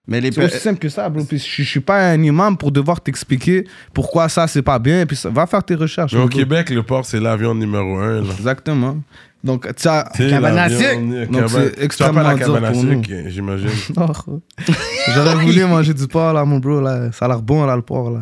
[0.07, 1.23] Mais les C'est aussi simple que ça, bro.
[1.23, 5.05] Puis je, je suis pas un imam pour devoir t'expliquer pourquoi ça, c'est pas bien.
[5.05, 6.13] Puis ça- va faire tes recherches.
[6.13, 6.35] Mais au bro.
[6.39, 8.21] Québec, le porc, c'est l'avion numéro un.
[8.21, 8.29] Là.
[8.35, 8.97] Exactement.
[9.43, 10.09] Donc, tu as...
[10.19, 13.03] Euh, Donc, c'est Tu extrêmement pas la dur cabane à pour nous.
[13.03, 13.69] sucre, j'imagine.
[13.97, 14.41] Oh.
[15.13, 16.81] J'aurais voulu manger du porc, là, mon bro.
[16.81, 17.11] Là.
[17.11, 18.21] Ça a l'air bon, là, le porc, là.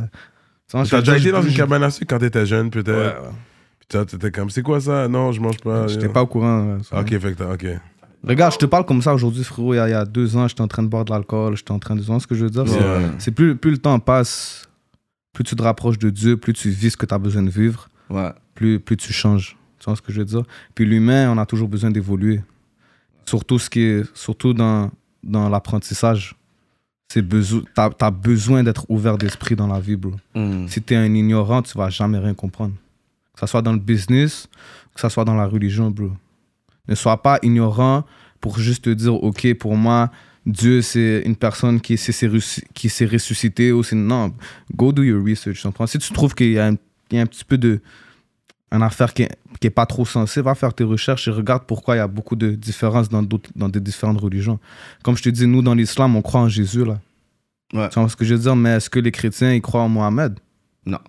[0.71, 2.89] T'as déjà été dans une cabane à sucre quand t'étais jeune, peut-être?
[3.21, 3.29] Ouais,
[3.89, 5.07] toi, t'étais comme, c'est quoi ça?
[5.07, 5.87] Non, je mange pas.
[5.87, 6.77] J'étais pas au courant.
[6.83, 6.99] ça.
[6.99, 7.65] Ok, fait ok.
[8.23, 9.73] Regarde, je te parle comme ça aujourd'hui, frérot.
[9.75, 11.55] Il y, a, il y a deux ans, j'étais en train de boire de l'alcool.
[11.55, 12.01] J'étais en train de.
[12.01, 12.65] Tu vois ce que je veux dire?
[13.19, 14.67] C'est plus, plus le temps passe,
[15.31, 17.49] plus tu te rapproches de Dieu, plus tu vis ce que tu as besoin de
[17.49, 18.31] vivre, Ouais.
[18.55, 19.55] plus, plus tu changes.
[19.79, 20.41] Tu vois ce que je veux dire?
[20.75, 22.41] Puis l'humain, on a toujours besoin d'évoluer.
[23.25, 24.89] Surtout, ce qui est, surtout dans,
[25.23, 26.35] dans l'apprentissage.
[27.09, 27.23] Tu
[27.77, 30.11] as, besoin d'être ouvert d'esprit dans la vie, bro.
[30.35, 30.67] Mm.
[30.67, 32.73] Si tu es un ignorant, tu vas jamais rien comprendre.
[33.33, 34.49] Que ce soit dans le business,
[34.93, 36.11] que ce soit dans la religion, bro.
[36.87, 38.03] Ne sois pas ignorant
[38.41, 40.11] pour juste te dire, OK, pour moi,
[40.45, 42.29] Dieu, c'est une personne qui s'est
[42.73, 43.71] qui s'est ressuscité.
[43.71, 44.33] Ou c'est- non,
[44.75, 45.65] go do your research.
[45.87, 47.81] Si tu trouves qu'il y, y a un petit peu de.
[48.71, 51.63] Une affaire qui est, qui est pas trop sensée, va faire tes recherches et regarde
[51.65, 53.23] pourquoi il y a beaucoup de différences dans,
[53.55, 54.59] dans des différentes religions.
[55.03, 56.99] Comme je te dis, nous, dans l'islam, on croit en Jésus, là.
[57.73, 57.87] Ouais.
[57.89, 58.55] Tu vois ce que je veux dire?
[58.55, 60.39] Mais est-ce que les chrétiens, ils croient en Mohamed?
[60.85, 60.99] Non.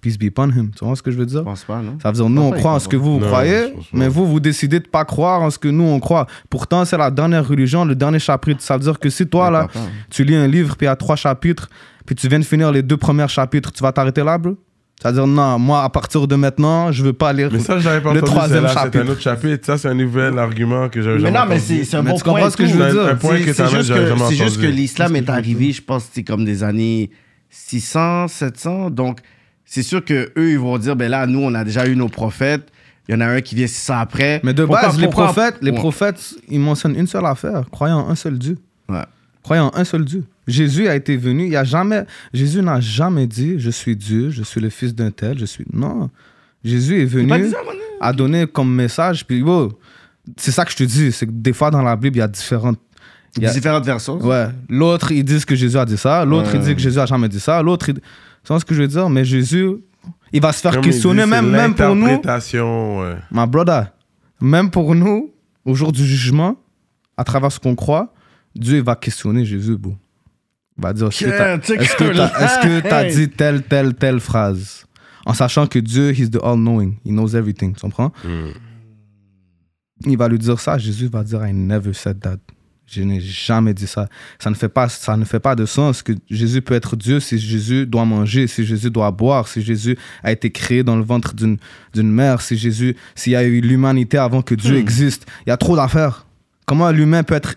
[0.00, 0.70] Peace be upon him.
[0.76, 1.44] Tu vois ce que je veux Je dire?
[1.44, 1.98] pense pas, non?
[2.02, 4.08] Ça veut dire, nous, on croit en ce que vous, vous Non, croyez, je mais
[4.08, 6.26] vous, vous décidez de pas croire en ce que nous, on croit.
[6.48, 8.62] Pourtant, c'est la dernière religion, le dernier chapitre.
[8.62, 9.78] Ça veut dire que si toi, là, Je
[10.10, 11.68] tu lis un livre, puis il y a trois chapitres,
[12.06, 14.56] puis tu viens de finir les deux premiers chapitres, tu vas t'arrêter là, bro?
[15.02, 17.48] C'est-à-dire, non, moi, à partir de maintenant, je veux pas lire.
[17.50, 18.20] Mais ça, je pas Le entendu.
[18.22, 19.10] troisième celle-là, C'est un chapitre.
[19.12, 19.64] autre chapitre.
[19.66, 21.78] Ça, c'est un nouvel argument que j'avais Mais jamais non, mais entendu.
[21.78, 22.50] c'est c'est un Mais bon tu comprends point.
[22.50, 23.18] ce que je veux C'est dire?
[23.20, 24.36] C'est- juste que- entendu.
[24.36, 27.10] C'est juste que l'islam est arrivé, je pense, c'est comme des années
[27.48, 28.90] 600, 700.
[28.90, 29.20] Donc,
[29.64, 32.08] c'est sûr que eux, ils vont dire, ben là, nous, on a déjà eu nos
[32.08, 32.68] prophètes.
[33.08, 34.40] Il y en a un qui vient 600 après.
[34.44, 38.00] Mais de Pourquoi- base, les pourquoi- prophètes, les prophètes, ils mentionnent une seule affaire, croyant
[38.06, 38.58] en un seul Dieu.
[38.88, 39.02] Ouais.
[39.42, 40.24] Croyant en un seul Dieu.
[40.50, 44.42] Jésus a été venu, il a jamais, Jésus n'a jamais dit, je suis Dieu, je
[44.42, 45.64] suis le fils d'un tel, je suis.
[45.72, 46.10] Non.
[46.64, 47.28] Jésus est venu,
[48.00, 49.72] a donné comme message, puis wow,
[50.36, 52.22] c'est ça que je te dis, c'est que des fois dans la Bible, il y
[52.22, 52.78] a différentes.
[53.36, 54.18] il y a- Différentes versions.
[54.18, 54.48] Ouais.
[54.68, 56.24] L'autre, ils disent que Jésus a dit ça.
[56.24, 56.66] L'autre, il Ouais.
[56.66, 57.62] dit que Jésus a jamais dit ça.
[57.62, 57.94] L'autre, il...
[57.94, 58.00] tu
[58.48, 59.08] vois ce que je veux dire?
[59.08, 59.68] Mais Jésus,
[60.32, 62.06] il va se faire Comme il questionner, dit, même, c'est même pour nous.
[62.06, 63.16] Ouais.
[63.30, 63.92] My brother,
[64.40, 65.30] même pour nous,
[65.64, 66.56] au jour du jugement,
[67.16, 68.12] à travers ce qu'on croit,
[68.56, 69.94] Dieu il va questionner Jésus, bro.
[70.80, 71.24] Il va dire est-ce
[72.62, 73.14] que t'as Hey.
[73.14, 74.86] dit telle, telle, telle phrase?
[75.26, 76.96] En sachant que Dieu, he's the all-knowing.
[77.04, 77.74] He knows everything.
[77.74, 78.12] Tu comprends?
[78.24, 78.52] Hmm.
[80.06, 80.78] Il va lui dire ça.
[80.78, 82.38] Jésus va dire I never said that.
[82.86, 84.08] Je n'ai jamais dit ça.
[84.40, 87.20] Ça ne, fait pas, ça ne fait pas de sens que Jésus peut être Dieu
[87.20, 91.04] si Jésus doit manger, si Jésus doit boire, si Jésus a été créé dans le
[91.04, 91.58] ventre d'une
[91.92, 95.26] d'une mère, si Jésus, s'il y a eu l'humanité avant que Dieu existe.
[95.46, 96.26] Il y a trop d'affaires.
[96.66, 97.54] Comment l'humain peut, être,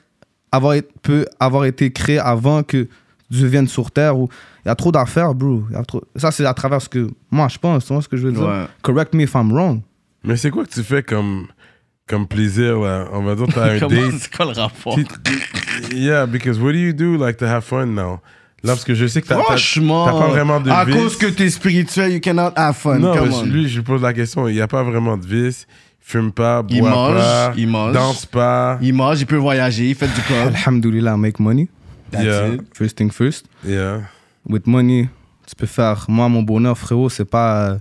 [0.51, 2.87] avoir, peut avoir été créé avant que
[3.33, 4.29] Dieu vienne sur terre ou...
[4.65, 5.63] Il y a trop d'affaires, bro.
[5.69, 6.01] Il y a trop...
[6.15, 7.85] Ça, c'est à travers ce que moi, je pense.
[7.85, 8.43] Tu vois ce que je veux dire?
[8.47, 8.65] Ouais.
[8.81, 9.81] Correct me if I'm wrong.
[10.23, 11.47] Mais c'est quoi que tu fais comme,
[12.07, 13.07] comme plaisir, là?
[13.11, 14.13] On va dire, t'as un Comment- date.
[14.19, 14.95] C'est quoi le rapport?
[14.95, 15.05] Tu-
[15.95, 18.19] Yeah, because what do you do, like, to have fun now?
[18.63, 19.35] Là, parce que je sais que t'as...
[19.35, 20.95] t'as- Franchement, t'as pas vraiment de à vice.
[20.95, 22.99] cause que t'es spirituel, you cannot have fun.
[22.99, 23.43] Non, Come mais on.
[23.43, 24.47] lui, je lui pose la question.
[24.47, 25.67] Il n'y a pas vraiment de vice.
[25.69, 27.93] Il fume pas, boit Il mange, pas, il mange.
[27.93, 28.77] danse pas.
[28.81, 30.47] Il mange, il peut voyager, il fait du corps.
[30.55, 31.67] Alhamdulillah, make money.
[32.13, 32.53] That's Yeah.
[32.55, 32.61] it.
[32.73, 33.45] First thing first.
[33.65, 34.01] Yeah.
[34.47, 35.09] with money,
[35.47, 36.05] tu peux faire.
[36.09, 37.77] Moi, mon bonheur, frérot, c'est pas euh,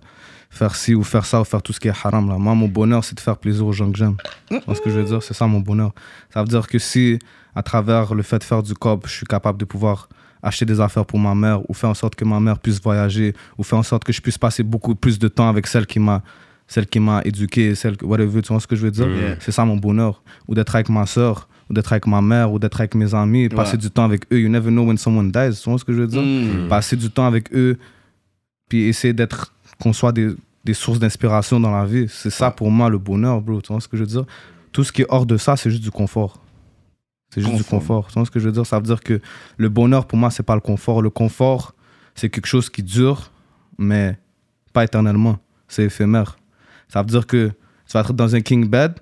[0.50, 2.28] faire ci ou faire ça ou faire tout ce qui est haram.
[2.28, 2.36] Là.
[2.38, 4.16] Moi, mon bonheur, c'est de faire plaisir aux gens que j'aime.
[4.48, 5.22] Tu vois ce que je veux dire?
[5.22, 5.92] C'est ça mon bonheur.
[6.32, 7.18] Ça veut dire que si,
[7.54, 10.08] à travers le fait de faire du cop, je suis capable de pouvoir
[10.42, 13.32] acheter des affaires pour ma mère ou faire en sorte que ma mère puisse voyager
[13.58, 16.00] ou faire en sorte que je puisse passer beaucoup plus de temps avec celle qui
[16.00, 16.22] m'a
[16.68, 19.06] celle qui m'a éduqué, celle whatever, tu vois ce que je veux dire?
[19.08, 19.36] Yeah.
[19.40, 20.22] C'est ça mon bonheur.
[20.48, 23.48] Ou d'être avec ma soeur, ou d'être avec ma mère, ou d'être avec mes amis,
[23.48, 23.78] passer Ouais.
[23.78, 24.38] du temps avec eux.
[24.40, 26.22] You never know when someone dies, tu vois ce que je veux dire?
[26.22, 26.68] Mm.
[26.68, 27.78] passer du temps avec eux,
[28.68, 30.30] puis essayer d'être, qu'on soit des,
[30.64, 32.06] des sources d'inspiration dans la vie.
[32.10, 33.60] C'est ça pour moi le bonheur, bro.
[33.62, 34.24] Tu vois ce que je veux dire?
[34.70, 36.40] Tout ce qui est hors de ça, c'est juste du confort.
[37.34, 37.78] C'est juste du Confort.
[37.80, 38.06] confort.
[38.08, 38.66] Tu vois ce que je veux dire?
[38.66, 39.18] Ça veut dire que
[39.56, 41.00] le bonheur, pour moi, c'est pas le confort.
[41.00, 41.74] Le confort,
[42.14, 43.30] c'est quelque chose qui dure,
[43.78, 44.18] mais
[44.74, 45.38] pas éternellement.
[45.68, 46.36] C'est éphémère.
[46.88, 48.92] Ça veut dire que tu vas être dans un king bed.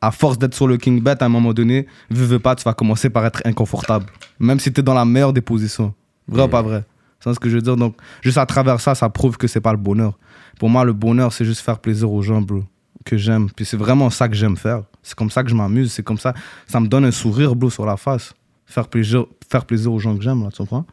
[0.00, 2.64] À force d'être sur le king bed, à un moment donné, veux, veux pas, tu
[2.64, 4.06] vas commencer par être inconfortable.
[4.38, 5.94] Même si tu es dans la meilleure des positions.
[6.26, 6.84] Vrai ou pas vrai?
[7.20, 7.76] C'est ce que je veux dire?
[7.76, 10.18] Donc, juste à travers ça, ça prouve que c'est pas le bonheur.
[10.58, 12.64] Pour moi, le bonheur, c'est juste faire plaisir aux gens, bro.
[13.04, 13.50] Que j'aime.
[13.50, 14.82] Puis c'est vraiment ça que j'aime faire.
[15.02, 15.92] C'est comme ça que je m'amuse.
[15.92, 16.34] C'est comme ça.
[16.66, 18.32] Ça me donne un sourire, bro, sur la face.
[18.64, 20.86] Faire plaisir, faire plaisir aux gens que j'aime, là, tu comprends?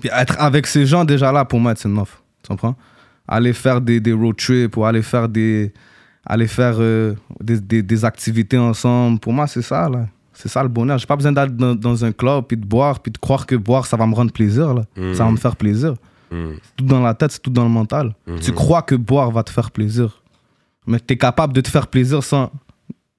[0.00, 2.22] Puis être avec ces gens, déjà là, pour moi, c'est enough.
[2.42, 2.76] Tu comprends?
[3.26, 5.72] Aller faire des, des road trips ou aller faire des,
[6.28, 9.18] aller faire euh, des, des, des activités ensemble.
[9.18, 10.06] Pour moi, c'est ça, là.
[10.34, 10.98] C'est ça le bonheur.
[10.98, 13.56] J'ai pas besoin d'être dans, dans un club, puis de boire, puis de croire que
[13.56, 14.82] boire, ça va me rendre plaisir, là.
[15.14, 15.94] Ça va me faire plaisir.
[16.30, 16.50] Mm.
[16.62, 18.14] C'est tout dans la tête, c'est tout dans le mental.
[18.42, 20.22] Tu crois que boire va te faire plaisir.
[20.86, 22.50] Mais tu es capable de te faire plaisir sans,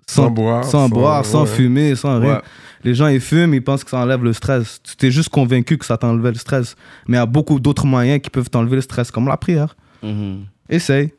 [0.08, 1.48] Sans boire, sans, sans- boire, sans ouais.
[1.48, 2.36] fumer, sans rien.
[2.36, 2.42] Ouais.
[2.84, 4.80] Les gens, ils fument, ils pensent que ça enlève le stress.
[4.82, 6.76] Tu t'es juste convaincu que ça t'enlevait le stress.
[7.08, 9.76] Mais il y a beaucoup d'autres moyens qui peuvent t'enlever le stress, comme la prière.
[10.02, 10.46] Mhm.
[10.70, 11.12] Essaye.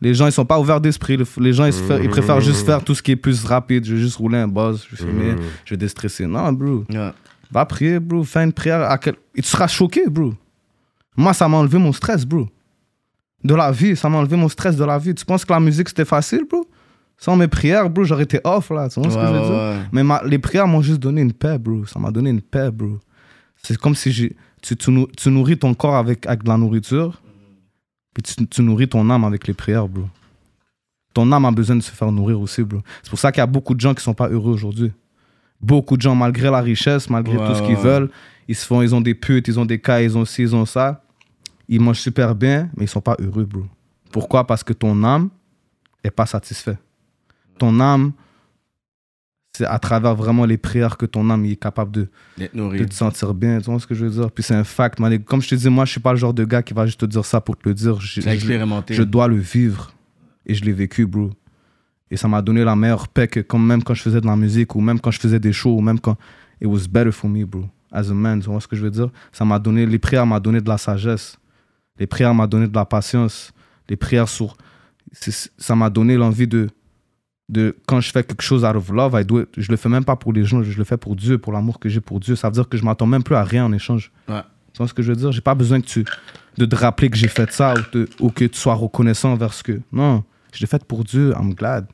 [0.00, 1.16] Les gens, ils sont pas ouverts d'esprit.
[1.16, 3.84] Le- Les gens, ils, préfèrent juste faire tout ce qui est plus rapide.
[3.84, 5.34] Je vais juste rouler un buzz, je vais fumer,
[5.64, 6.26] je vais déstresser.
[6.26, 6.84] Non, bro.
[7.50, 8.22] Va prier, bro.
[8.24, 8.82] Fais une prière.
[8.82, 9.14] À quel...
[9.34, 10.34] Et tu seras choqué, bro.
[11.16, 12.46] Moi, ça m'a enlevé mon stress, bro.
[13.42, 15.14] De la vie, ça m'a enlevé mon stress de la vie.
[15.14, 16.66] Tu penses que la musique, c'était facile, bro?
[17.16, 18.88] Sans mes prières, bro, j'aurais été off, là.
[18.88, 19.54] Tu vois ce que Ouais, je veux ouais, dire?
[19.56, 19.76] ouais.
[19.92, 21.84] Mais ma- les prières m'ont juste donné une paix, bro.
[21.86, 22.98] Ça m'a donné une paix, bro.
[23.62, 26.56] C'est comme si j'ai- tu, tu, nou- tu nourris ton corps avec, avec de la
[26.56, 27.20] nourriture,
[28.14, 30.04] puis tu, tu nourris ton âme avec les prières, bro.
[31.14, 32.80] Ton âme a besoin de se faire nourrir aussi, bro.
[33.02, 34.92] C'est pour ça qu'il y a beaucoup de gens qui sont pas heureux aujourd'hui.
[35.60, 37.82] Beaucoup de gens, malgré la richesse, malgré Ouais, tout ce qu'ils ouais.
[37.82, 38.10] veulent,
[38.46, 40.54] ils se font, ils ont des putes, ils ont des cas, ils ont ci, ils
[40.54, 41.02] ont ça.
[41.68, 43.64] Ils mangent super bien, mais ils sont pas heureux, bro.
[44.12, 44.46] Pourquoi?
[44.46, 45.28] Parce que ton âme
[46.04, 46.78] est pas satisfaite.
[47.58, 48.12] Ton âme,
[49.58, 53.58] c'est à travers vraiment les prières que ton âme est capable de, te sentir bien.
[53.58, 54.30] Tu vois ce que je veux dire?
[54.30, 55.18] Puis c'est un fact, man.
[55.24, 57.00] Comme je te dis, moi, je suis pas le genre de gars qui va juste
[57.00, 58.00] te dire ça pour te le dire.
[58.00, 58.94] Je, expérimenté.
[58.94, 59.92] je dois le vivre.
[60.46, 61.32] Et je l'ai vécu, bro.
[62.08, 64.36] Et ça m'a donné la meilleure paix que comme même quand je faisais de la
[64.36, 66.16] musique ou même quand je faisais des shows ou même quand
[66.60, 67.64] it was better for me, bro.
[67.90, 69.10] As a man, tu vois ce que je veux dire?
[69.32, 71.36] Ça m'a donné, les prières m'ont donné de la sagesse.
[71.98, 73.52] Les prières m'ont donné de la patience.
[73.88, 74.56] Les prières sur,
[75.10, 76.68] ça m'a donné l'envie de,
[77.48, 79.48] de quand je fais quelque chose out of love, I do it.
[79.56, 81.78] je le fais même pas pour les gens, je le fais pour Dieu, pour l'amour
[81.78, 82.36] que j'ai pour Dieu.
[82.36, 84.12] Ça veut dire que je m'attends même plus à rien en échange.
[84.28, 84.42] Ouais.
[84.72, 85.32] Tu vois ce que je veux dire?
[85.32, 86.04] J'ai pas besoin que tu
[86.58, 89.54] de te rappeler que j'ai fait ça ou, te- ou que tu sois reconnaissant envers
[89.54, 89.80] ce que.
[89.92, 91.86] Non, je l'ai fait pour Dieu, I'm glad.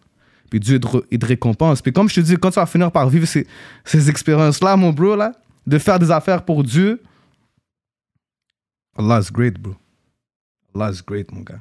[0.50, 0.80] Puis Dieu,
[1.10, 1.82] il te récompense.
[1.82, 3.46] Puis comme je te dis, quand tu vas finir par vivre ces,
[3.84, 5.32] ces expériences-là, mon bro, là,
[5.66, 7.00] de faire des affaires pour Dieu,
[8.96, 9.74] Allah is great, bro.
[10.74, 11.60] Allah is great, mon gars.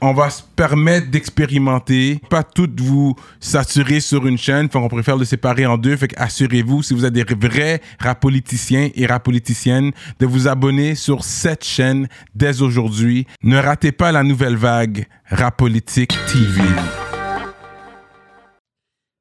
[0.00, 5.16] On va se permettre d'expérimenter, pas toutes vous saturer sur une chaîne, fait qu'on préfère
[5.16, 10.26] le séparer en deux, fait assurez-vous, si vous êtes des vrais rapoliticiens et rapoliticiennes, de
[10.26, 13.26] vous abonner sur cette chaîne dès aujourd'hui.
[13.42, 16.60] Ne ratez pas la nouvelle vague Rapolitique TV.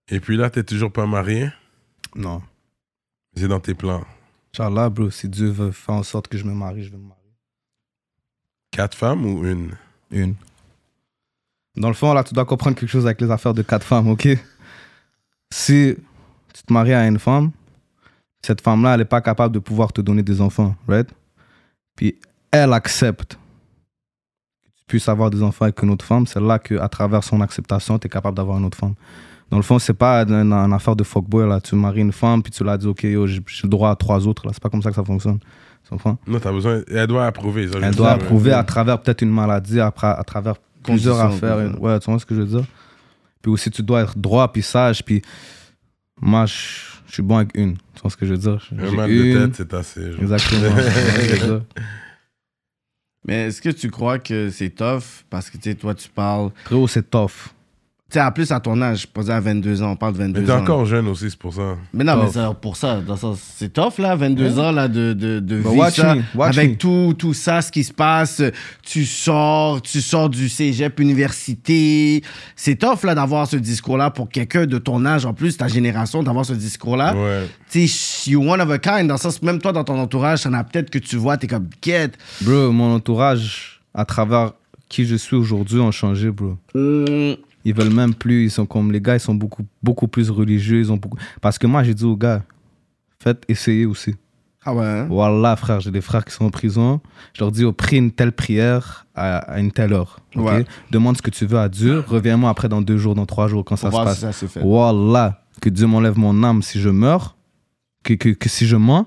[0.09, 1.49] Et puis là, t'es toujours pas marié?
[2.15, 2.41] Non.
[3.36, 4.03] C'est dans tes plans.
[4.53, 7.07] Inch'Allah, bro, si Dieu veut faire en sorte que je me marie, je vais me
[7.07, 7.34] marier.
[8.69, 9.71] Quatre femmes ou une?
[10.11, 10.36] Une.
[11.76, 14.07] Dans le fond, là, tu dois comprendre quelque chose avec les affaires de quatre femmes,
[14.09, 14.28] ok?
[15.51, 15.95] Si
[16.53, 17.51] tu te maries à une femme,
[18.45, 21.09] cette femme-là, elle n'est pas capable de pouvoir te donner des enfants, right?
[21.95, 22.15] Puis
[22.51, 26.28] elle accepte que tu puisses avoir des enfants avec une autre femme.
[26.28, 28.93] C'est là qu'à travers son acceptation, tu es capable d'avoir une autre femme.
[29.49, 31.61] Dans le fond, c'est pas une, une affaire de fuckboy, là.
[31.61, 34.28] Tu maries une femme, puis tu l'as dit, ok, yo, j'ai le droit à trois
[34.28, 34.51] autres, là.
[34.53, 35.39] C'est pas comme ça que ça fonctionne.
[35.84, 36.17] Tu comprends?
[36.28, 36.82] Non, t'as besoin.
[36.88, 37.67] Elle doit approuver.
[37.67, 41.55] ça, Elle doit approuver à travers peut-être une maladie, à travers plusieurs affaires.
[41.57, 41.81] conditions.
[41.84, 42.65] Ouais, tu vois ce que je veux dire?
[43.41, 45.21] Puis aussi, tu dois être droit, puis sage, puis
[46.21, 46.53] moi, je
[47.07, 47.75] je suis bon avec une.
[47.93, 48.67] Tu vois ce que je veux dire?
[48.75, 49.34] Un J'ai mal une.
[49.34, 50.11] de tête, c'est assez.
[50.13, 50.21] genre.
[50.21, 50.61] Exactement.
[50.61, 51.61] Tu vois ce que je veux dire?
[53.27, 55.23] Mais est-ce que tu crois que c'est tough?
[55.29, 56.49] Parce que tu sais, toi, tu parles.
[56.65, 57.53] Frérot, c'est tough.
[58.14, 60.41] Tu sais, en plus, à ton âge, pas à 22 ans, on parle de 22
[60.41, 60.59] Mais t'es ans.
[60.61, 61.78] encore jeune aussi, c'est pour ça.
[61.91, 62.34] Mais non, mais Tough.
[62.36, 63.01] c'est pour ça,
[63.57, 66.14] c'est tough, là, 22 ans, là, de, de, de vivre watch ça.
[66.14, 66.76] me, watch avec me.
[66.78, 68.43] tout, tout ça, ce qui se passe.
[68.84, 72.22] Tu sors, tu sors du cégep, université.
[72.55, 76.22] C'est tough, là, d'avoir ce discours-là pour quelqu'un de ton âge, en plus, ta génération,
[76.22, 77.16] d'avoir ce discours-là.
[77.16, 77.47] Ouais.
[77.72, 80.39] Tu sais, you one of a kind, dans le sens, même toi, dans ton entourage,
[80.41, 82.11] ça en a peut-être que tu vois, t'es comme, get.
[82.41, 84.51] Bro, mon entourage, à travers
[84.88, 86.57] qui je suis aujourd'hui, ont changé, bro.
[86.76, 90.30] Hum, Ils veulent même plus, ils sont comme les gars, ils sont beaucoup, beaucoup plus
[90.30, 90.80] religieux.
[90.80, 91.18] Ils ont beaucoup...
[91.41, 92.43] Parce que moi, j'ai dit aux gars,
[93.20, 94.16] faites essayer aussi.
[94.66, 94.86] Ah ouais.
[94.86, 95.07] hein?
[95.09, 97.01] Voilà, frère, j'ai des frères qui sont en prison.
[97.34, 100.20] Je leur dis, oh, prie une telle prière à, à une telle heure.
[100.36, 100.43] ok?
[100.45, 100.66] Ouais.
[100.91, 102.03] Demande ce que tu veux à Dieu.
[102.07, 104.32] Reviens-moi après dans deux jours, dans trois jours, quand ça se passe.
[104.32, 104.59] si ça.
[104.61, 107.36] Voilà, que Dieu m'enlève mon âme si je meurs,
[108.03, 109.05] que, que, que si je mens,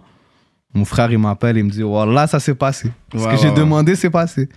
[0.74, 2.90] mon frère il m'appelle et me dit voilà, ça s'est passé.
[3.12, 4.48] Ce Ouais, que j'ai ouais, demandé, c'est passé.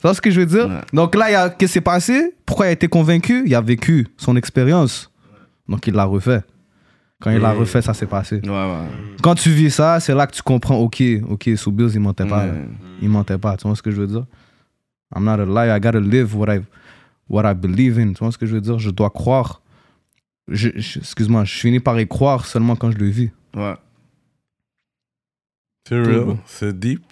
[0.00, 0.66] Tu vois ce que je veux dire?
[0.68, 0.80] Ouais.
[0.94, 2.34] Donc là, il y a, qu'est-ce qui s'est passé?
[2.46, 3.42] Pourquoi il a été convaincu?
[3.44, 5.10] Il a vécu son expérience.
[5.68, 6.40] Donc il l'a refait.
[7.20, 8.36] Quand il l'a refait, ça s'est passé.
[8.42, 8.86] Ouais, ouais.
[9.22, 12.24] Quand tu vis ça, c'est là que tu comprends, ok, ok, sous Bills, il mentait
[12.24, 12.46] pas.
[13.02, 14.24] Il mentait pas, tu vois ce que je veux dire?
[15.14, 16.60] I'm not a liar, I gotta live what I,
[17.28, 18.78] what I believe in, tu vois ce que je veux dire?
[18.78, 19.60] Je dois croire.
[20.48, 23.30] Je- je- Excuse-moi, je finis par y croire seulement quand je le vis.
[23.54, 23.74] Ouais.
[25.88, 27.02] C'est real, c'est deep.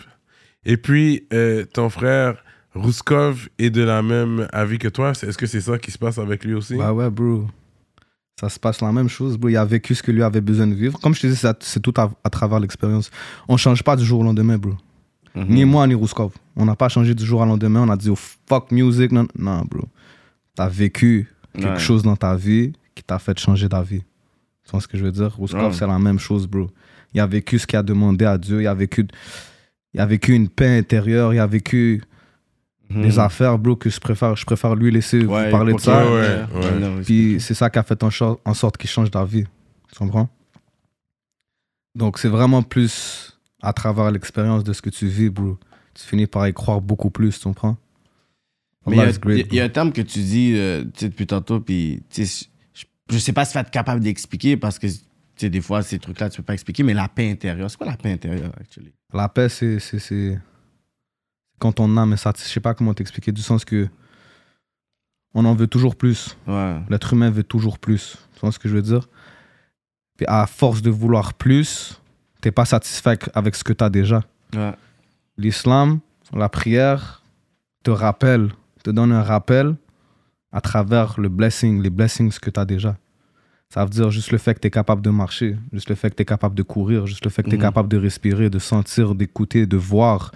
[0.64, 2.42] Et puis, euh, ton frère
[2.74, 5.10] Rouskov est de la même avis que toi.
[5.12, 6.76] Est-ce que c'est ça qui se passe avec lui aussi?
[6.76, 7.46] Bah ouais, bro.
[8.38, 9.48] Ça se passe la même chose, bro.
[9.48, 10.98] Il a vécu ce que lui avait besoin de vivre.
[11.00, 13.10] Comme je te dis, c'est tout à, à travers l'expérience.
[13.48, 14.74] On change pas du jour au lendemain, bro.
[15.34, 15.46] Mhm.
[15.48, 16.32] Ni moi, ni Rouskov.
[16.56, 17.82] On n'a pas changé du jour au lendemain.
[17.82, 18.16] On a dit, oh,
[18.48, 19.10] fuck music.
[19.12, 19.84] Non, non bro.
[20.54, 21.78] T'as vécu quelque Ouais.
[21.78, 24.00] chose dans ta vie qui t'a fait changer ta vie.
[24.64, 25.34] Tu vois ce que je veux dire?
[25.34, 25.72] Rouskov, Ouais.
[25.72, 26.68] c'est la même chose, bro.
[27.14, 28.60] Il a vécu ce qu'il a demandé à Dieu.
[28.62, 29.06] Il a vécu,
[29.94, 31.32] il a vécu une paix intérieure.
[31.34, 32.02] Il a vécu
[32.90, 36.10] Des affaires, bro, que je préfère, je préfère lui laisser vous parler de ça.
[36.10, 37.02] ouais, ouais.
[37.04, 39.44] Puis c'est ça qui a fait en, sorte qu'il change ta vie.
[39.92, 40.28] Tu comprends?
[41.94, 45.58] Donc c'est vraiment plus à travers l'expérience de ce que tu vis, bro.
[45.94, 47.76] Tu finis par y croire beaucoup plus, tu comprends?
[48.86, 51.60] Mais il y a- y, un terme que tu dis euh, tu sais, depuis tantôt,
[51.60, 54.86] puis tu sais, je, je sais pas si tu vas être capable d'expliquer parce que
[54.86, 54.96] tu
[55.36, 57.86] sais, des fois, ces trucs-là, tu peux pas expliquer, mais la paix intérieure, c'est quoi
[57.86, 58.92] la paix intérieure, actually?
[59.12, 59.78] La paix, c'est
[61.58, 62.48] quand ton âme est satisfaite.
[62.48, 63.88] Je sais pas comment t'expliquer, du sens que
[65.34, 66.36] on en veut toujours plus.
[66.46, 66.76] Ouais.
[66.88, 68.16] L'être humain veut toujours plus.
[68.34, 69.08] Tu vois ce que je veux dire?
[70.16, 72.00] Puis à force de vouloir plus,
[72.40, 74.22] t'es pas satisfait avec ce que tu as déjà.
[74.54, 74.72] Ouais.
[75.36, 76.00] l'islam,
[76.32, 77.22] la prière
[77.84, 78.50] te rappelle,
[78.82, 79.76] te donne un rappel
[80.52, 82.96] à travers le blessing, les blessings que tu as déjà.
[83.68, 86.10] Ça veut dire juste le fait que tu es capable de marcher, juste le fait
[86.10, 87.62] que tu es capable de courir, juste le fait que tu es Mhm.
[87.62, 90.32] capable de respirer, de sentir, d'écouter, de voir,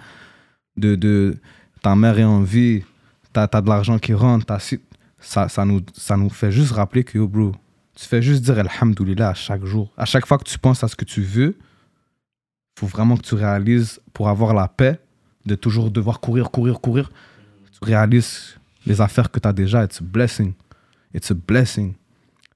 [0.77, 1.37] de, de
[1.81, 2.83] ta mère est en vie,
[3.33, 4.79] tu as, de l'argent qui rentre, ci-
[5.19, 7.53] ça, ça, nous, ça nous fait juste rappeler que, yo, bro,
[7.95, 9.91] tu fais juste dire Alhamdoulilah à chaque jour.
[9.97, 11.55] À chaque fois que tu penses à ce que tu veux,
[12.79, 14.99] faut vraiment que tu réalises, pour avoir la paix,
[15.45, 17.09] de toujours devoir courir, courir, courir,
[17.71, 18.55] tu réalises
[18.85, 19.83] les affaires que tu as déjà.
[19.83, 20.53] It's a blessing.
[21.13, 21.93] It's a blessing.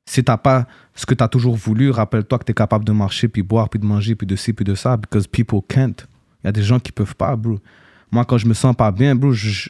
[0.06, 0.66] Si t'as pas
[0.96, 3.70] ce que tu as toujours voulu, rappelle-toi que tu es capable de marcher, puis boire,
[3.70, 6.08] puis de manger, puis de ci, puis de ça, because people can't.
[6.44, 7.60] Y a des gens qui peuvent pas, bro.
[8.12, 9.70] Moi, quand je me sens pas bien, bro, je,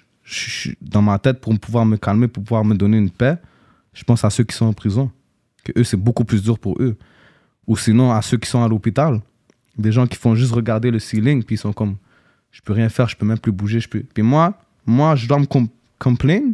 [0.81, 3.37] dans ma tête pour pouvoir me calmer, pour pouvoir me donner une paix,
[3.93, 5.11] je pense à ceux qui sont en prison.
[5.63, 6.95] Que eux, c'est beaucoup plus dur pour eux.
[7.65, 9.21] Ou sinon, à ceux qui sont à l'hôpital.
[9.77, 11.97] Des gens qui font juste regarder le ceiling, puis ils sont comme,
[12.51, 13.79] je peux rien faire, je peux même plus bouger.
[13.89, 15.67] Puis moi, moi, je dois me com-
[15.99, 16.53] complain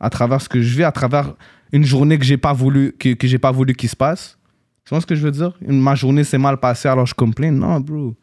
[0.00, 1.34] à travers ce que je vis, à travers
[1.72, 4.38] une journée que j'ai pas voulu, que, que j'ai pas voulu qu'il se passe.
[4.84, 5.52] Tu vois ce que je veux dire?
[5.60, 7.50] Ma journée s'est mal passée, alors je complain.
[7.50, 8.16] Non, bro.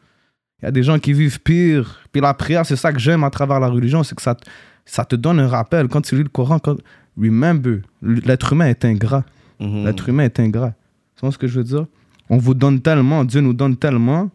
[0.62, 2.00] Il y a des gens qui vivent pire.
[2.12, 4.44] Puis la prière, c'est ça que j'aime à travers la religion, c'est que ça, te-
[4.84, 5.88] ça te donne un rappel.
[5.88, 6.76] Quand tu lis le Coran, quand,
[7.20, 9.24] remember, l'être humain est ingrat.
[9.60, 9.84] Mhm.
[9.84, 10.72] L'être humain est ingrat.
[11.16, 11.86] Tu vois ce que je veux dire?
[12.30, 14.30] On vous donne tellement, Dieu nous donne tellement,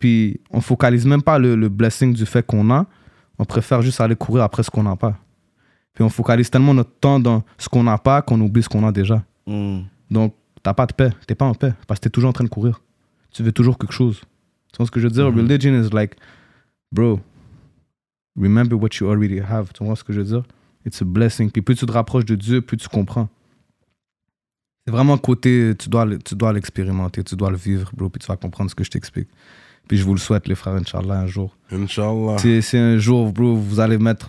[0.00, 2.86] puis on focalise même pas le, le blessing du fait qu'on a.
[3.38, 5.16] On préfère juste aller courir après ce qu'on n'a pas.
[5.94, 8.86] Puis on focalise tellement notre temps dans ce qu'on n'a pas qu'on oublie ce qu'on
[8.86, 9.22] a déjà.
[9.46, 9.84] Mhm.
[10.10, 11.10] Donc, t'as pas de paix.
[11.26, 12.80] T'es pas en paix parce que t'es toujours en train de courir.
[13.30, 14.22] Tu veux toujours quelque chose.
[14.72, 15.26] Tu vois ce que je veux dire?
[15.26, 16.16] Religion is like,
[16.92, 17.20] bro,
[18.40, 19.72] remember what you already have.
[19.72, 20.42] Tu vois ce que je veux dire?
[20.86, 21.50] It's a blessing.
[21.50, 23.28] Puis plus tu te rapproches de Dieu, plus tu comprends.
[24.86, 28.26] C'est vraiment côté, tu dois, tu dois l'expérimenter, tu dois le vivre, bro, puis tu
[28.26, 29.28] vas comprendre ce que je t'explique.
[29.86, 31.56] Puis je vous le souhaite, les frères, Inch'Allah, un jour.
[31.70, 32.38] Inch'Allah.
[32.38, 34.28] Si, un jour, bro, vous allez mettre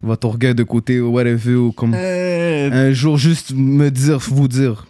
[0.00, 4.48] votre orgueil de côté ou whatever, ou comme Euh, un jour juste me dire, vous
[4.48, 4.86] dire.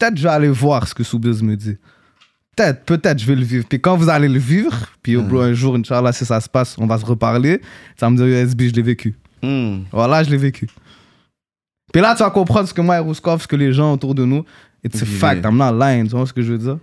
[0.00, 1.76] Peut-être je vais aller voir ce que Soubise me dit.
[2.56, 3.64] Peut-être, peut-être je vais le vivre.
[3.66, 6.48] Puis quand vous allez le vivre, puis oh, bro, un jour, Inch'Allah, si ça se
[6.48, 7.60] passe, on va se reparler.
[7.96, 9.14] Ça me dire, Yo, SB, je l'ai vécu.
[9.42, 9.84] mhm.
[9.90, 10.68] Voilà, je l'ai vécu.
[11.92, 14.14] Puis là, tu vas comprendre ce que moi et Rouskov, ce que les gens autour
[14.14, 14.44] de nous,
[14.84, 16.04] it's a fact, I'm not lying.
[16.08, 16.78] Tu vois ce que je veux dire?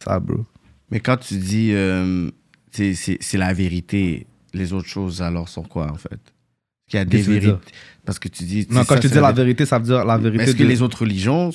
[0.00, 0.44] C'est ça, bro.
[0.90, 2.30] Mais quand tu dis euh,
[2.72, 6.20] c'est la vérité, les autres choses alors sont quoi en fait?
[6.88, 7.54] Qu'il y a des vérités.
[8.04, 8.66] Parce que tu dis.
[8.70, 9.66] Non, quand ça, je te dis la vérité.
[9.66, 10.44] ça veut dire la vérité.
[10.44, 11.50] Est-ce que de- les autres religions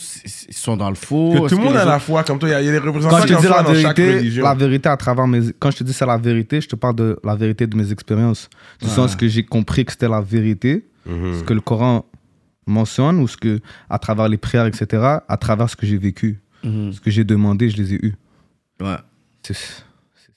[0.49, 1.31] sont dans le faux?
[1.31, 2.71] Que tout le monde a la foi, comme toi, il y a- il y a
[2.73, 4.43] des représentants Quand je te dis la vérité, religion.
[4.43, 5.53] la vérité à travers mes.
[5.57, 7.89] Quand je te dis c'est la vérité, je te parle de la vérité de mes
[7.93, 8.49] expériences.
[8.81, 8.93] Du Ouais.
[8.93, 10.85] sens que j'ai compris que c'était la vérité.
[11.05, 11.39] Mhm.
[11.39, 12.05] Ce que le Coran
[12.67, 14.85] mentionne ou ce que, à travers les prières, etc.,
[15.27, 16.91] à travers ce que j'ai vécu, Mhm.
[16.91, 18.15] ce que j'ai demandé, je les ai eus.
[18.81, 18.97] Ouais.
[19.43, 19.83] C'est, c'est-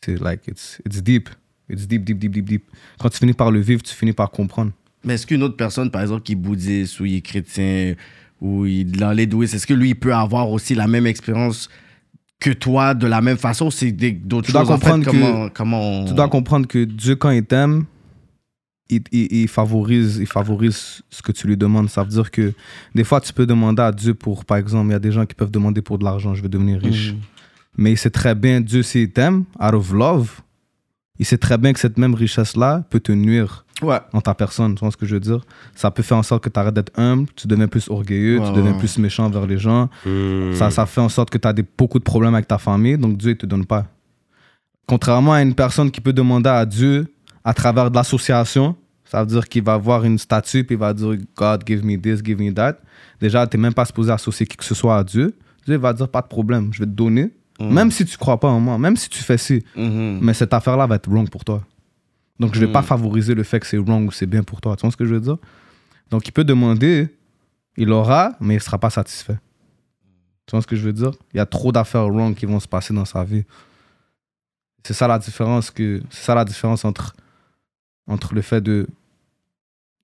[0.04, 1.28] c'est like, it's, it's deep.
[1.68, 2.64] It's deep, deep, deep, deep, deep.
[3.00, 4.70] Quand tu finis par le vivre, tu finis par comprendre.
[5.04, 7.94] Mais est-ce qu'une autre personne, par exemple, qui est bouddhiste ou il est chrétien
[8.40, 11.68] ou il est l'hindouisme, est-ce que lui, il peut avoir aussi la même expérience
[12.40, 15.10] que toi de la même façon c'est d'autres Tu dois choses en fait, comprendre que-
[15.10, 17.84] comment, comment on- Tu dois comprendre que Dieu, quand il t'aime,
[18.90, 21.88] il, il- il favorise, il favorise ce que tu lui demandes.
[21.88, 22.52] Ça veut dire que
[22.94, 25.24] des fois, tu peux demander à Dieu pour, par exemple, il y a des gens
[25.24, 27.12] qui peuvent demander pour de l'argent, je veux devenir riche.
[27.12, 27.18] Mhm.
[27.78, 30.40] Mais il sait très bien, Dieu, s'il t'aime, out of love,
[31.18, 33.98] il sait très bien que cette même richesse-là peut te nuire Ouais.
[34.12, 34.74] en ta personne.
[34.76, 35.40] Tu vois ce que je veux dire?
[35.74, 38.46] Ça peut faire en sorte que tu arrêtes d'être humble, tu deviens plus orgueilleux, Ouais,
[38.48, 38.78] tu deviens ouais.
[38.78, 39.88] plus méchant vers les gens.
[40.06, 40.54] Mhm.
[40.54, 42.96] Ça, ça fait en sorte que tu as des, beaucoup de problèmes avec ta famille,
[42.96, 43.86] donc Dieu ne te donne pas.
[44.86, 47.06] Contrairement à une personne qui peut demander à Dieu
[47.42, 50.92] à travers de l'association, ça veut dire qu'il va avoir une statue puis il va
[50.94, 52.76] dire God, give me this, give me that.
[53.20, 55.34] Déjà, tu n'es même pas supposé associer qui que ce soit à Dieu.
[55.66, 57.30] Dieu va dire pas de problème, je vais te donner.
[57.60, 60.18] Même si tu crois pas en moi, même si tu fais ci, Mhm.
[60.20, 61.62] mais cette affaire-là va être wrong pour toi.
[62.40, 62.72] Donc, je vais Mm.
[62.72, 64.76] pas favoriser le fait que c'est wrong ou c'est bien pour toi.
[64.76, 65.36] Tu vois ce que je veux dire?
[66.10, 67.08] Donc, il peut demander,
[67.76, 69.38] il aura, mais il sera pas satisfait.
[70.46, 71.12] Tu vois ce que je veux dire?
[71.32, 73.44] Il y a trop d'affaires wrong qui vont se passer dans sa vie.
[74.86, 77.14] C'est ça la différence que c'est ça la différence entre
[78.06, 78.86] entre le fait de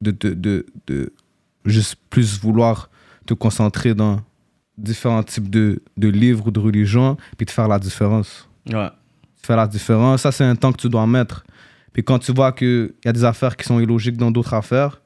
[0.00, 1.12] de, de, de, de
[1.66, 2.88] juste plus vouloir
[3.26, 4.22] te concentrer dans
[4.78, 8.88] différents types de, de livres ou de religions puis de faire la différence Ouais.
[9.42, 10.22] faire la différence.
[10.22, 11.44] Ça, c'est un temps que tu dois mettre.
[11.92, 15.00] Puis quand tu vois qu'il y a des affaires qui sont illogiques dans d'autres affaires,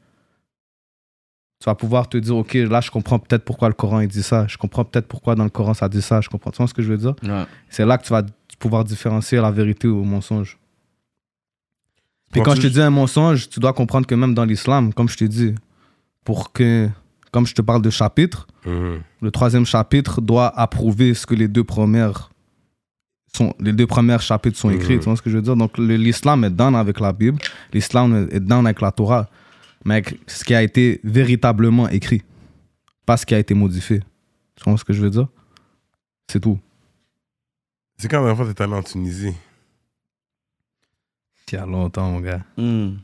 [1.61, 4.23] tu vas pouvoir te dire, OK, là, je comprends peut-être pourquoi le Coran il dit
[4.23, 4.47] ça.
[4.48, 6.20] Je comprends peut-être pourquoi dans le Coran ça dit ça.
[6.20, 6.51] Je comprends.
[6.51, 7.15] Tu vois ce que je veux dire?
[7.23, 7.44] Ouais.
[7.70, 8.23] C'est là que tu vas
[8.59, 10.59] pouvoir différencier la vérité au mensonge.
[12.32, 15.09] Puis quand je te dis un mensonge, tu dois comprendre que même dans l'islam, comme
[15.09, 15.55] je te dis,
[16.24, 16.89] pour que,
[17.31, 19.01] comme je te parle de chapitre, Mhm.
[19.20, 22.31] le troisième chapitre doit approuver ce que les deux premières
[23.36, 24.98] sont, les deux premiers chapitres sont écrits.
[24.98, 25.56] Tu vois ce que je veux dire?
[25.56, 27.39] Donc, l'islam est down avec la Bible,
[27.73, 29.28] l'islam est down avec la Torah,
[29.85, 32.23] mais avec ce qui a été véritablement écrit,
[33.05, 34.01] pas ce qui a été modifié.
[34.56, 35.28] Tu vois ce que je veux dire?
[36.28, 36.59] C'est tout.
[37.97, 39.35] C'est quand la dernière fois que t'es allé en Tunisie
[41.52, 42.43] Il y a longtemps, mon gars.
[42.56, 42.98] Mhm.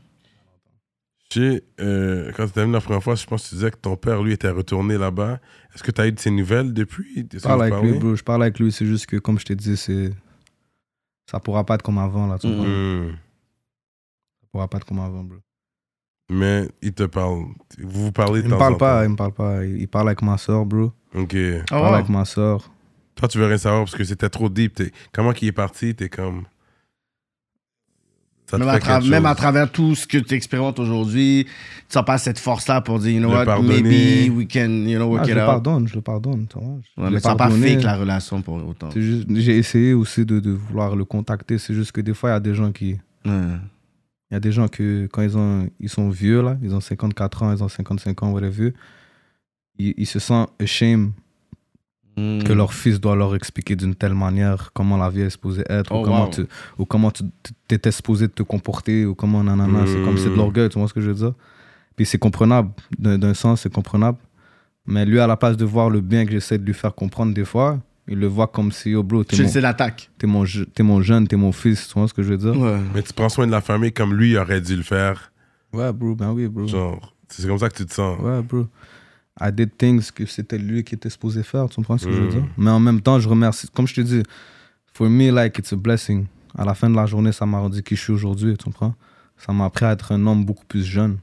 [1.31, 3.77] Tu sais, euh, quand tu venu la première fois, je pense que tu disais que
[3.77, 5.39] ton père, lui, était retourné là-bas.
[5.73, 7.25] Est-ce que tu as eu de ses nouvelles depuis?
[7.31, 8.15] Je parle avec lui, bro.
[8.17, 10.11] Je parle avec lui, c'est juste que, comme je t'ai dit, c'est.
[11.29, 12.37] Ça pourra pas être comme avant, là.
[12.37, 12.65] Tu comprends?
[12.65, 13.11] Hmm.
[14.41, 15.37] Ça pourra pas être comme avant, bro.
[16.29, 17.45] Mais il te parle.
[17.79, 19.03] Vous vous parlez de Il me temps parle en pas, temps.
[19.05, 19.65] il me parle pas.
[19.65, 20.91] Il parle avec ma soeur, bro.
[21.15, 21.31] Ok.
[21.31, 21.93] Il Ah parle ouais?
[21.93, 22.69] avec ma soeur.
[23.15, 24.81] Toi, tu veux rien savoir parce que c'était trop deep.
[25.13, 26.43] Comment qu'il est parti, t'es comme.
[28.57, 31.47] Même, à tra- même à travers tout ce que tu expérimentes aujourd'hui,
[31.89, 33.81] tu n'as pas cette force-là pour dire, you know Le what, pardonner.
[33.81, 35.47] maybe we can, you know, Ah, work je it le out.
[35.47, 36.45] pardonne, je le pardonne.
[36.53, 38.89] Je Ouais, mais ça n'a pas fake la relation pour autant.
[38.91, 41.57] C'est juste- J'ai essayé aussi de, de vouloir le contacter.
[41.57, 42.93] C'est juste que des fois, il y a des gens qui.
[43.25, 43.31] Ouais.
[44.29, 46.79] Il y a des gens que, quand ils, ont, ils sont vieux, là, ils ont
[46.79, 48.73] 54 ans, ils ont 55 ans, whatever,
[49.77, 51.11] ils, ils se sentent ashamed
[52.17, 52.43] Mm.
[52.43, 55.91] que leur fils doit leur expliquer d'une telle manière comment la vie est supposée être,
[55.93, 56.29] Oh, ou, comment wow.
[56.29, 56.45] tu,
[56.77, 57.23] ou comment tu
[57.69, 59.85] étais supposé te comporter, ou comment nanana.
[59.87, 60.37] C'est comme c'est de Mm.
[60.37, 61.33] l'orgueil, tu vois ce que je veux dire?
[61.95, 64.17] Puis c'est comprenable, d'un d'un sens, c'est comprenable.
[64.85, 67.33] Mais lui, à la place de voir le bien que j'essaie de lui faire comprendre
[67.33, 70.09] des fois, il le voit comme si, oh bro, t'es Tu mon, c'est l'attaque.
[70.17, 70.43] t'es mon,
[70.73, 72.59] t'es mon jeune, t'es mon fils, tu vois ce que je veux dire?
[72.59, 72.77] Ouais.
[72.93, 75.31] Mais tu prends soin de la famille comme lui aurait dû le faire.
[75.71, 76.67] Ouais, bro, ben oui, bro.
[76.67, 78.19] Genre, c'est comme ça que tu te sens.
[78.19, 78.65] Ouais, bro.
[79.39, 82.17] I did things que c'était lui qui était supposé faire, tu comprends ce que je
[82.21, 82.31] veux Mm.
[82.31, 82.43] dire?
[82.57, 83.67] Mais en même temps, je remercie.
[83.69, 84.23] Comme je te dis,
[84.93, 86.25] for me, like, it's a blessing.
[86.57, 88.93] À la fin de la journée, ça m'a rendu qui je suis aujourd'hui, tu comprends?
[89.37, 91.17] Ça m'a appris à être un homme beaucoup plus jeune.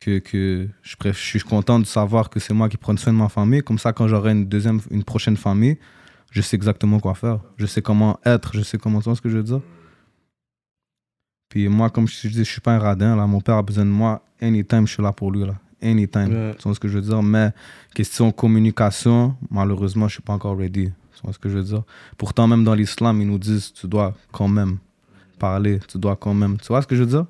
[0.00, 3.28] Que, que je, suis content de savoir que c'est moi qui prends soin de ma
[3.28, 3.62] famille.
[3.62, 5.78] Comme ça, quand j'aurai une deuxième, une prochaine famille,
[6.30, 7.38] je sais exactement quoi faire.
[7.56, 9.60] Je sais comment être, je sais comment, tu vois ce que je veux dire?
[11.48, 13.26] Puis moi, comme je te dis, je suis pas un radin, là.
[13.26, 14.22] Mon père a besoin de moi.
[14.40, 15.54] Anytime, je suis là pour lui, là.
[15.82, 16.32] Anytime.
[16.32, 16.54] Ouais.
[16.56, 17.22] Tu vois ce que je veux dire?
[17.22, 17.50] Mais
[17.94, 20.86] question communication, malheureusement, je suis pas encore ready.
[21.16, 21.82] Tu vois ce que je veux dire?
[22.18, 24.78] Pourtant, même dans l'islam, ils nous disent, tu dois quand même
[25.38, 26.56] parler, tu dois quand même.
[26.58, 27.26] Tu vois ce que je veux dire?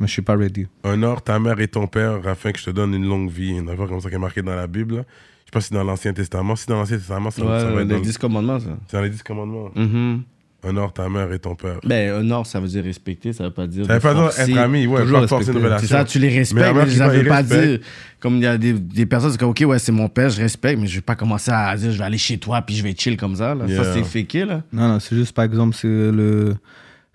[0.00, 0.66] Mais je suis pas ready.
[0.84, 3.50] Honore ta mère et ton père afin que je te donne une longue vie.
[3.58, 5.04] Une affaire comme ça qui est marquée dans la Bible.
[5.40, 6.54] Je sais pas si dans l'Ancien Testament.
[6.54, 8.76] Si dans l'Ancien Testament, ça, ça va être dans les le- 10 commandements, ça.
[8.86, 9.70] c'est dans les 10 commandements.
[9.74, 10.22] Mhm.
[10.68, 11.80] Honore ta mère et ton père.
[11.84, 13.86] Ben, honneur, ça veut dire respecter, ça veut pas dire.
[13.86, 15.86] Ça veut pas dire être ami, ouais, Toujours pas forcer une relation.
[15.88, 17.78] C'est ça, tu les Mais respectes, mais qui ça veut pas dire.
[18.20, 20.40] Comme il y a des, des personnes, c'est comme, ok, ouais, c'est mon père, je
[20.40, 22.82] respecte, mais je vais pas commencer à dire, je vais aller chez toi, puis je
[22.82, 23.54] vais chill comme ça.
[23.54, 23.66] Là.
[23.66, 23.84] Yeah.
[23.84, 24.62] Ça, c'est féqué, là.
[24.72, 26.54] Non, non, c'est juste, par exemple, c'est le...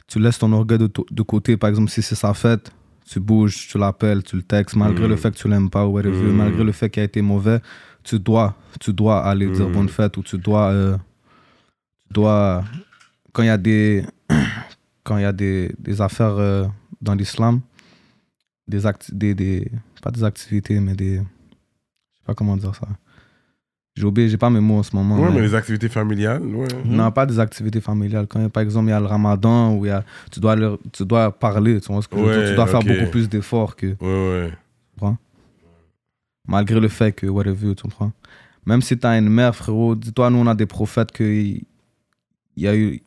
[0.07, 1.57] Tu laisses ton orgueil de, de côté.
[1.57, 2.71] Par exemple, si c'est sa fête,
[3.09, 5.09] tu bouges, tu l'appelles, tu le textes, malgré Mm.
[5.09, 6.35] le fait que tu l'aimes pas ou whatever, Mm.
[6.35, 7.59] malgré le fait qu'il a été mauvais,
[8.03, 9.71] tu dois, tu dois aller dire Mm.
[9.73, 10.95] bonne fête ou tu dois, euh,
[12.07, 12.63] tu dois,
[13.34, 14.05] quand il y a des,
[15.03, 16.65] quand il y a des, des affaires euh,
[17.01, 17.60] dans l'islam,
[18.68, 19.69] des, acti- des, des,
[20.01, 22.88] pas des activités, mais des, je sais pas comment dire ça.
[23.95, 25.18] J'ai oublié, j'ai pas mes mots en ce moment.
[25.19, 26.68] Ouais, mais- mais les activités familiales, ouais.
[26.85, 28.26] non, pas des activités familiales.
[28.27, 30.80] Quand, par exemple, il y a le ramadan où il y a, tu, dois leur-
[30.91, 32.41] tu dois parler, tu, vois ce que je veux dire?
[32.41, 34.51] Ouais, tu dois faire beaucoup plus d'efforts que, Ouais,
[35.01, 35.14] ouais.
[36.47, 38.11] malgré le fait que, whatever, tu comprends?
[38.65, 41.65] Même si tu as une mère, frérot, dis-toi, nous, on a des prophètes que il
[42.57, 43.01] y a eu,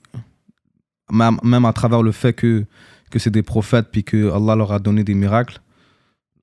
[1.11, 2.65] même, même à travers le fait que,
[3.11, 5.61] que c'est des prophètes, puis que Allah leur a donné des miracles,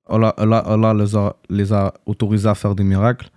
[0.08, 3.30] Allah, Allah, Allah les, a, les a autorisés à faire des miracles.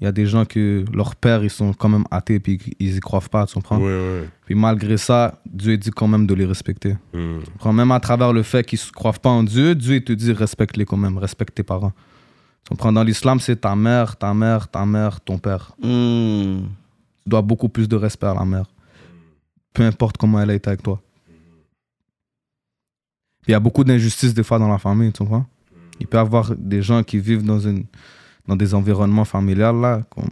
[0.00, 2.96] Il y a des gens que leurs pères, ils sont quand même athées, puis ils
[2.96, 3.78] y croient pas, tu comprends?
[3.78, 4.28] Ouais, ouais.
[4.46, 6.96] Puis malgré ça, Dieu dit quand même de les respecter.
[7.60, 10.12] Quand même à travers le fait qu'ils ne croient pas en Dieu, Dieu il te
[10.12, 11.92] dit respecte-les quand même, respecte tes parents.
[12.64, 12.92] Tu comprends?
[12.92, 15.72] Dans l'islam, c'est ta mère, ta mère, ta mère, ton père.
[15.80, 16.62] Hmm.
[17.22, 18.66] Tu dois beaucoup plus de respect à la mère.
[19.72, 21.00] Peu importe comment elle a été avec toi.
[23.46, 25.46] Il y a beaucoup d'injustices des fois dans la famille, tu comprends
[25.98, 27.84] Il peut y avoir des gens qui vivent dans, une,
[28.46, 30.30] dans des environnements familiales, là, comme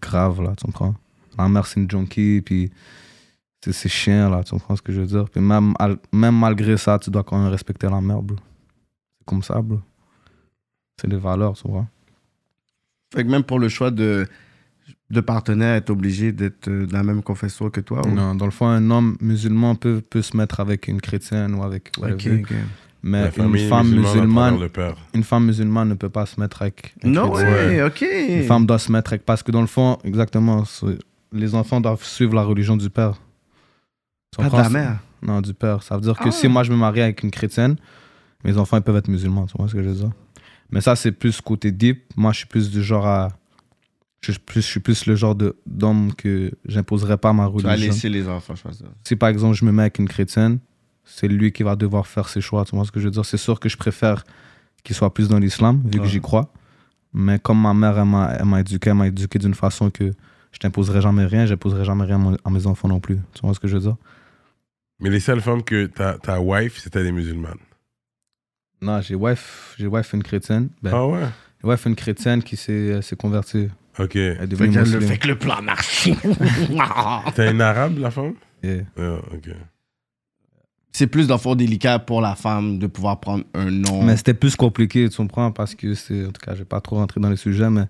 [0.00, 0.94] grave, là, tu comprends
[1.36, 2.70] La mère, c'est une junkie, puis
[3.62, 5.74] c'est c'est chiant, là, tu comprends ce que je veux dire Puis même,
[6.12, 8.36] même malgré ça, tu dois quand même respecter la mère, bro.
[9.18, 9.80] C'est comme ça, bro.
[11.00, 11.86] C'est des valeurs, tu vois.
[13.14, 14.26] Fait que même pour le choix de,
[15.10, 18.06] de partenaire, être obligé d'être euh, de la même confession que toi.
[18.06, 21.54] ou- Non, dans le fond, un homme musulman peut, peut se mettre avec une chrétienne
[21.54, 22.42] ou avec Ok, whatever.
[22.42, 22.52] ok.
[23.02, 24.58] Mais une femme musulmane
[25.14, 28.04] une femme musulmane ne peut pas se mettre avec Non, ouais, ok.
[28.28, 30.64] Une femme doit se mettre avec parce que dans le fond, exactement,
[31.32, 33.12] les enfants doivent suivre la religion du père.
[34.36, 34.62] Pas de comprends?
[34.62, 34.98] la mère.
[35.22, 35.82] Non, du père.
[35.84, 36.32] Ça veut dire que Ah.
[36.32, 37.76] si moi je me marie avec une chrétienne,
[38.44, 39.46] mes enfants ils peuvent être musulmans.
[39.46, 40.10] Tu vois ce que je veux dire?
[40.70, 42.02] Mais ça c'est plus côté deep.
[42.16, 43.28] Moi je suis plus du genre à,
[44.20, 45.36] je suis plus, je suis plus le genre
[45.66, 48.88] d'homme que j'imposerais pas ma Tu vas religion laisser les enfants choisir.
[49.04, 50.58] si par exemple je me mets avec une chrétienne,
[51.04, 52.64] c'est lui qui va devoir faire ses choix.
[52.64, 53.24] Tu vois ce que je veux dire?
[53.24, 54.24] C'est sûr que je préfère
[54.84, 56.52] qu'il soit plus dans l'islam, vu que j'y crois.
[57.14, 60.12] Mais comme ma mère, elle m'a elle m'a éduqué, elle m'a éduqué d'une façon que
[60.52, 63.18] je t'imposerai jamais rien, j'imposerai jamais rien à mes enfants non plus.
[63.34, 63.96] Tu vois ce que je veux dire?
[65.00, 67.58] Mais les seules femmes que ta, ta wife, c'était des musulmanes.
[68.82, 70.68] Non, j'ai wife, j'ai wife une chrétienne.
[70.82, 71.24] Ben, Ah ouais?
[71.62, 73.68] j'ai wife une chrétienne qui s'est convertie.
[73.98, 74.16] Ok.
[74.16, 76.08] Elle Fait que, le, fait que le plan marche.
[77.34, 78.34] T'es une arabe, la femme?
[78.62, 78.82] Yeah.
[78.98, 79.50] Ah, ok.
[80.92, 84.02] c'est plus d'enfants délicat pour la femme de pouvoir prendre un nom.
[84.02, 86.24] Mais c'était plus compliqué, tu comprends, parce que c'est.
[86.26, 87.84] En tout cas, je vais pas trop rentrer dans les sujets, mais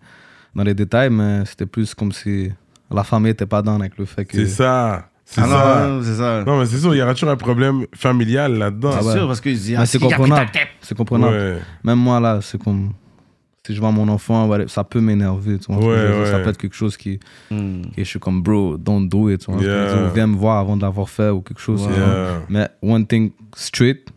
[0.54, 2.50] dans les détails, mais c'était plus comme si
[2.90, 4.36] la famille était pas dans avec le fait que.
[4.36, 5.08] C'est ça.
[5.24, 5.88] C'est Ah non, ça.
[5.88, 6.44] non, c'est ça.
[6.46, 8.90] Non, mais c'est sûr, il y aura toujours un problème familial là-dedans.
[8.94, 9.12] Ah c'est ouais.
[9.14, 10.50] sûr, parce que Mais c'est comprenable.
[10.50, 10.68] tête.
[10.80, 11.34] C'est comprenable.
[11.34, 11.58] Ouais.
[11.84, 12.92] Même moi, là, c'est comme.
[13.68, 15.58] Si je vois mon enfant, ça peut m'énerver.
[15.68, 16.24] Ouais.
[16.24, 17.20] Ça peut être quelque chose qui.
[17.50, 19.46] Qui je suis comme, bro, don't do it.
[19.60, 20.08] Yeah.
[20.14, 21.82] Viens me voir avant de l'avoir fait ou quelque chose.
[21.82, 22.40] Yeah.
[22.48, 24.08] Mais one thing straight,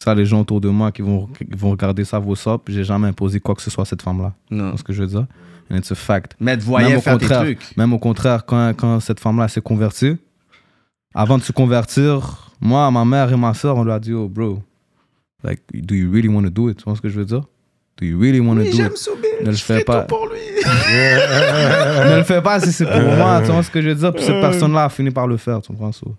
[0.00, 2.82] ça, les gens autour de moi qui vont, qui vont regarder ça, vos sop, j'ai
[2.82, 4.32] jamais imposé quoi que ce soit à cette femme-là.
[4.50, 4.70] Non.
[4.70, 5.26] vois ce que je veux dire?
[5.70, 6.34] And it's a fact.
[6.40, 7.76] Mais te Même au, faire des contraire, trucs.
[7.76, 10.16] même au contraire, quand, quand cette femme-là s'est convertie,
[11.14, 14.28] avant de se convertir, moi, ma mère et ma soeur, on lui a dit, oh,
[14.28, 14.60] bro,
[15.44, 16.78] like, do you really want to do it?
[16.78, 17.42] Tu vois ce que je veux dire?
[18.00, 18.96] Do you really want to do it?
[18.96, 19.42] Soubir.
[19.42, 20.02] Ne le fais pas.
[20.02, 20.38] tout pour lui.
[20.64, 24.12] ne le fais pas si c'est pour moi, tu vois ce que je veux dire?
[24.12, 25.90] Puis cette personne-là a fini par le faire, tu comprends?
[25.90, 26.14] So.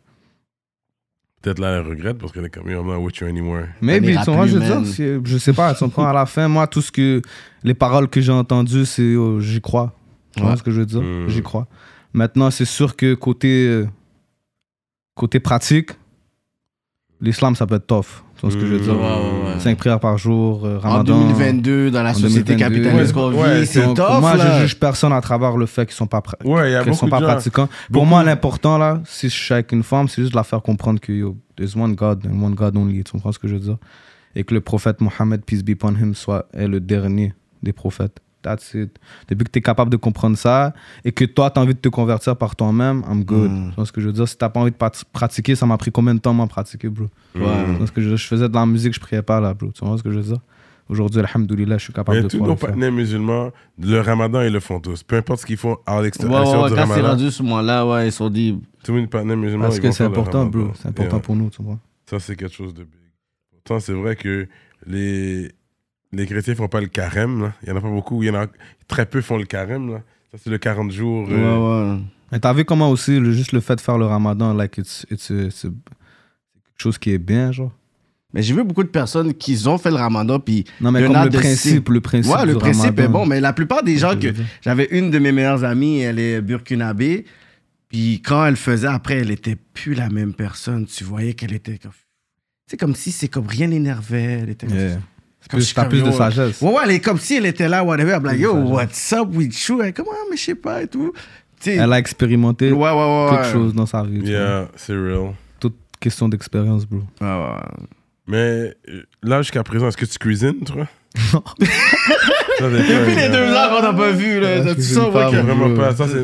[1.41, 3.63] Peut-être là, elle regrette parce qu'elle est comme, I'm not with you anymore.
[3.81, 6.25] Maybe, n'ira tu vois, plus, je veux dire, je sais pas, tu comprends, à la
[6.25, 7.21] fin, moi, tout ce que,
[7.63, 9.93] les paroles que j'ai entendues, c'est, oh, j'y crois.
[10.35, 11.01] Tu vois ce que je veux dire?
[11.01, 11.29] Mm.
[11.29, 11.67] J'y crois.
[12.11, 13.87] Maintenant, c'est sûr que côté, euh,
[15.15, 15.91] côté pratique,
[17.21, 18.23] l'islam, ça peut être tough.
[18.39, 18.93] Tu vois ce que je veux dire?
[18.93, 19.59] Ouais, ouais, ouais.
[19.59, 21.19] Cinq prières par jour, euh, En ramadan.
[21.27, 24.59] 2022, dans la société 2022, capitaliste qu'on Ouais, vit, c'est Donc, tough, moi, là.
[24.59, 27.19] je juge personne à travers le fait qu'ils sont pas, Ouais, y a sont pas
[27.19, 27.67] pratiquants.
[27.91, 30.61] Pour moi, l'important, là, si je suis avec une femme, c'est juste de la faire
[30.61, 33.03] comprendre que, yo, there's one God and one God only.
[33.03, 33.77] Tu comprends ce que je veux dire?
[34.35, 38.19] Et que le prophète Mohammed, peace be upon him, soit, est le dernier des prophètes.
[38.41, 38.97] That's it.
[39.27, 41.79] Depuis que tu es capable de comprendre ça et que toi, tu as envie de
[41.79, 43.51] te convertir par toi-même, I'm good.
[43.51, 43.69] Mm.
[43.69, 44.27] Tu vois ce que je veux dire?
[44.27, 44.77] Si tu pas envie de
[45.11, 47.05] pratiquer, ça m'a pris combien de temps, moi, à pratiquer, bro?
[47.35, 47.41] Mm.
[47.41, 47.47] Ouais.
[47.65, 49.71] Tu vois ce que je, faisais de la musique, je priais pas, là, bro.
[49.71, 50.39] Tu vois ce que je veux dire?
[50.89, 54.59] Aujourd'hui, alhamdoulilah, je suis capable Mais de tous nos partenaires musulmans, le ramadan, ils le
[54.59, 55.03] font tous.
[55.03, 57.07] Peu importe ce qu'ils font à l'extérieur ouais, ouais, du quand c'est ramadan.
[57.09, 58.59] rendu ce moment-là, ouais, ils sont dit.
[58.83, 60.71] Tous mes partenaires musulmans, Parce ils que c'est important, bro.
[60.75, 61.19] C'est important Yeah.
[61.19, 61.77] pour nous, tu vois.
[62.09, 62.93] Ça, c'est quelque chose de big.
[63.51, 64.47] Pourtant, c'est vrai que
[64.87, 65.51] les,
[66.11, 67.41] les chrétiens font pas le carême.
[67.43, 67.53] là.
[67.63, 68.23] Il y en a pas beaucoup.
[68.23, 68.47] Il y en a
[68.87, 69.91] très peu font le carême.
[69.91, 70.01] Là.
[70.31, 71.27] Ça, c'est le 40 jours.
[71.27, 72.01] Ouais, euh, ouais.
[72.31, 75.05] Mais t'as vu comment aussi, le- juste le fait de faire le ramadan, like, it's,
[75.09, 77.71] it's, a- it's a- c'est quelque chose qui est bien, genre.
[78.31, 81.03] Mais j'ai vu beaucoup de personnes qui ont fait le ramadan, puis Non, mais il
[81.03, 82.31] y en comme a le principe, le principe.
[82.31, 83.03] Ouais, le du principe ramadan.
[83.03, 84.27] est bon, mais la plupart des gens que.
[84.61, 87.25] J'avais une de mes meilleures amies, elle est burkinabé,
[87.87, 90.85] puis quand elle faisait après, elle était plus la même personne.
[90.85, 91.91] Tu voyais qu'elle était comme.
[92.67, 94.41] C'est comme si c'est comme rien l'énervait.
[94.43, 94.77] Elle était comme.
[94.77, 94.99] Yeah.
[95.49, 96.61] Comme Plus- si T'as comme, plus de yo, sagesse.
[96.61, 98.11] Ouais, ouais, elle est comme si elle était là, whatever.
[98.13, 99.81] Elle be like, yo, what's up with you?
[99.81, 101.11] Elle est comme, ah, mais je sais pas et tout.
[101.65, 103.27] Elle a expérimenté ouais, ouais, ouais.
[103.31, 103.51] quelque ouais.
[103.51, 104.21] chose dans sa vie.
[104.21, 105.33] Yeah, c'est real.
[105.59, 107.01] Toute question d'expérience, bro.
[107.19, 107.61] Ouais, ouais.
[108.27, 108.37] Mais
[108.89, 110.87] euh, là, jusqu'à présent, est-ce que tu cuisines, toi?
[111.33, 111.43] Non.
[112.61, 114.59] Depuis les deux ans qu'on t'a pas vu, là.
[114.61, 115.29] Ouais, tu je sens, cuisine pas.
[115.29, 115.95] Vraiment pas.
[115.95, 116.23] Ça, c'est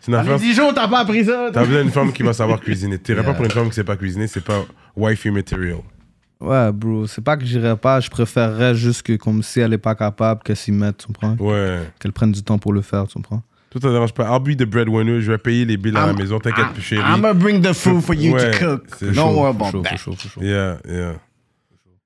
[0.00, 0.38] c'est une affaire.
[0.38, 1.50] Dijon, t'as pas appris ça?
[1.52, 2.98] T'as besoin d'une femme qui va savoir cuisiner.
[2.98, 3.34] T'irais pas Yeah.
[3.34, 4.64] pour une femme qui sait pas cuisiner, c'est pas
[4.96, 5.78] wifey material.
[6.40, 7.06] Ouais, bro.
[7.06, 8.00] C'est pas que j'irais pas.
[8.00, 11.34] Je préférerais juste que, comme si elle est pas capable, qu'elle s'y mette, tu comprends?
[11.40, 11.80] Ouais.
[11.98, 13.42] Qu'elle prenne du temps pour le faire, tu comprends?
[13.70, 14.24] Toi, ça te dérange pas.
[14.30, 15.20] I'll be the breadwinner.
[15.20, 16.38] Je vais payer les billes à la maison.
[16.38, 17.02] T'inquiète plus, chérie.
[17.02, 19.00] I'm gonna bring the food for you Ouais, to cook.
[19.00, 19.96] Don't chaud, worry about chaud, that.
[19.96, 20.14] chaud.
[20.40, 21.14] Yeah, yeah.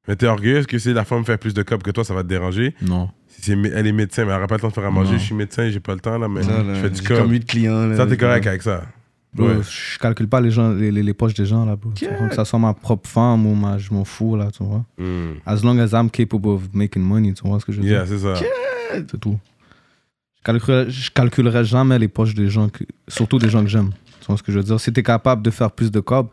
[0.09, 2.23] Mais t'es orgueilleuse que si la femme fait plus de copes que toi, ça va
[2.23, 2.75] te déranger?
[2.83, 3.11] Non.
[3.29, 4.91] Si c'est mé- elle est médecin, mais elle aura pas le temps de faire à
[4.91, 5.13] manger.
[5.13, 5.19] Non.
[5.19, 7.05] Je suis médecin, j'ai pas le temps, là, mais Ça, là, je fais du j'ai
[7.05, 7.19] cop.
[7.19, 7.87] comme eu de clients.
[7.87, 7.97] là.
[7.97, 8.83] Ça, t'es correct avec ça?
[9.33, 9.63] Bro, Ouais.
[9.63, 11.93] Je calcule pas les, gens, les, les, les poches des gens, là, bro.
[11.95, 12.29] Tu Yeah.
[12.29, 14.85] Que ça soit ma propre femme ou ma, je m'en fous, là, tu vois.
[14.99, 15.35] Mm.
[15.47, 18.05] As long as I'm capable of making money, tu vois ce que je veux Yeah,
[18.05, 18.35] dire c'est ça.
[19.09, 19.39] C'est tout.
[20.39, 23.91] Je calculerai, je calculerai jamais les poches des gens, que, surtout des gens que j'aime.
[24.21, 24.81] Tu vois ce que je veux dire?
[24.81, 26.29] Si t'es capable de faire plus de cob,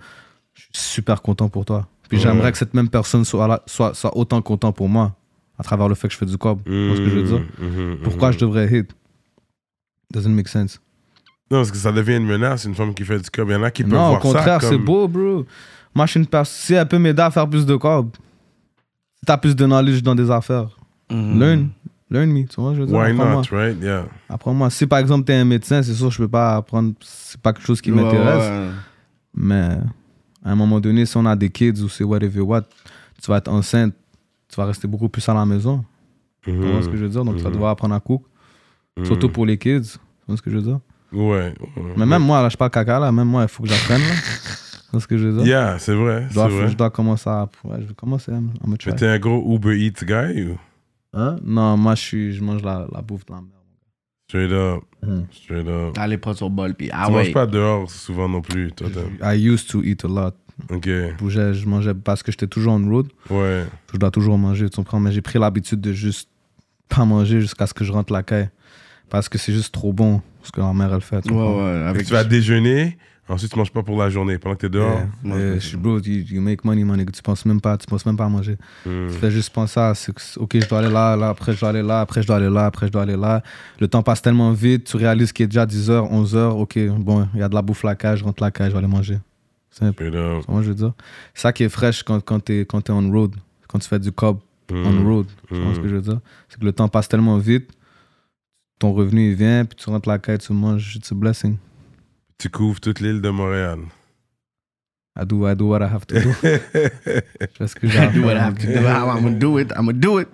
[0.56, 1.88] je suis super content pour toi.
[2.10, 2.24] Puis Ouais.
[2.24, 5.16] j'aimerais que cette même personne soit, là- soit, soit autant content pour moi
[5.60, 6.62] à travers le fait que je fais du cob.
[6.66, 7.46] Tu vois ce que je veux dire?
[7.60, 8.34] Mhm, Pourquoi mhm.
[8.34, 8.96] je devrais hate
[10.14, 10.80] Doesn't make sense.
[11.50, 13.48] Non, parce que ça devient une menace, une femme qui fait du cob.
[13.50, 14.70] Il y en a qui peuvent Non, au voir ça contraire, comme...
[14.70, 15.46] c'est beau, bro.
[15.96, 16.56] Moi, je suis une personne.
[16.60, 18.10] Si elle peut m'aider à faire plus de cob,
[19.16, 20.70] si t'as plus de knowledge dans des affaires,
[21.12, 21.40] Mhm.
[21.40, 21.70] learn.
[22.10, 22.96] Learn me, tu vois, je veux dire.
[22.98, 23.82] Why not, right?
[23.82, 24.06] Yeah.
[24.30, 24.70] Apprends-moi.
[24.70, 26.94] Si par exemple, t'es un médecin, c'est sûr, je peux pas apprendre.
[27.02, 28.44] C'est pas quelque chose qui m'intéresse.
[28.44, 28.72] ouais.
[29.36, 29.78] Mais
[30.46, 32.62] à un moment donné, si on a des kids ou c'est whatever what,
[33.22, 33.94] tu vas être enceinte,
[34.48, 35.84] tu vas rester beaucoup plus à la maison.
[36.44, 36.72] Tu Mhm.
[36.72, 37.26] vois ce que je veux dire?
[37.26, 38.24] Donc, tu vas devoir apprendre à cook.
[38.98, 39.04] Mhm.
[39.06, 39.82] Surtout pour les kids.
[39.82, 40.80] Tu vois ce que je veux dire?
[41.12, 41.54] Ouais.
[41.96, 43.12] Mais même moi, là, je parle caca, là.
[43.12, 44.16] Même moi, il faut que j'apprenne, là.
[44.92, 45.46] Vois ce que je veux dire?
[45.48, 46.28] Yeah, c'est vrai.
[46.30, 46.68] Je dois, C'est vrai.
[46.70, 47.50] je dois commencer à.
[47.66, 48.96] Ouais, je vais commencer à me à me Mais try.
[48.96, 50.58] t'es un gros Uber Eats guy ou?
[51.14, 51.38] Hein?
[51.44, 53.52] Non, moi, je, suis, je mange la, la bouffe de la merde.
[54.30, 54.84] Straight up.
[55.06, 55.26] Mhm.
[55.32, 55.98] Straight up.
[55.98, 57.24] Allez, prends ton bol, puis ah tu ouais.
[57.24, 58.88] manges pas dehors souvent non plus, toi.
[59.24, 60.34] I used to eat a lot.
[60.70, 60.86] Ok.
[60.86, 63.08] Je bougeais, je mangeais parce que j'étais toujours on road.
[63.30, 63.66] Ouais.
[63.94, 65.00] Je dois toujours manger, tu comprends?
[65.00, 66.30] Mais j'ai pris l'habitude de juste
[66.90, 68.50] pas manger jusqu'à ce que je rentre la caille.
[69.10, 71.22] Parce que c'est juste trop bon ce que ma mère, elle fait.
[71.22, 71.84] tu Ouais, ouais.
[71.88, 72.98] Avec tu vas déjeuner,
[73.30, 74.38] ensuite tu manges pas pour la journée.
[74.38, 75.02] Pendant que t'es dehors.
[75.26, 75.38] Yeah.
[75.38, 77.06] Yeah, je suis bro, you, you make money, man.
[77.06, 78.58] Tu penses même pas, tu penses même pas à manger.
[78.86, 79.08] Mm.
[79.12, 81.60] Tu fais juste penser à, c'est que, ok, je dois aller là, là, après je
[81.60, 83.44] dois aller là, après je dois aller là, après je dois aller là.
[83.80, 87.40] Le temps passe tellement vite, tu réalises qu'il est déjà 10h, 11h, ok, bon, il
[87.40, 89.20] y a de la bouffe la cage, je rentre la cage, je vais aller manger.
[89.70, 90.10] Simple.
[90.48, 90.94] Moi, je veux dire?
[91.36, 93.36] C'est ça qui est fraîche quand, quand t'es quand t'es on road,
[93.68, 94.86] quand tu fais du cob Mm.
[94.86, 95.28] on road.
[95.48, 95.76] Tu Mm.
[95.76, 96.20] ce que je veux dire?
[96.50, 97.70] C'est que le temps passe tellement vite,
[98.80, 101.58] ton revenu il vient, puis tu rentres la caille, tu manges, it's a blessing.
[102.38, 103.80] Tu couvres toute l'île de Montréal.
[105.20, 106.30] I do, I do what I have to do.
[106.44, 106.60] je
[107.58, 108.44] fais ce que j'ai à Do what I faire.
[108.46, 108.74] have to do.
[108.74, 109.72] I'm gonna do it.
[109.76, 110.28] I'm gonna do it.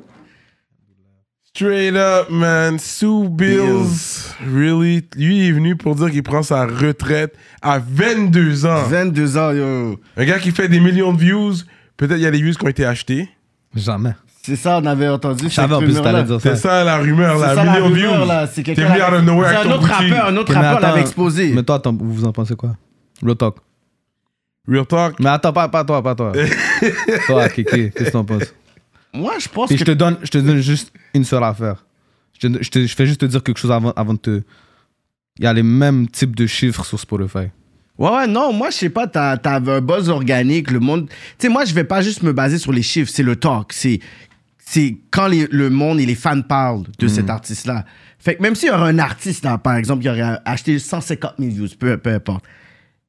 [1.56, 2.80] Straight up, man.
[2.80, 4.34] Sue Bills.
[4.41, 5.03] Really?
[5.15, 8.84] Lui, il est venu pour dire qu'il prend sa retraite à 22 ans.
[8.84, 9.99] 22 ans, yo.
[10.18, 11.53] Un gars qui fait des millions de views.
[11.95, 13.30] Peut-être il y a des views qui ont été achetés.
[13.76, 14.14] Jamais.
[14.45, 15.45] C'est ça, on avait entendu.
[15.45, 16.70] Je savais en plus que t'allais dire C'est ça.
[16.80, 18.28] ça la rumeur, C'est la ça, la million de rumeur, views.
[18.28, 18.48] là.
[18.48, 18.94] C'est T'es quelqu'un.
[18.94, 21.53] venu out of nowhere un autre rappeur, un autre rappeur l'avait exposé.
[21.53, 22.76] Mais toi, attends, vous en pensez quoi?
[23.24, 23.56] Real talk.
[24.68, 25.20] Real talk?
[25.20, 26.34] Mais attends, pas, pas toi, pas toi.
[27.28, 28.53] toi, Kiki, qu'est-ce que t'en penses?
[29.14, 29.91] Moi, je pense Puis je que.
[29.91, 31.86] te donne, je te donne juste une seule affaire.
[32.41, 34.41] Je, te- je, te- je fais juste te dire quelque chose avant, avant de te.
[35.40, 37.48] Il y a les mêmes types de chiffres sur Spotify.
[37.98, 41.07] Ouais, ouais, non, moi, je sais pas, t'as t'as un buzz organique, le monde.
[41.07, 43.72] Tu sais, moi, je vais pas juste me baser sur les chiffres, c'est le talk.
[43.72, 43.99] C'est
[44.74, 47.86] c'est quand les- le monde et les fans parlent de cet artiste-là.
[48.18, 51.34] Fait que même s'il y aurait un artiste, là, par exemple, qui aurait acheté 150
[51.38, 52.44] 000 views, peu, peu importe.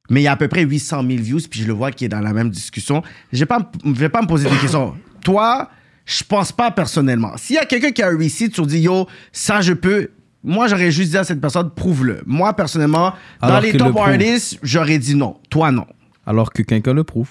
[0.09, 2.05] Mais il y a à peu près 800 000 views, puis je le vois qui
[2.05, 3.01] est dans la même discussion.
[3.33, 4.93] Je je vais pas me poser des questions.
[5.23, 5.69] Toi,
[6.05, 7.31] je pense pas personnellement.
[7.37, 10.09] S'il y a quelqu'un qui a un receipt, tu dis, yo, ça, je peux.
[10.43, 12.21] Moi, j'aurais juste dit à cette personne, prouve-le.
[12.27, 15.37] Moi, personnellement, dans les top le artists, j'aurais dit non.
[15.49, 15.87] Toi, non.
[16.27, 17.29] Alors que quelqu'un le prouve.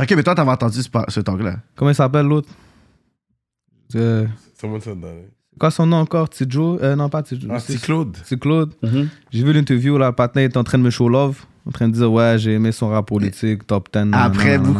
[0.00, 1.56] Ok, mais toi, t'avais entendu ce, ce talk-là.
[1.74, 2.48] Comment il s'appelle l'autre?
[3.94, 4.26] Euh,
[4.60, 5.06] Someone said that.
[5.08, 5.30] right?
[5.58, 6.28] Quoi son nom encore?
[6.28, 7.48] Tidjo euh, Non, pas Tidjo.
[7.50, 8.16] Ah, c'est Claude.
[8.24, 8.74] C'est Claude.
[9.30, 11.88] J'ai vu l'interview, là, le patin est en train de me show love, en train
[11.88, 13.98] de dire, ouais, j'ai aimé son rap politique, top 10.
[13.98, 14.76] nanana, Après, vous-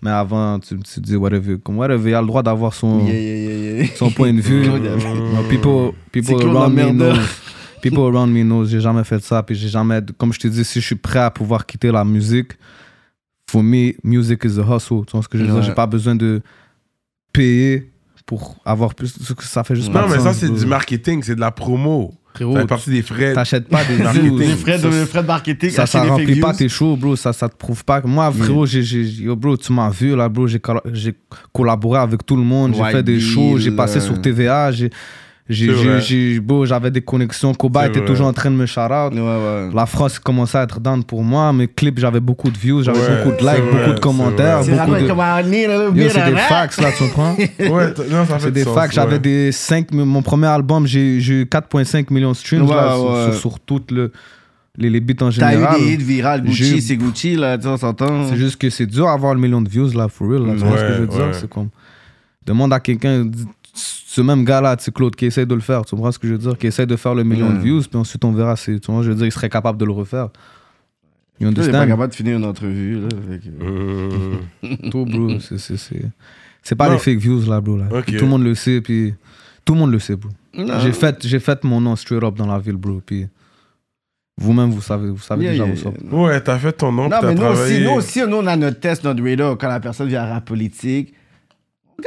[0.00, 1.58] Mais avant, tu, tu dis, whatever.
[1.62, 3.94] Comme whatever, il a le droit d'avoir son, Yeah, yeah, yeah, yeah.
[3.96, 4.62] son point de vue.
[4.64, 7.12] Claude, No, people people around me know.
[7.82, 9.42] People around me know, j'ai jamais fait ça.
[9.42, 10.00] Puis j'ai jamais.
[10.16, 12.52] Comme je te dis, si je suis prêt à pouvoir quitter la musique,
[13.52, 15.04] for me, music is a hustle.
[15.06, 15.62] Tu vois ce que je veux dire?
[15.62, 16.40] J'ai pas besoin de
[17.32, 17.90] payer
[18.26, 19.14] pour avoir plus.
[19.40, 20.56] Ça fait juste Non, mais ça, c'est bro.
[20.56, 22.14] du marketing, c'est de la promo.
[22.34, 23.34] Frérot, Ça fait partie des frais.
[23.34, 24.56] T'achètes pas des Marketing.
[24.56, 27.14] frais de, Ça, frais de marketing, ça, ça remplit pas tes shows, bro.
[27.14, 28.00] Ça, ça te prouve pas.
[28.00, 30.46] que- Moi, frérot, j'ai, j'ai, yo, bro, tu m'as vu, là, bro.
[30.46, 31.14] J'ai, colla- j'ai
[31.52, 32.74] collaboré avec tout le monde.
[32.74, 33.58] J'ai fait des shows.
[33.58, 34.00] J'ai passé euh.
[34.00, 34.72] sur TVA.
[34.72, 34.88] J'ai,
[35.48, 37.52] j'avais des connexions.
[37.54, 38.08] Koba était vrai.
[38.08, 39.12] toujours en train de me shout out.
[39.12, 39.70] Ouais, ouais.
[39.74, 41.52] La France commençait à être down pour moi.
[41.52, 44.62] Mes clips, j'avais beaucoup de views, j'avais Ouais, beaucoup de likes, vrai, beaucoup de commentaires.
[44.62, 46.30] c'est de...
[46.30, 47.36] des facts, là, tu comprends?
[48.38, 48.94] C'est des sens, facts.
[48.94, 49.18] J'avais ouais.
[49.18, 49.92] des 5...
[49.92, 53.24] Mon premier album, j'ai j'ai eu 4,5 millions de streams Ouais, là, sur- ouais.
[53.32, 54.12] sur, sur toutes le,
[54.76, 55.80] les, les beats en T'as général.
[55.80, 58.28] eu des hits virales, Gucci, c'est Gucci, là, tu s'entend.
[58.28, 60.46] C'est juste que c'est dur d'avoir le million de views, là, for real.
[60.46, 61.18] Là, tu vois ce que je veux dire?
[61.26, 61.32] ouais.
[61.32, 61.68] C'est comme...
[62.46, 63.24] Demande à quelqu'un,
[63.74, 66.32] ce même gars-là, sais, Claude, qui essaie de le faire, tu comprends ce que je
[66.34, 66.58] veux dire?
[66.58, 67.54] Qui essaie de faire le million Ouais.
[67.54, 69.78] de views, puis ensuite on verra, si, tu vois, je veux dire, il serait capable
[69.78, 70.28] de le refaire.
[71.40, 71.88] You Toi, t'es pas understand?
[71.88, 73.08] capable de finir une entrevue, là.
[73.30, 74.90] fait que- Mmh.
[74.90, 75.40] Tout, bro.
[75.40, 76.10] C'est- C'est c'est-
[76.62, 76.92] c'est pas Non.
[76.94, 77.78] les fake views, là, bro.
[77.78, 77.86] Là.
[78.02, 79.14] Tout le monde le sait, puis
[79.64, 80.28] tout le monde le sait, bro.
[80.82, 83.00] J'ai fait, j'ai fait mon nom straight up dans la ville, bro.
[83.04, 83.26] Puis
[84.38, 85.90] vous-même, vous savez, vous savez Yeah, déjà yeah, où ça.
[86.04, 86.14] yeah.
[86.14, 87.84] Ouais, t'as fait ton nom, t'as mais nous aussi, travaillé.
[87.84, 90.44] nous aussi, nous, on a notre test, notre radar, quand la personne vient à rap
[90.44, 91.14] politique.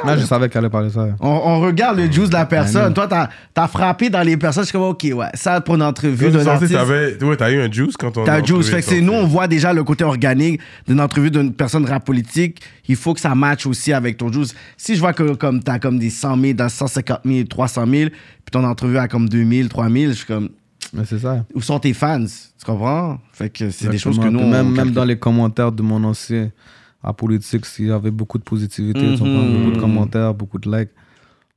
[0.04, 1.08] On Là, regarde, je savais qu'elle allait parler ça.
[1.20, 2.88] on, on regarde le juice de la Ah, personne.
[2.88, 2.94] non.
[2.94, 4.64] Toi, t'as as frappé dans les personnes.
[4.64, 6.74] Je suis comme, OK, ouais, ça pour une entrevue d'un artiste.
[6.74, 8.70] t'avais- Ouais, t'as eu un juice quand on T'as un juice.
[8.70, 12.06] Fait que c'est nous, on voit déjà le côté organique d'une entrevue d'une personne rap
[12.06, 12.62] politique.
[12.88, 14.54] Il faut que ça matche aussi avec ton juice.
[14.78, 18.10] Si je vois que comme t'as comme des 100 000, dans 150 000, 300 000,
[18.10, 20.50] puis ton entrevue a comme 2 000, 3 000, je suis comme,
[20.94, 21.44] Mais c'est ça.
[21.54, 22.24] où sont tes fans?
[22.26, 23.20] Tu comprends?
[23.34, 26.52] Fait que c'est des choses que nous, on Même, dans les commentaires de mon ancien
[27.07, 29.53] à politique, il y avait beaucoup de positivité, tu Mhm.
[29.60, 30.90] beaucoup de commentaires, beaucoup de likes,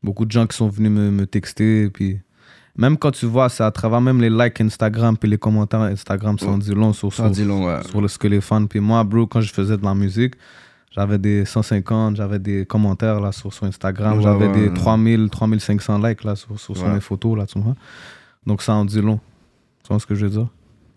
[0.03, 1.85] beaucoup de gens qui sont venus me, me texter.
[1.85, 2.21] et Puis
[2.77, 6.39] même quand tu vois, c'est à travers même les likes Instagram puis les commentaires Instagram,
[6.39, 7.83] ça en dit long sur, Ça sur, dit long, ouais.
[7.89, 8.67] sur le, ce que les fans.
[8.67, 10.35] Puis moi, bro, quand je faisais de la musique,
[10.95, 14.69] j'avais des 150, j'avais des commentaires là sur, sur Instagram, Ouais, j'avais ouais.
[14.69, 16.93] des 3000, 3500 likes là sur, sur, sur Ouais.
[16.95, 17.75] mes photos là, tu vois.
[18.47, 19.19] Donc ça en dit long.
[19.83, 20.49] Tu vois ce que je veux dire?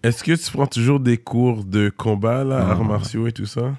[0.03, 3.73] Est-ce que tu prends toujours des cours de combat, là, arts martiaux et tout ça?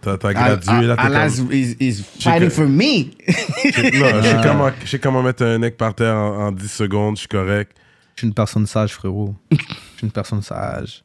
[0.00, 1.52] T'as gradué, là, t'es Alas comme...
[1.52, 3.10] is, is fighting for me.
[3.26, 3.98] Je-
[4.54, 7.28] Non, je sais comment, mettre un neck par terre en, en 10 secondes, je suis
[7.28, 7.76] correct.
[8.14, 9.34] Je suis une personne sage, frérot.
[9.50, 11.02] Je suis une personne sage.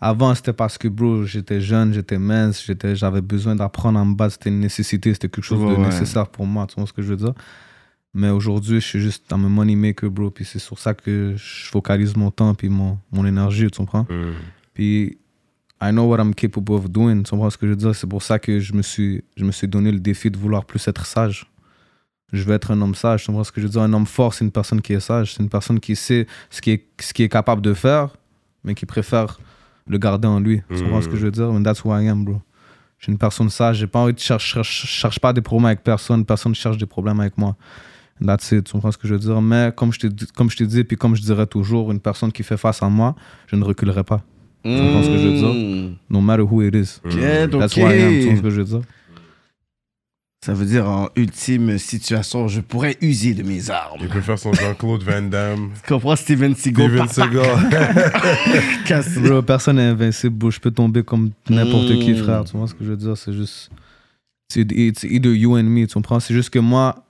[0.00, 4.14] Avant, c'était parce que, bro, j'étais jeune, j'étais mince, j'étais- j'avais besoin d'apprendre à me
[4.14, 4.34] battre.
[4.34, 5.86] C'était une nécessité, c'était quelque chose de ouais.
[5.86, 7.32] nécessaire pour moi, tu vois ce que je veux dire?
[8.14, 10.30] Mais aujourd'hui, je suis juste un money maker, bro.
[10.30, 14.06] Puis c'est sur ça que je focalise mon temps puis mon, mon énergie, tu comprends?
[14.74, 15.18] Puis,
[15.80, 17.94] I know what I'm capable of doing, tu comprends ce que je veux dire?
[17.94, 20.64] C'est pour ça que je me, suis, je me suis donné le défi de vouloir
[20.64, 21.46] plus être sage.
[22.32, 23.82] Je veux être un homme sage, tu comprends ce que je veux dire?
[23.82, 26.60] Un homme fort, c'est une personne qui est sage, c'est une personne qui sait ce
[26.60, 28.16] qui est, ce qui est capable de faire,
[28.64, 29.38] mais qui préfère
[29.86, 30.62] le garder en lui.
[30.68, 31.48] Tu comprends ce que je veux dire?
[31.48, 32.42] And that's who I am, bro.
[32.98, 35.66] Je suis une personne sage, j'ai pas envie de chercher, cherche, cherche pas des problèmes
[35.66, 37.56] avec personne, personne cherche des problèmes avec moi.
[38.20, 39.40] And That's it, tu comprends ce que je veux dire?
[39.40, 42.82] Mais comme je t'ai dit, puis comme je dirais toujours, une personne qui fait face
[42.82, 43.14] à moi,
[43.46, 44.22] je ne reculerai pas.
[44.64, 45.54] Tu comprends ce que je veux dire?
[45.54, 45.96] Mm.
[46.10, 47.00] No matter who it is.
[47.04, 47.82] That's ok.
[47.82, 48.80] who I am, tu vois ce que je veux dire?
[50.44, 53.98] Ça veut dire en ultime situation, je pourrais user de mes armes.
[54.00, 57.08] Il peut faire son Jean-Claude Van Damme, Tu comprends Steven Seagal?
[57.08, 57.56] Steven Seagal.
[59.22, 60.50] Bro, personne n'est invincible.
[60.50, 62.16] Je peux tomber comme n'importe qui, Mm.
[62.24, 62.44] frère.
[62.44, 63.16] Tu vois ce que je veux dire?
[63.16, 63.70] C'est juste.
[64.48, 66.20] C'est it's either you and me, tu comprends?
[66.20, 67.04] C'est juste que moi,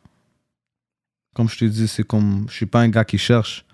[1.34, 2.46] comme je te dis, c'est comme.
[2.48, 3.64] Je suis pas un gars qui cherche.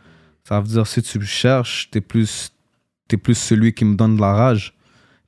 [0.47, 2.51] Ça veut dire, si tu cherches, t'es plus,
[3.09, 4.75] t'es plus celui qui me donne de la rage.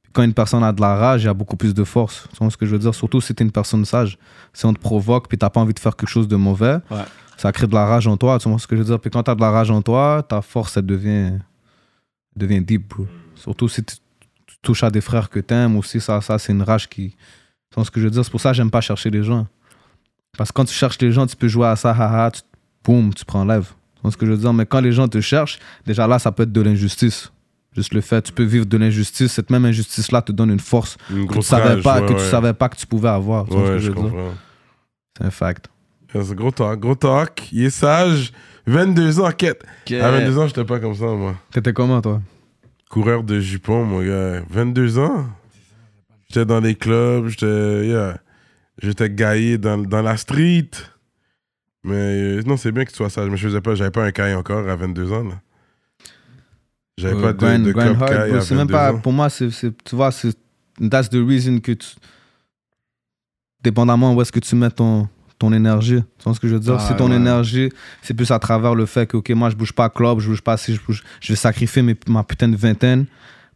[0.03, 2.28] Puis quand une personne a de la rage, il y a beaucoup plus de force.
[2.32, 2.94] Tu vois ce que je veux dire?
[2.94, 4.19] Surtout si t'es une personne sage.
[4.53, 7.05] Si on te provoque, puis t'as pas envie de faire quelque chose de mauvais, Ouais.
[7.36, 8.39] ça crée de la rage en toi.
[8.39, 9.01] Tu vois ce que je veux dire?
[9.01, 11.32] Puis quand t'as de la rage en toi, ta force, elle devient,
[12.35, 13.07] devient deep, bro.
[13.35, 13.97] Surtout si tu
[14.47, 17.11] tu touches à des frères que t'aimes aussi, ça, ça c'est une rage qui.
[17.11, 18.24] Tu vois ce que je veux dire?
[18.24, 19.47] C'est pour ça que j'aime pas chercher les gens.
[20.39, 22.40] Parce que quand tu cherches les gens, tu peux jouer à ça, haha, tu,
[22.85, 23.66] boum, tu prends lève.
[23.97, 24.53] Tu vois ce que je veux dire?
[24.53, 27.31] Mais quand les gens te cherchent, déjà là, ça peut être de l'injustice.
[27.77, 29.32] Juste le fait, tu peux vivre de l'injustice.
[29.32, 32.19] Cette même injustice-là te donne une force Une que tu savais pas, ouais, que ouais.
[32.19, 33.47] tu savais pas que tu pouvais avoir.
[33.47, 33.93] Ce.
[35.19, 35.66] C'est un fact.
[36.12, 37.48] C'est gros talk, gros talk.
[37.53, 38.32] Il est sage.
[38.66, 39.62] 22 ans, quête.
[39.90, 41.36] À 22 ans, j'étais pas comme ça, moi.
[41.53, 42.23] T'étais comment, toi?
[42.89, 44.43] Coureur de jupons, mon gars.
[44.48, 45.27] 22 ans?
[46.28, 48.19] J'étais dans les clubs, j'étais yeah.
[48.82, 50.70] j'étais gaillé dans, dans la street.
[51.85, 53.28] Mais euh, non, c'est bien que tu sois sage.
[53.28, 55.24] Mais je faisais pas, j'avais pas un caille encore à 22 ans.
[55.24, 55.35] là.
[56.98, 58.40] J'avais Euh, pas de, grind- de grind club hard, bro.
[58.40, 58.98] C'est même 22 pas, ans.
[59.01, 60.35] pour moi, c'est, tu vois, c'est,
[60.90, 61.89] that's the reason que tu,
[63.62, 65.09] dépendamment où est-ce que tu mets ton,
[65.39, 66.77] ton énergie, tu vois ce que je veux dire?
[66.78, 67.16] Ah, si ton ouais.
[67.16, 67.70] énergie,
[68.02, 70.40] c'est plus à travers le fait que, ok, moi, je bouge pas club, je bouge
[70.43, 73.06] pas si je bouge, je vais sacrifier mes- ma putain de vingtaine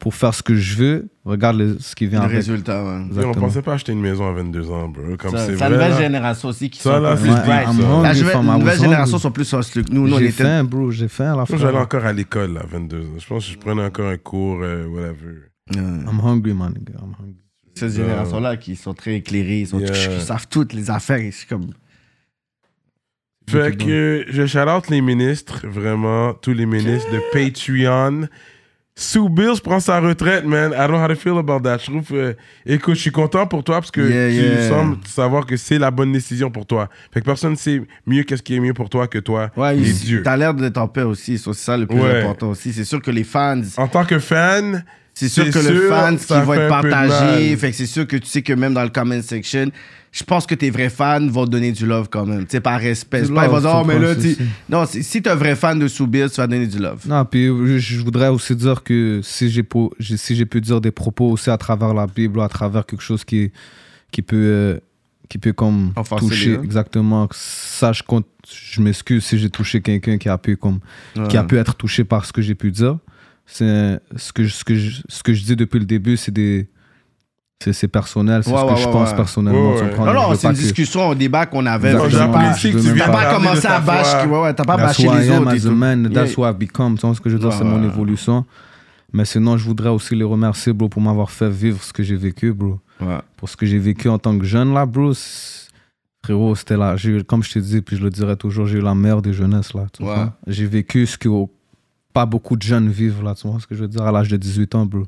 [0.01, 2.37] pour faire ce que je veux, regarde le- ce qui vient Le avec.
[2.39, 3.23] résultat, ouais.
[3.23, 5.03] Et on pensait pas acheter une maison à 22 ans, bro.
[5.19, 5.99] Comme Ça, c'est C'est la nouvelle là.
[6.01, 10.09] génération aussi qui Ça, sont là, plus La nouvelle génération sont plus hustle que nous.
[10.09, 10.43] Nous, on J'ai était.
[10.43, 11.57] faim, bro, j'ai faim à la fin.
[11.59, 13.19] j'allais encore à l'école à 22 ans.
[13.19, 15.37] Je pense que je prenais encore un cours, euh, whatever.
[15.77, 16.75] I'm hungry, man.
[16.89, 17.37] I'm hungry.
[17.75, 19.93] Cette génération-là qui sont très éclairés, ils, sont- Yeah.
[20.17, 21.21] ils savent toutes les affaires.
[21.33, 21.71] C'est comme.
[23.49, 28.29] Fait que je shout out les ministres, vraiment, tous les ministres de Patreon.
[29.03, 30.73] Sue Bills prend sa retraite, man.
[30.75, 31.79] I don't know how to feel about that.
[31.79, 32.35] Je trouve, euh,
[32.67, 34.69] écoute, je suis content pour toi parce que Yeah, tu yeah.
[34.69, 36.91] sembles savoir que c'est la bonne décision pour toi.
[37.11, 39.79] Fait que personne ne sait mieux qu'est-ce qui est mieux pour toi que toi Ouais,
[39.79, 40.21] et Dieu.
[40.23, 41.39] t'as l'air d'être en paix aussi.
[41.39, 42.21] C'est ça le plus Ouais.
[42.21, 42.75] important aussi.
[42.75, 46.19] C'est sûr que les fans, En tant que fan, c'est sûr que le sûr, fan
[46.19, 47.57] qui va être partagé.
[47.57, 49.71] Fait que c'est sûr que tu sais que même dans le comment section,
[50.13, 52.45] je pense que tes vrais fans vont te donner du love quand même.
[52.45, 53.23] Tu sais, par respect.
[53.29, 54.39] Pas, ils vont dire, oh, mais là, c'est-
[54.69, 57.07] Non, si t'es un vrai fan de Soubir, tu vas donner du love.
[57.07, 57.47] Non, puis
[57.79, 61.57] je, voudrais aussi dire que si j'ai pu, si pu dire des propos aussi à
[61.57, 63.53] travers la Bible, à travers quelque chose qui,
[64.11, 64.81] qui peut, euh,
[65.29, 66.63] qui peut comme toucher, gens.
[66.63, 70.81] exactement, ça je compte, je m'excuse si j'ai touché quelqu'un qui a pu comme,
[71.29, 72.99] qui a pu être touché par ce que j'ai pu dire.
[73.47, 76.69] C'est ce que, ce que, je, ce que je dis depuis le début, c'est des,
[77.63, 79.75] c'est personnel, c'est Ouais, ce que ouais, je ouais, pense personnellement.
[79.99, 81.93] Non, non, c'est une que- discussion, un débat qu'on avait.
[81.93, 85.43] T'as pas commencé à bâcher, ouais, ouais, t'as pas That's bâché who les I am
[85.43, 85.53] autres.
[85.53, 86.97] as a man, that's who I've become.
[86.97, 88.45] Tu vois ce que je veux dire, c'est mon évolution.
[89.13, 92.17] Mais sinon, je voudrais aussi les remercier, bro, pour m'avoir fait vivre ce que j'ai
[92.17, 92.79] vécu, bro.
[93.01, 93.19] Ouais.
[93.37, 95.13] Pour ce que j'ai vécu en tant que jeune, là, bro.
[96.25, 96.97] Frérot, c'était là.
[97.27, 99.75] Comme je te dis, puis je le dirai toujours, j'ai eu la meilleure des jeunesses,
[99.75, 99.87] là.
[100.47, 101.29] J'ai vécu ce que
[102.15, 103.35] pas beaucoup de jeunes vivent, là.
[103.35, 105.03] Tu vois ce que je veux dire, à l'âge de 18 ans, bro.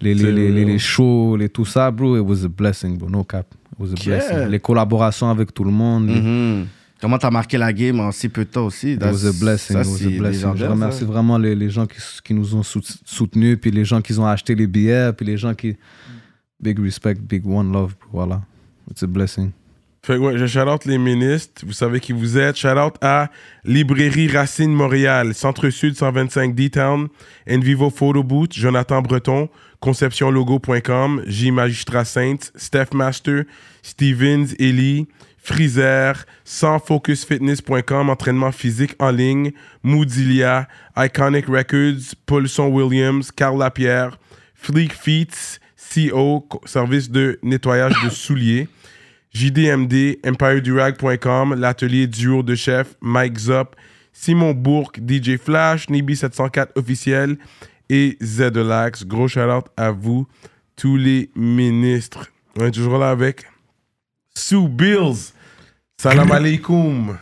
[0.00, 0.66] Les, les, les, les, real.
[0.72, 3.08] les shows, les tout ça, bro, it was a blessing, bro.
[3.08, 3.46] No cap.
[3.72, 4.18] It was a Yeah.
[4.18, 4.50] blessing.
[4.50, 6.66] Les collaborations avec tout le monde, les- Mhm.
[7.00, 8.92] Comment t'as marqué la game en si peu de temps aussi?
[8.94, 9.74] It was a blessing.
[9.76, 10.52] Ça, it was a blessing.
[10.56, 11.04] Je remercie ça.
[11.06, 14.26] vraiment les, les gens qui, qui nous ont sout- soutenus, puis les gens qui ont
[14.26, 15.76] acheté les billets, puis les gens qui.
[16.58, 17.94] Big respect, big one love.
[18.12, 18.40] Voilà.
[18.90, 19.50] It's a blessing.
[20.02, 21.62] Fait que ouais, je shout out les ministres.
[21.66, 22.56] Vous savez qui vous êtes.
[22.56, 23.28] Shout out à
[23.64, 27.08] Librairie Racine Montréal, Centre-Sud 125 D-Town,
[27.50, 29.48] Envivo Photo Booth, Jonathan Breton,
[29.82, 33.44] ConceptionLogo.com, J Magistrat Saints, Steph Master,
[33.82, 35.06] Stevens, Ellie,
[35.38, 40.66] Freezer, sansfocusfitness.com, entraînement physique en ligne, Moodilia,
[40.96, 44.18] Iconic Records, Paulson Williams, Carl Lapierre,
[44.54, 44.92] Fleek
[45.76, 48.68] CO, co- service de nettoyage de souliers.
[49.32, 53.76] JDMD, EmpireDurag.com, l'atelier duo de chef, Mike Zop,
[54.12, 57.36] Simon Bourque, DJ Flash, Nibi704 officiel
[57.88, 59.04] et Zedelax.
[59.06, 60.26] Gros shout-out à vous,
[60.76, 62.26] tous les ministres.
[62.58, 63.44] On est toujours là avec
[64.34, 65.32] Sue Bills.
[65.98, 67.16] Salam alaikum.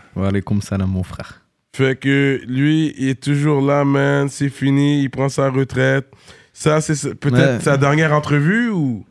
[0.44, 1.40] Comme ça, là, mon frère.
[1.74, 4.28] Fait que lui, il est toujours là, man.
[4.28, 6.06] C'est fini, il prend sa retraite.
[6.52, 7.60] Ça, c'est peut-être Ouais.
[7.60, 9.04] sa dernière entrevue ou?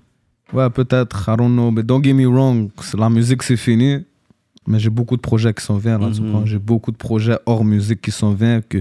[0.54, 4.06] Ouais, peut-être, I don't know, but don't get me wrong, la musique c'est fini,
[4.68, 6.46] mais j'ai beaucoup de projets qui s'en viennent, Mhm.
[6.46, 8.78] J'ai beaucoup de projets hors musique qui s'en viennent, que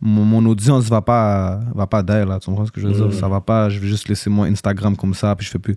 [0.00, 2.92] mon, mon audience va pas, va pas d'ailleurs, là, tu comprends ce que je veux
[2.94, 3.12] dire?
[3.18, 5.74] Ça va pas, je vais juste laisser mon Instagram comme ça, puis je fais plus,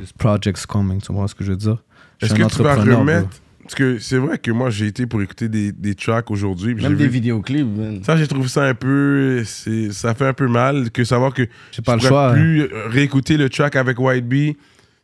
[0.00, 1.82] this project's coming, tu comprends ce que je veux dire?
[2.20, 3.28] Est-ce que tu vas remettre.
[3.62, 6.76] Parce que c'est vrai que moi, j'ai été pour écouter des, des tracks aujourd'hui.
[6.76, 7.98] Même des vu- vidéoclips, man.
[8.04, 9.42] Ça, j'ai trouvé ça un peu.
[9.44, 12.32] c'est- Ça fait un peu mal que savoir que J'ai pas je le choix.
[12.32, 14.56] plus euh, réécouter le track avec White Bee.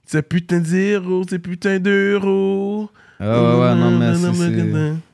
[0.07, 2.89] C'est putain de zéro, c'est putain d'euro.
[3.23, 4.27] Ouais, ouais, ouais, non, mais c'est-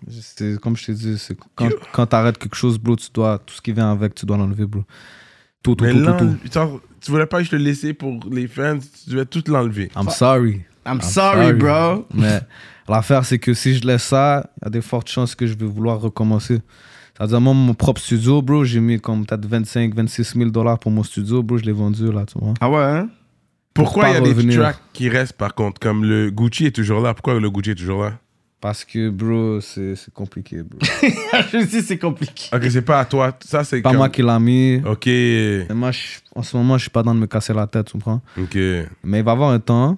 [0.09, 0.21] c'est.
[0.21, 3.55] C'est comme je t'ai dit, c'est quand, quand t'arrêtes quelque chose, bro, tu dois, tout
[3.55, 4.83] ce qui vient avec, tu dois l'enlever, bro.
[5.63, 6.17] Tout, tout, Mais tout, là,
[7.01, 9.91] tu voulais pas que je te laissais pour les fans, tu devais tout l'enlever.
[9.97, 10.63] I'm sorry.
[10.87, 12.07] I'm sorry, bro.
[12.15, 12.41] Mais
[12.89, 15.55] l'affaire, c'est que si je laisse ça, il y a des fortes chances que je
[15.55, 16.61] vais vouloir recommencer.
[17.17, 20.93] C'est-à-dire, moi, mon propre studio, bro, j'ai mis comme peut-être 25, 26 000 dollars pour
[20.93, 22.55] mon studio, bro, je l'ai vendu, là, tu vois.
[22.61, 23.09] Ah ouais, hein?
[23.85, 25.81] Pourquoi il y a des tracks qui restent par contre?
[25.81, 27.15] Comme le Gucci est toujours là.
[27.15, 28.19] Pourquoi le Gucci est toujours là?
[28.61, 30.81] Parce que, bro, c'est c'est compliqué, bro.
[31.53, 32.47] Je sais, c'est compliqué.
[32.53, 33.37] Ok, c'est pas à toi.
[33.45, 34.83] Ça, c'est pas comme- moi qui l'a mis.
[34.85, 35.07] Ok.
[35.07, 37.87] Et moi, je- en ce moment, je suis pas dans de me casser la tête,
[37.87, 38.21] tu comprends?
[38.37, 38.57] Ok.
[39.05, 39.97] Mais il va y avoir un temps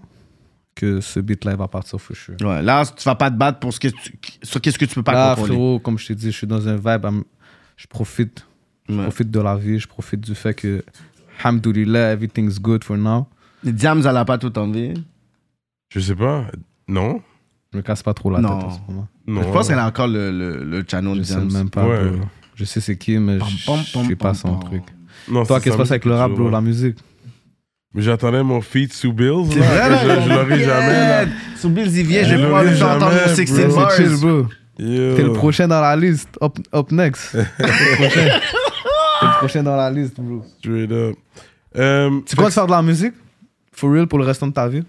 [0.74, 2.34] que ce beat-là, il va partir for sure.
[2.42, 4.12] Ouais, là, tu vas pas te battre pour ce que tu,
[4.42, 5.54] sur qu'est-ce que tu peux pas Là, contrôler.
[5.54, 7.24] frérot, comme je t'ai dit, je suis dans un vibe, I'm-
[7.78, 8.46] je profite.
[8.90, 9.02] Je Ouais.
[9.04, 10.84] profite de la vie, je profite du fait que,
[11.42, 13.26] alhamdoulilah, everything's good for now.
[13.64, 14.94] Les Diams, elle a pas tout enlevé.
[15.90, 16.44] Je sais pas.
[16.88, 17.20] Non.
[17.72, 18.56] Je me casse pas trop la Non.
[18.58, 19.08] tête en ce moment.
[19.26, 19.42] Non.
[19.42, 21.52] Je pense qu'elle a encore le, le, le channel Je de sais Diams.
[21.52, 22.04] même pas, Ouais.
[22.10, 22.24] bro.
[22.54, 23.44] Je sais c'est qui, mais je
[24.04, 24.82] suis pas son truc.
[25.30, 26.98] Non, Toi, qu'est-ce qui se passe avec le rap, bro, la musique?
[27.94, 29.46] Mais j'attendais mon feat sous Bills.
[29.50, 30.92] C'est vrai, je, je l'aurai jamais.
[30.92, 31.24] Là.
[31.56, 34.42] Sur Bills Zivier, Je je vais pouvoir l'aurai le faire entendre mon 16 bro.
[34.42, 34.48] bars.
[34.76, 36.38] T'es le prochain dans la liste.
[36.42, 37.32] Up, up next.
[37.32, 38.20] T'es le prochain.
[39.20, 40.44] T'es le prochain dans la liste, bro.
[40.58, 41.16] Straight up.
[41.76, 43.14] Euh, Tu comptes faire de la musique?
[43.80, 44.82] For real pour le restant de ta vie?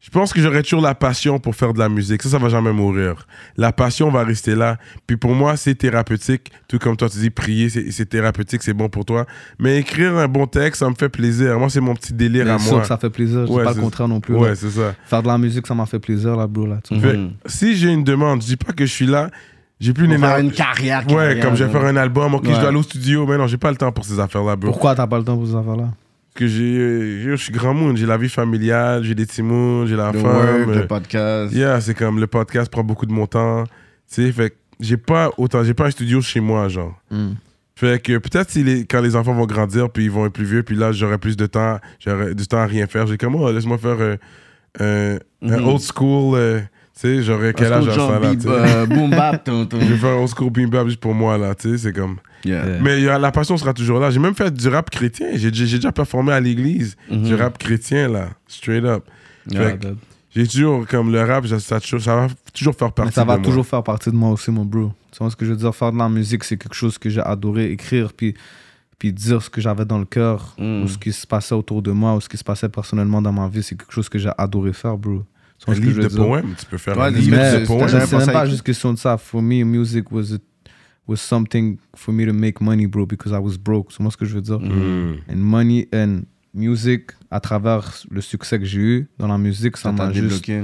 [0.00, 2.22] Je pense que j'aurais toujours la passion pour faire de la musique.
[2.22, 3.26] Ça, ça va jamais mourir.
[3.58, 4.78] La passion va rester là.
[5.06, 6.50] Puis pour moi, c'est thérapeutique.
[6.68, 9.26] Tout comme toi, tu dis, prier, c'est thérapeutique, c'est bon pour toi.
[9.58, 11.58] Mais écrire un bon texte, ça me fait plaisir.
[11.58, 12.80] Moi, c'est mon petit délire Bien à sûr moi.
[12.80, 13.40] que ça fait plaisir.
[13.42, 14.34] Je dis Ouais, pas le c'est- contraire non plus.
[14.34, 14.94] Ouais, c'est ça.
[15.04, 16.66] Faire de la musique, ça m'a fait plaisir, là, bro.
[16.66, 17.10] Là, tu vois.
[17.12, 19.28] Fait, si j'ai une demande, je dis pas que je suis là,
[19.78, 21.00] j'ai plus une Pour faire une carrière.
[21.08, 22.58] Ouais, carrière, comme je vais faire un album, ok, je Ouais.
[22.58, 24.70] dois aller au studio, mais non, j'ai pas le temps pour ces affaires-là, bro.
[24.70, 25.90] Pourquoi t'as pas le temps pour ces affaires-là?
[26.32, 29.84] Parce que j'ai, je suis grand monde, j'ai la vie familiale, j'ai des petits moons,
[29.86, 30.36] j'ai la Le femme.
[30.66, 31.52] work, le podcast.
[31.52, 33.64] Yeah, c'est comme le podcast prend beaucoup de mon temps.
[33.64, 33.70] Tu
[34.26, 36.98] sais, fait j'ai pas autant, j'ai pas un studio chez moi, genre.
[37.10, 37.32] Hmm.
[37.74, 40.44] Fait que peut-être si les, quand les enfants vont grandir, puis ils vont être plus
[40.44, 43.06] vieux, puis là j'aurai plus de temps, j'aurai du temps à rien faire.
[43.06, 44.16] J'ai comme, oh, laisse-moi faire euh,
[44.80, 45.66] euh, un Mhm.
[45.66, 46.66] old school, euh, tu
[47.00, 49.10] sais, j'aurais quel âge à ça là, boom
[49.80, 51.92] Je vais faire un old school bim bap juste pour moi là, tu sais, c'est
[51.92, 52.16] comme.
[52.44, 52.64] Yeah.
[52.80, 54.10] Mais a- la passion sera toujours là.
[54.10, 55.28] J'ai même fait du rap chrétien.
[55.34, 56.96] J'ai j'ai déjà performé à l'église.
[57.10, 57.22] Mhm.
[57.22, 59.04] Du rap chrétien là, straight up.
[59.50, 59.76] Yeah.
[60.34, 63.34] J'ai toujours, comme le rap, ça, ça, ça va toujours faire partie Mais ça va
[63.34, 63.48] de moi.
[63.48, 64.92] toujours faire partie de moi aussi, mon bro.
[65.10, 65.74] Tu vois ce que je veux dire?
[65.74, 68.34] Faire de la musique, c'est quelque chose que j'ai adoré écrire, puis,
[68.96, 70.84] puis dire ce que j'avais dans le cœur, Mm.
[70.84, 73.32] ou ce qui se passait autour de moi, ou ce qui se passait personnellement dans
[73.32, 75.24] ma vie, c'est quelque chose que j'ai adoré faire, bro.
[75.66, 77.88] Un livre de poèmes, tu peux faire Ouais, un livre de c'est- poèmes.
[78.06, 79.18] c'est même pas juste question de ça.
[79.18, 80.38] For me, music was, a-
[81.10, 83.90] was something for me to make money, bro, because I was broke.
[83.90, 84.60] C'est moi ce que je veux dire.
[84.60, 85.18] Mm.
[85.28, 86.22] And money and
[86.54, 90.62] music, à travers le succès que j'ai eu dans la musique, ça m'a juste, débloqué.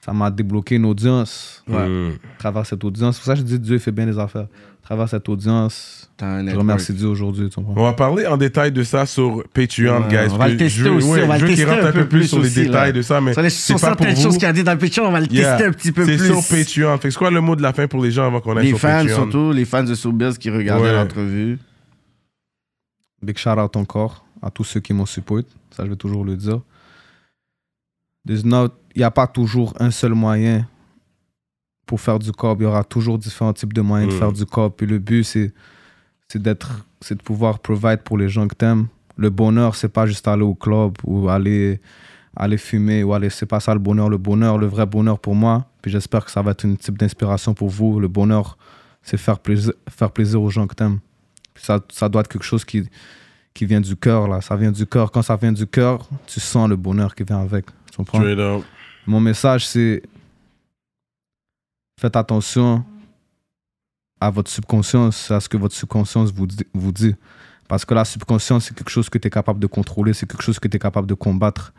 [0.00, 1.64] ça m'a débloqué une audience.
[1.66, 1.88] Ouais.
[1.88, 2.18] Mm.
[2.36, 4.48] À travers cette audience, c'est pour ça que je dis Dieu fait bien les affaires.
[4.82, 7.48] À travers cette audience, je remercie Dieu aujourd'hui?
[7.56, 10.32] On va parler en détail de ça sur Patreon, Ouais, guys.
[10.32, 11.92] on va le tester aussi, ouais, on va je le veux qu'il tester rentre un
[11.92, 12.92] peu plus sur les aussi, détails là.
[12.92, 14.22] de ça, mais Sur les c'est sur pas pour certaines vous.
[14.22, 15.50] choses qu'il y a dit dans le Patreon, on va le Yeah.
[15.56, 16.26] tester un petit peu C'est plus.
[16.26, 16.98] sur Patreon.
[16.98, 18.68] Fait c'est quoi le mot de la fin pour les gens avant qu'on aille Les
[18.70, 19.14] sur fans, Patreon?
[19.16, 20.92] surtout, les fans de Showbiz qui regardaient Ouais.
[20.92, 21.58] l'entrevue.
[23.22, 25.42] Big shout out encore à tous ceux qui m'ont support.
[25.70, 26.60] Ça, je vais toujours le dire.
[28.26, 30.66] There's not- Il n'y a pas toujours un seul moyen
[31.86, 32.56] pour faire du corps.
[32.60, 34.14] Il y aura toujours différents types de moyens Mm.
[34.14, 34.70] de faire du corps.
[34.74, 35.52] Puis le but, c'est
[36.32, 38.86] c'est d'être c'est de pouvoir provide pour les gens que t'aimes.
[39.18, 41.78] Le bonheur, c'est pas juste aller au club ou aller
[42.34, 44.08] aller fumer ou aller c'est pas ça le bonheur.
[44.08, 46.96] Le bonheur le vrai bonheur pour moi puis j'espère que ça va être une type
[46.96, 48.56] d'inspiration pour vous le bonheur
[49.02, 51.00] c'est faire plaisir faire plaisir aux gens que t'aimes.
[51.54, 52.88] Ça, ça doit être quelque chose qui
[53.52, 54.40] qui vient du cœur là.
[54.40, 55.10] Ça vient du cœur.
[55.10, 57.66] Quand ça vient du cœur tu sens le bonheur qui vient avec.
[57.90, 58.20] Tu comprends?
[59.06, 60.02] Mon message, c'est
[62.00, 62.86] faites attention
[64.22, 66.46] à votre subconscience, à ce que votre subconscience vous.
[66.74, 67.14] Vous dit.
[67.68, 70.42] Parce que la subconscience, c'est quelque chose que tu es capable de contrôler, c'est quelque
[70.42, 71.72] chose que tu es capable de combattre.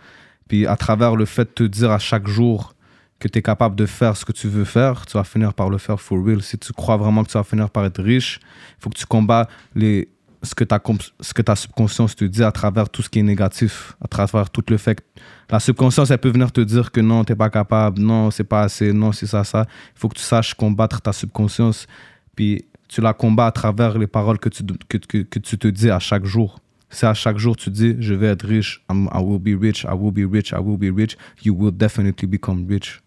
[0.48, 2.74] Puis à travers le fait de te dire à chaque jour
[3.20, 5.70] que tu es capable de faire ce que tu veux faire, tu vas finir par
[5.70, 6.42] le faire for real.
[6.42, 9.06] Si tu crois vraiment que tu vas finir par être riche, il faut que tu
[9.06, 10.10] combats les,
[10.42, 10.82] ce, que ta,
[11.22, 14.50] ce que ta subconscience te dit à travers tout ce qui est négatif, à travers
[14.50, 15.04] tout le fait que
[15.50, 18.64] la subconscience, elle peut venir te dire que non, t'es pas capable, non, c'est pas
[18.64, 19.66] assez, non, c'est ça, ça.
[19.96, 21.88] Il faut que tu saches combattre ta subconscience.
[22.36, 25.68] Puis tu la combats à travers les paroles que tu, que, que, que tu te
[25.68, 26.60] dis à chaque jour.
[26.90, 29.84] Si à chaque jour tu dis, je vais être riche, I'm- I will be rich,
[29.84, 33.00] I will be rich, I will be rich, you will definitely become rich.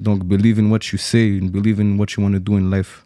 [0.00, 2.70] Donc, believe in what you say and believe in what you want to do in
[2.70, 3.04] life.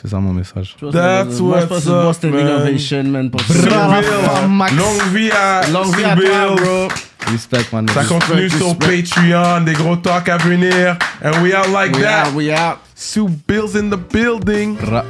[0.00, 0.74] C'est ça mon message.
[0.80, 2.40] That's Moi, what's up, man.
[2.40, 3.30] innovation, man.
[3.30, 4.74] Pour Real.
[4.74, 6.88] Longue vie à Longue vie à toi, bro.
[7.32, 7.86] Respect, man.
[7.88, 9.02] Ça continue Respect, sur respect.
[9.02, 10.96] Patreon, des gros talks à venir.
[11.22, 12.26] And we are like We that.
[12.28, 12.78] out, we out.
[12.94, 14.76] Sue Bills in the building.
[14.82, 15.04] Ra-